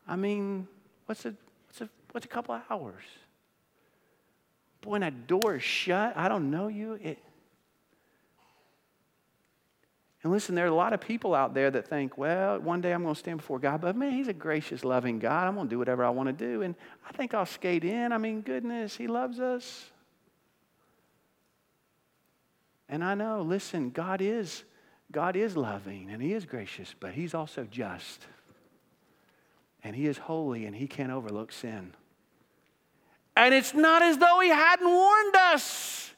I 0.07 0.15
mean, 0.15 0.67
what's 1.05 1.25
a, 1.25 1.35
what's 1.67 1.81
a, 1.81 1.89
what's 2.11 2.25
a 2.25 2.29
couple 2.29 2.55
of 2.55 2.61
hours? 2.69 3.03
Boy, 4.81 4.91
when 4.91 5.01
that 5.01 5.27
door 5.27 5.55
is 5.55 5.63
shut, 5.63 6.15
I 6.15 6.29
don't 6.29 6.49
know 6.49 6.67
you. 6.67 6.93
It, 6.93 7.19
and 10.27 10.33
listen, 10.33 10.55
there 10.55 10.65
are 10.65 10.67
a 10.67 10.75
lot 10.75 10.91
of 10.91 10.99
people 10.99 11.33
out 11.33 11.53
there 11.53 11.71
that 11.71 11.87
think, 11.87 12.17
well, 12.17 12.59
one 12.59 12.81
day 12.81 12.91
I'm 12.91 13.01
going 13.01 13.15
to 13.15 13.17
stand 13.17 13.37
before 13.37 13.59
God, 13.59 13.79
but 13.79 13.95
man, 13.95 14.11
He's 14.11 14.27
a 14.27 14.33
gracious, 14.33 14.83
loving 14.83 15.19
God. 15.19 15.47
I'm 15.47 15.55
going 15.55 15.67
to 15.67 15.69
do 15.69 15.79
whatever 15.79 16.03
I 16.03 16.09
want 16.09 16.27
to 16.27 16.33
do. 16.33 16.63
And 16.63 16.75
I 17.07 17.13
think 17.13 17.33
I'll 17.33 17.45
skate 17.45 17.85
in. 17.85 18.11
I 18.11 18.17
mean, 18.17 18.41
goodness, 18.41 18.97
He 18.97 19.07
loves 19.07 19.39
us. 19.39 19.89
And 22.89 23.05
I 23.05 23.15
know, 23.15 23.41
listen, 23.41 23.89
God 23.89 24.21
is, 24.21 24.65
God 25.13 25.37
is 25.37 25.55
loving 25.55 26.09
and 26.11 26.21
He 26.21 26.33
is 26.33 26.43
gracious, 26.43 26.93
but 26.99 27.13
He's 27.13 27.33
also 27.33 27.63
just. 27.63 28.27
And 29.81 29.95
He 29.95 30.07
is 30.07 30.17
holy 30.17 30.65
and 30.65 30.75
He 30.75 30.87
can't 30.87 31.13
overlook 31.13 31.53
sin. 31.53 31.93
And 33.37 33.53
it's 33.53 33.73
not 33.73 34.01
as 34.01 34.17
though 34.17 34.41
He 34.41 34.49
hadn't 34.49 34.91
warned 34.91 35.35
us. 35.37 36.11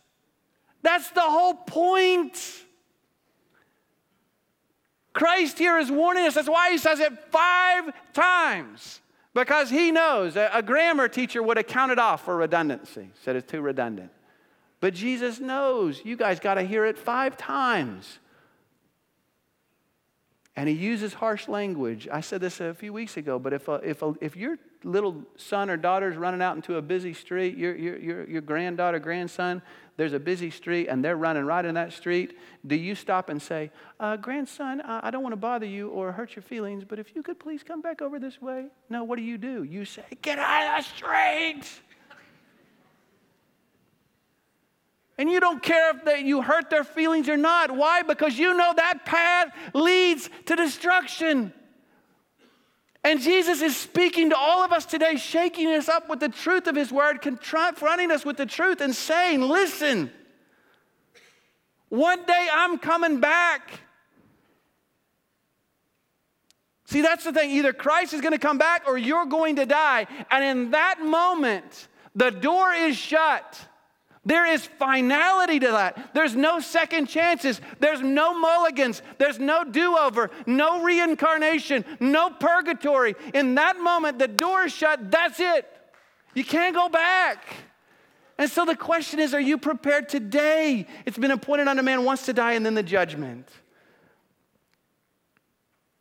That's 0.81 1.11
the 1.11 1.21
whole 1.21 1.53
point. 1.53 2.65
Christ 5.13 5.57
here 5.57 5.77
is 5.77 5.91
warning 5.91 6.25
us. 6.25 6.35
That's 6.35 6.49
why 6.49 6.71
he 6.71 6.77
says 6.77 6.99
it 6.99 7.11
five 7.31 7.91
times. 8.13 9.01
Because 9.33 9.69
he 9.69 9.91
knows 9.91 10.35
a, 10.35 10.49
a 10.53 10.61
grammar 10.61 11.07
teacher 11.07 11.41
would 11.41 11.57
have 11.57 11.67
counted 11.67 11.99
off 11.99 12.25
for 12.25 12.35
redundancy, 12.35 13.09
said 13.23 13.35
it's 13.35 13.49
too 13.49 13.61
redundant. 13.61 14.11
But 14.79 14.93
Jesus 14.93 15.39
knows 15.39 16.01
you 16.03 16.15
guys 16.15 16.39
got 16.39 16.55
to 16.55 16.63
hear 16.63 16.85
it 16.85 16.97
five 16.97 17.37
times. 17.37 18.19
And 20.55 20.67
he 20.67 20.75
uses 20.75 21.13
harsh 21.13 21.47
language. 21.47 22.07
I 22.11 22.21
said 22.21 22.41
this 22.41 22.59
a 22.59 22.73
few 22.73 22.91
weeks 22.91 23.17
ago, 23.17 23.39
but 23.39 23.53
if, 23.53 23.67
a, 23.67 23.75
if, 23.75 24.01
a, 24.01 24.13
if 24.19 24.35
your 24.35 24.57
little 24.83 25.23
son 25.37 25.69
or 25.69 25.77
daughter 25.77 26.09
is 26.09 26.17
running 26.17 26.41
out 26.41 26.55
into 26.55 26.75
a 26.75 26.81
busy 26.81 27.13
street, 27.13 27.57
your, 27.57 27.75
your, 27.75 27.97
your, 27.97 28.29
your 28.29 28.41
granddaughter, 28.41 28.99
grandson, 28.99 29.61
there's 29.99 30.13
a 30.13 30.19
busy 30.19 30.49
street 30.49 30.87
and 30.87 31.03
they're 31.03 31.17
running 31.17 31.43
right 31.43 31.65
in 31.65 31.75
that 31.75 31.91
street, 31.91 32.37
do 32.65 32.77
you 32.77 32.95
stop 32.95 33.27
and 33.27 33.41
say, 33.41 33.69
uh, 33.99 34.15
Grandson, 34.15 34.79
I 34.79 35.11
don't 35.11 35.21
want 35.21 35.33
to 35.33 35.37
bother 35.37 35.65
you 35.65 35.89
or 35.89 36.13
hurt 36.13 36.37
your 36.37 36.41
feelings, 36.41 36.85
but 36.85 36.99
if 36.99 37.13
you 37.17 37.21
could 37.21 37.37
please 37.37 37.63
come 37.63 37.81
back 37.81 38.01
over 38.01 38.17
this 38.17 38.41
way? 38.41 38.67
No, 38.89 39.03
what 39.03 39.17
do 39.17 39.23
you 39.23 39.37
do? 39.37 39.63
You 39.63 39.83
say, 39.83 40.05
Get 40.21 40.39
out 40.39 40.79
of 40.79 40.85
the 40.85 40.89
street! 40.89 41.81
And 45.17 45.29
you 45.29 45.41
don't 45.41 45.61
care 45.61 45.93
if 45.93 46.05
they, 46.05 46.21
you 46.21 46.41
hurt 46.41 46.69
their 46.69 46.85
feelings 46.85 47.27
or 47.27 47.35
not. 47.35 47.69
Why? 47.69 48.01
Because 48.01 48.39
you 48.39 48.55
know 48.55 48.71
that 48.73 49.03
path 49.03 49.53
leads 49.73 50.29
to 50.45 50.55
destruction. 50.55 51.51
And 53.03 53.21
Jesus 53.21 53.61
is 53.61 53.77
speaking 53.77 54.29
to 54.31 54.37
all 54.37 54.63
of 54.63 54.71
us 54.71 54.85
today, 54.85 55.15
shaking 55.15 55.67
us 55.69 55.87
up 55.87 56.09
with 56.09 56.19
the 56.19 56.29
truth 56.29 56.67
of 56.67 56.75
His 56.75 56.91
word, 56.91 57.21
confronting 57.21 58.11
us 58.11 58.25
with 58.25 58.37
the 58.37 58.45
truth, 58.45 58.81
and 58.81 58.93
saying, 58.93 59.41
Listen, 59.41 60.11
one 61.87 62.23
day 62.25 62.47
I'm 62.51 62.77
coming 62.77 63.19
back. 63.19 63.81
See, 66.85 67.01
that's 67.01 67.23
the 67.23 67.31
thing. 67.31 67.51
Either 67.51 67.71
Christ 67.71 68.13
is 68.13 68.21
going 68.21 68.33
to 68.33 68.39
come 68.39 68.57
back 68.57 68.83
or 68.87 68.97
you're 68.97 69.27
going 69.27 69.57
to 69.57 69.65
die. 69.65 70.07
And 70.31 70.43
in 70.43 70.71
that 70.71 70.99
moment, 71.01 71.87
the 72.15 72.31
door 72.31 72.73
is 72.73 72.97
shut. 72.97 73.59
There 74.29 74.45
is 74.45 74.63
finality 74.63 75.59
to 75.59 75.67
that. 75.69 76.13
There's 76.13 76.35
no 76.35 76.59
second 76.59 77.07
chances. 77.07 77.59
There's 77.79 77.99
no 77.99 78.37
mulligans. 78.39 79.01
There's 79.17 79.39
no 79.39 79.63
do 79.63 79.97
over, 79.97 80.29
no 80.45 80.83
reincarnation, 80.83 81.83
no 81.99 82.29
purgatory. 82.29 83.15
In 83.33 83.55
that 83.55 83.79
moment, 83.79 84.19
the 84.19 84.27
door 84.27 84.65
is 84.65 84.71
shut. 84.71 85.09
That's 85.09 85.39
it. 85.39 85.67
You 86.35 86.43
can't 86.43 86.75
go 86.75 86.89
back. 86.89 87.43
And 88.37 88.47
so 88.47 88.65
the 88.65 88.75
question 88.75 89.19
is 89.19 89.33
are 89.33 89.41
you 89.41 89.57
prepared 89.57 90.09
today? 90.09 90.85
It's 91.07 91.17
been 91.17 91.31
appointed 91.31 91.67
unto 91.67 91.81
man 91.81 92.05
once 92.05 92.27
to 92.27 92.33
die 92.33 92.53
and 92.53 92.63
then 92.63 92.75
the 92.75 92.83
judgment. 92.83 93.49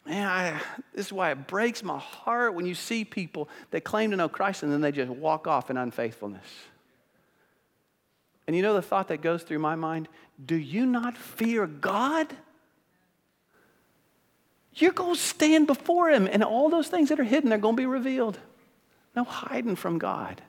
Man, 0.04 0.28
I, 0.28 0.60
this 0.94 1.06
is 1.06 1.12
why 1.14 1.30
it 1.30 1.46
breaks 1.46 1.82
my 1.82 1.98
heart 1.98 2.52
when 2.52 2.66
you 2.66 2.74
see 2.74 3.06
people 3.06 3.48
that 3.70 3.84
claim 3.84 4.10
to 4.10 4.18
know 4.18 4.28
Christ 4.28 4.64
and 4.64 4.70
then 4.70 4.82
they 4.82 4.92
just 4.92 5.10
walk 5.10 5.46
off 5.46 5.70
in 5.70 5.78
unfaithfulness. 5.78 6.44
And 8.48 8.56
you 8.56 8.62
know 8.62 8.72
the 8.72 8.80
thought 8.80 9.08
that 9.08 9.20
goes 9.20 9.42
through 9.42 9.58
my 9.58 9.76
mind? 9.76 10.08
Do 10.42 10.56
you 10.56 10.86
not 10.86 11.18
fear 11.18 11.66
God? 11.66 12.34
You're 14.74 14.92
going 14.92 15.16
to 15.16 15.20
stand 15.20 15.66
before 15.66 16.08
Him, 16.08 16.26
and 16.26 16.42
all 16.42 16.70
those 16.70 16.88
things 16.88 17.10
that 17.10 17.20
are 17.20 17.24
hidden 17.24 17.52
are 17.52 17.58
going 17.58 17.76
to 17.76 17.80
be 17.80 17.86
revealed. 17.86 18.38
No 19.14 19.24
hiding 19.24 19.76
from 19.76 19.98
God. 19.98 20.40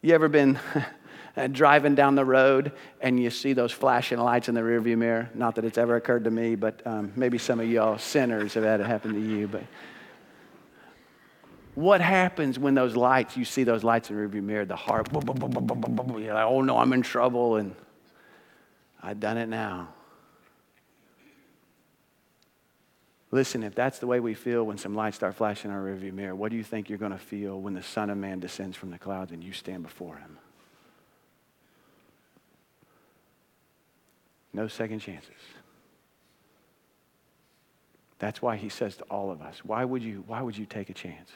You 0.00 0.16
ever 0.16 0.28
been 0.28 0.58
driving 1.52 1.94
down 1.94 2.16
the 2.16 2.24
road 2.24 2.72
and 3.00 3.22
you 3.22 3.30
see 3.30 3.52
those 3.52 3.70
flashing 3.70 4.18
lights 4.18 4.48
in 4.48 4.56
the 4.56 4.62
rearview 4.62 4.98
mirror? 4.98 5.30
Not 5.32 5.54
that 5.54 5.64
it's 5.64 5.78
ever 5.78 5.94
occurred 5.94 6.24
to 6.24 6.30
me, 6.32 6.56
but 6.56 6.84
um, 6.84 7.12
maybe 7.14 7.38
some 7.38 7.60
of 7.60 7.70
y'all 7.70 7.98
sinners 7.98 8.54
have 8.54 8.64
had 8.64 8.80
it 8.80 8.86
happen 8.86 9.12
to 9.12 9.20
you. 9.20 9.46
But 9.46 9.62
what 11.74 12.00
happens 12.00 12.58
when 12.58 12.74
those 12.74 12.96
lights, 12.96 13.36
you 13.36 13.44
see 13.44 13.64
those 13.64 13.82
lights 13.82 14.10
in 14.10 14.16
the 14.16 14.22
rearview 14.22 14.42
mirror, 14.42 14.64
the 14.64 14.76
heart, 14.76 15.10
boom, 15.10 15.24
boom, 15.24 15.50
boom. 15.50 16.22
You're 16.22 16.34
like, 16.34 16.44
oh 16.44 16.60
no, 16.60 16.78
I'm 16.78 16.92
in 16.92 17.02
trouble, 17.02 17.56
and 17.56 17.74
I've 19.02 19.20
done 19.20 19.38
it 19.38 19.48
now. 19.48 19.88
Listen, 23.30 23.62
if 23.62 23.74
that's 23.74 23.98
the 23.98 24.06
way 24.06 24.20
we 24.20 24.34
feel 24.34 24.64
when 24.64 24.76
some 24.76 24.94
lights 24.94 25.16
start 25.16 25.34
flashing 25.34 25.70
in 25.70 25.76
our 25.76 25.82
rearview 25.82 26.12
mirror, 26.12 26.34
what 26.34 26.50
do 26.50 26.56
you 26.58 26.62
think 26.62 26.90
you're 26.90 26.98
going 26.98 27.12
to 27.12 27.18
feel 27.18 27.58
when 27.58 27.72
the 27.72 27.82
Son 27.82 28.10
of 28.10 28.18
Man 28.18 28.40
descends 28.40 28.76
from 28.76 28.90
the 28.90 28.98
clouds 28.98 29.32
and 29.32 29.42
you 29.42 29.54
stand 29.54 29.82
before 29.82 30.16
him? 30.16 30.36
No 34.52 34.68
second 34.68 34.98
chances. 34.98 35.30
That's 38.18 38.42
why 38.42 38.56
he 38.56 38.68
says 38.68 38.96
to 38.96 39.04
all 39.04 39.30
of 39.30 39.40
us, 39.40 39.64
why 39.64 39.86
would 39.86 40.02
you, 40.02 40.24
why 40.26 40.42
would 40.42 40.56
you 40.58 40.66
take 40.66 40.90
a 40.90 40.94
chance? 40.94 41.30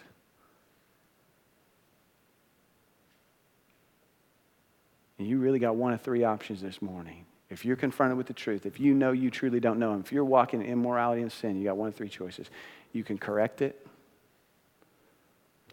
And 5.19 5.27
you 5.27 5.39
really 5.39 5.59
got 5.59 5.77
one 5.77 5.93
of 5.93 6.03
three 6.03 6.25
options 6.25 6.61
this 6.61 6.83
morning. 6.83 7.25
If 7.49 7.65
you're 7.65 7.77
confronted 7.77 8.19
with 8.19 8.27
the 8.27 8.35
truth, 8.35 8.67
if 8.67 8.81
you 8.81 8.93
know 8.93 9.13
you 9.13 9.31
truly 9.31 9.61
don't 9.61 9.79
know 9.79 9.95
Him, 9.95 10.01
if 10.01 10.13
you're 10.13 10.25
walking 10.25 10.63
in 10.63 10.69
immorality 10.69 11.23
and 11.23 11.31
sin, 11.31 11.57
you 11.57 11.65
got 11.65 11.77
one 11.77 11.89
of 11.89 11.95
three 11.95 12.09
choices. 12.09 12.51
You 12.93 13.05
can 13.05 13.19
correct 13.19 13.63
it, 13.63 13.87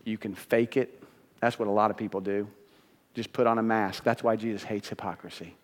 you 0.03 0.17
can 0.17 0.35
fake 0.35 0.77
it. 0.77 1.01
That's 1.39 1.59
what 1.59 1.67
a 1.67 1.71
lot 1.71 1.91
of 1.91 1.97
people 1.97 2.21
do. 2.21 2.47
Just 3.15 3.33
put 3.33 3.47
on 3.47 3.57
a 3.57 3.63
mask. 3.63 4.03
That's 4.03 4.23
why 4.23 4.35
Jesus 4.35 4.63
hates 4.63 4.87
hypocrisy. 4.87 5.55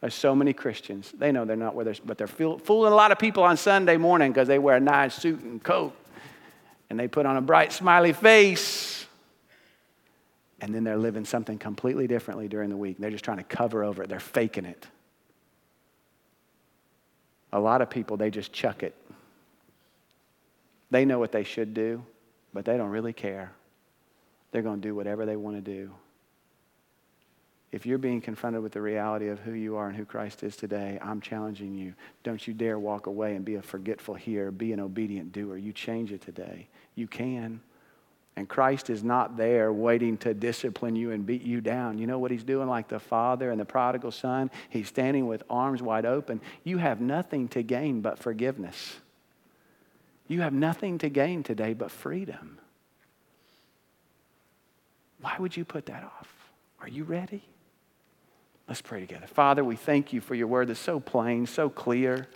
There's 0.00 0.14
so 0.14 0.34
many 0.34 0.52
Christians, 0.52 1.12
they 1.16 1.30
know 1.30 1.44
they're 1.44 1.56
not 1.56 1.74
where 1.74 1.84
they're, 1.84 1.94
but 2.04 2.16
they're 2.18 2.26
fooling 2.26 2.92
a 2.92 2.96
lot 2.96 3.12
of 3.12 3.18
people 3.18 3.42
on 3.42 3.56
Sunday 3.56 3.98
morning 3.98 4.32
because 4.32 4.48
they 4.48 4.58
wear 4.58 4.76
a 4.76 4.80
nice 4.80 5.14
suit 5.14 5.40
and 5.40 5.62
coat 5.62 5.94
and 6.88 6.98
they 6.98 7.06
put 7.06 7.26
on 7.26 7.36
a 7.36 7.42
bright, 7.42 7.72
smiley 7.72 8.12
face 8.12 9.06
and 10.60 10.74
then 10.74 10.84
they're 10.84 10.96
living 10.96 11.24
something 11.24 11.58
completely 11.58 12.06
differently 12.06 12.48
during 12.48 12.70
the 12.70 12.76
week. 12.76 12.96
They're 12.98 13.10
just 13.10 13.24
trying 13.24 13.38
to 13.38 13.44
cover 13.44 13.84
over 13.84 14.02
it, 14.02 14.08
they're 14.08 14.20
faking 14.20 14.64
it. 14.64 14.86
A 17.52 17.58
lot 17.58 17.82
of 17.82 17.90
people, 17.90 18.16
they 18.16 18.30
just 18.30 18.52
chuck 18.52 18.82
it. 18.82 18.94
They 20.90 21.04
know 21.04 21.18
what 21.18 21.32
they 21.32 21.44
should 21.44 21.74
do, 21.74 22.04
but 22.52 22.64
they 22.64 22.76
don't 22.76 22.90
really 22.90 23.12
care. 23.12 23.52
They're 24.52 24.62
going 24.62 24.80
to 24.80 24.88
do 24.88 24.94
whatever 24.94 25.26
they 25.26 25.36
want 25.36 25.56
to 25.56 25.62
do. 25.62 25.90
If 27.72 27.86
you're 27.86 27.98
being 27.98 28.20
confronted 28.20 28.62
with 28.62 28.72
the 28.72 28.80
reality 28.80 29.28
of 29.28 29.38
who 29.38 29.52
you 29.52 29.76
are 29.76 29.86
and 29.86 29.96
who 29.96 30.04
Christ 30.04 30.42
is 30.42 30.56
today, 30.56 30.98
I'm 31.00 31.20
challenging 31.20 31.74
you. 31.74 31.94
Don't 32.24 32.44
you 32.46 32.52
dare 32.52 32.78
walk 32.78 33.06
away 33.06 33.36
and 33.36 33.44
be 33.44 33.54
a 33.54 33.62
forgetful 33.62 34.14
hearer, 34.14 34.50
be 34.50 34.72
an 34.72 34.80
obedient 34.80 35.32
doer. 35.32 35.56
You 35.56 35.72
change 35.72 36.10
it 36.10 36.20
today. 36.20 36.66
You 36.96 37.06
can. 37.06 37.60
And 38.40 38.48
Christ 38.48 38.88
is 38.88 39.04
not 39.04 39.36
there 39.36 39.70
waiting 39.70 40.16
to 40.18 40.32
discipline 40.32 40.96
you 40.96 41.10
and 41.10 41.26
beat 41.26 41.42
you 41.42 41.60
down. 41.60 41.98
You 41.98 42.06
know 42.06 42.18
what 42.18 42.30
he's 42.30 42.42
doing, 42.42 42.68
like 42.68 42.88
the 42.88 42.98
father 42.98 43.50
and 43.50 43.60
the 43.60 43.66
prodigal 43.66 44.12
son? 44.12 44.50
He's 44.70 44.88
standing 44.88 45.26
with 45.26 45.42
arms 45.50 45.82
wide 45.82 46.06
open. 46.06 46.40
You 46.64 46.78
have 46.78 47.02
nothing 47.02 47.48
to 47.48 47.62
gain 47.62 48.00
but 48.00 48.18
forgiveness. 48.18 48.96
You 50.26 50.40
have 50.40 50.54
nothing 50.54 50.96
to 51.00 51.10
gain 51.10 51.42
today 51.42 51.74
but 51.74 51.90
freedom. 51.90 52.56
Why 55.20 55.36
would 55.38 55.54
you 55.54 55.66
put 55.66 55.84
that 55.84 56.02
off? 56.02 56.32
Are 56.80 56.88
you 56.88 57.04
ready? 57.04 57.42
Let's 58.66 58.80
pray 58.80 59.00
together. 59.00 59.26
Father, 59.26 59.62
we 59.62 59.76
thank 59.76 60.14
you 60.14 60.22
for 60.22 60.34
your 60.34 60.46
word 60.46 60.68
that's 60.68 60.80
so 60.80 60.98
plain, 60.98 61.44
so 61.44 61.68
clear. 61.68 62.26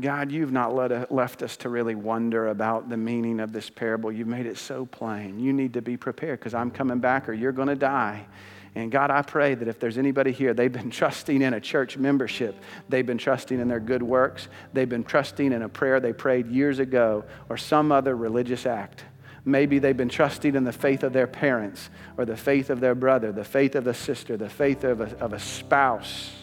God, 0.00 0.32
you've 0.32 0.52
not 0.52 0.74
let, 0.74 1.12
left 1.12 1.42
us 1.42 1.56
to 1.58 1.68
really 1.68 1.94
wonder 1.94 2.48
about 2.48 2.88
the 2.88 2.96
meaning 2.96 3.40
of 3.40 3.52
this 3.52 3.68
parable. 3.68 4.10
You've 4.10 4.28
made 4.28 4.46
it 4.46 4.56
so 4.56 4.86
plain. 4.86 5.38
You 5.38 5.52
need 5.52 5.74
to 5.74 5.82
be 5.82 5.98
prepared 5.98 6.40
because 6.40 6.54
I'm 6.54 6.70
coming 6.70 6.98
back 6.98 7.28
or 7.28 7.34
you're 7.34 7.52
going 7.52 7.68
to 7.68 7.76
die. 7.76 8.26
And 8.74 8.90
God, 8.90 9.10
I 9.10 9.20
pray 9.20 9.54
that 9.54 9.68
if 9.68 9.78
there's 9.78 9.98
anybody 9.98 10.32
here, 10.32 10.54
they've 10.54 10.72
been 10.72 10.90
trusting 11.02 11.42
in 11.42 11.52
a 11.52 11.60
church 11.60 11.98
membership, 11.98 12.58
they've 12.88 13.04
been 13.04 13.18
trusting 13.18 13.60
in 13.60 13.68
their 13.68 13.80
good 13.80 14.02
works, 14.02 14.48
they've 14.72 14.88
been 14.88 15.04
trusting 15.04 15.52
in 15.52 15.60
a 15.60 15.68
prayer 15.68 16.00
they 16.00 16.14
prayed 16.14 16.46
years 16.46 16.78
ago 16.78 17.24
or 17.50 17.58
some 17.58 17.92
other 17.92 18.16
religious 18.16 18.64
act. 18.64 19.04
Maybe 19.44 19.78
they've 19.78 19.96
been 19.96 20.08
trusting 20.08 20.54
in 20.54 20.64
the 20.64 20.72
faith 20.72 21.02
of 21.02 21.12
their 21.12 21.26
parents 21.26 21.90
or 22.16 22.24
the 22.24 22.36
faith 22.36 22.70
of 22.70 22.80
their 22.80 22.94
brother, 22.94 23.30
the 23.30 23.44
faith 23.44 23.74
of 23.74 23.86
a 23.88 23.94
sister, 23.94 24.38
the 24.38 24.48
faith 24.48 24.84
of 24.84 25.00
a, 25.00 25.18
of 25.18 25.34
a 25.34 25.40
spouse 25.40 26.41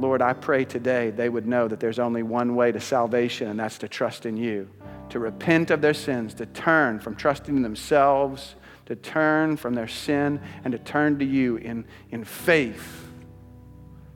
Lord, 0.00 0.22
I 0.22 0.32
pray 0.32 0.64
today 0.64 1.10
they 1.10 1.28
would 1.28 1.46
know 1.46 1.68
that 1.68 1.78
there's 1.78 1.98
only 1.98 2.22
one 2.22 2.54
way 2.54 2.72
to 2.72 2.80
salvation, 2.80 3.48
and 3.48 3.60
that's 3.60 3.76
to 3.78 3.88
trust 3.88 4.24
in 4.24 4.36
you, 4.36 4.68
to 5.10 5.18
repent 5.18 5.70
of 5.70 5.82
their 5.82 5.92
sins, 5.92 6.32
to 6.34 6.46
turn 6.46 7.00
from 7.00 7.14
trusting 7.14 7.54
in 7.54 7.62
themselves, 7.62 8.54
to 8.86 8.96
turn 8.96 9.58
from 9.58 9.74
their 9.74 9.86
sin, 9.86 10.40
and 10.64 10.72
to 10.72 10.78
turn 10.78 11.18
to 11.18 11.24
you 11.24 11.56
in, 11.56 11.84
in 12.10 12.24
faith, 12.24 13.06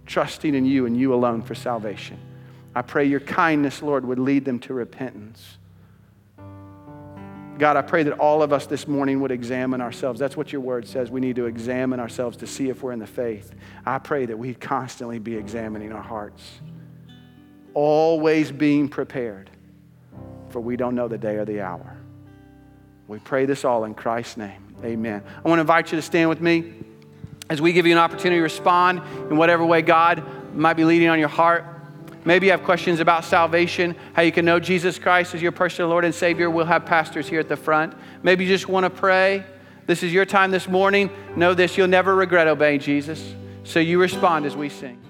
trusting 0.07 0.55
in 0.55 0.65
you 0.65 0.87
and 0.87 0.99
you 0.99 1.13
alone 1.13 1.43
for 1.43 1.55
salvation. 1.55 2.19
I 2.75 2.81
pray 2.81 3.05
your 3.05 3.21
kindness, 3.21 3.83
Lord, 3.83 4.07
would 4.07 4.19
lead 4.19 4.47
them 4.47 4.59
to 4.61 4.75
repentance. 4.75 5.59
God, 7.59 7.77
I 7.77 7.83
pray 7.83 8.03
that 8.03 8.19
all 8.19 8.43
of 8.43 8.53
us 8.53 8.67
this 8.67 8.89
morning 8.89 9.21
would 9.21 9.31
examine 9.31 9.81
ourselves. 9.81 10.19
That's 10.19 10.37
what 10.37 10.53
your 10.53 10.61
word 10.61 10.89
says. 10.89 11.11
We 11.11 11.21
need 11.21 11.37
to 11.37 11.47
examine 11.47 12.01
ourselves 12.01 12.37
to 12.39 12.47
see 12.47 12.69
if 12.69 12.83
we're 12.83 12.93
in 12.93 12.99
the 12.99 13.07
faith. 13.07 13.53
I 13.87 13.99
pray 13.99 14.27
that 14.27 14.37
we 14.37 14.55
constantly 14.55 15.21
be 15.21 15.37
examining 15.37 15.93
our 15.93 16.03
hearts, 16.03 16.43
always 17.73 18.51
being 18.51 18.89
prepared, 18.89 19.51
for 20.49 20.61
we 20.61 20.77
don't 20.77 20.97
know 20.97 21.07
the 21.07 21.19
day 21.19 21.37
or 21.37 21.45
the 21.45 21.61
hour. 21.61 21.97
We 23.07 23.21
pray 23.21 23.47
this 23.47 23.65
all 23.65 23.85
in 23.85 23.95
Christ's 23.95 24.37
name. 24.37 24.75
Amen. 24.85 25.23
I 25.45 25.49
want 25.49 25.59
to 25.59 25.63
invite 25.63 25.93
you 25.93 25.97
to 25.97 26.03
stand 26.03 26.29
with 26.29 26.41
me 26.41 26.75
as 27.49 27.61
we 27.61 27.73
give 27.73 27.87
you 27.87 27.93
an 27.93 27.99
opportunity 27.99 28.37
to 28.37 28.43
respond 28.43 29.01
in 29.31 29.37
whatever 29.37 29.65
way 29.65 29.83
God 29.83 30.25
might 30.55 30.75
be 30.75 30.85
leading 30.85 31.09
on 31.09 31.19
your 31.19 31.29
heart. 31.29 31.65
Maybe 32.25 32.47
you 32.47 32.53
have 32.53 32.63
questions 32.63 33.01
about 33.01 33.25
salvation, 33.25 33.95
how 34.15 34.23
you 34.23 34.33
can 34.33 34.45
know 34.45 34.59
Jesus 34.59 34.99
Christ 34.99 35.35
as 35.35 35.43
your 35.43 35.53
personal 35.53 35.91
Lord 35.91 36.05
and 36.05 36.15
Savior. 36.15 36.49
We'll 36.49 36.65
have 36.65 36.87
pastors 36.87 37.29
here 37.29 37.41
at 37.41 37.49
the 37.49 37.57
front. 37.57 37.95
Maybe 38.23 38.45
you 38.45 38.51
just 38.51 38.69
want 38.69 38.85
to 38.85 38.91
pray. 38.91 39.45
This 39.87 40.03
is 40.03 40.13
your 40.13 40.25
time 40.25 40.51
this 40.51 40.67
morning. 40.67 41.11
Know 41.37 41.53
this 41.53 41.77
you'll 41.77 41.89
never 41.89 42.15
regret 42.15 42.49
obeying 42.49 42.81
Jesus. 42.81 43.35
So 43.65 43.79
you 43.81 44.01
respond 44.01 44.47
as 44.47 44.57
we 44.57 44.71
sing. 44.71 45.05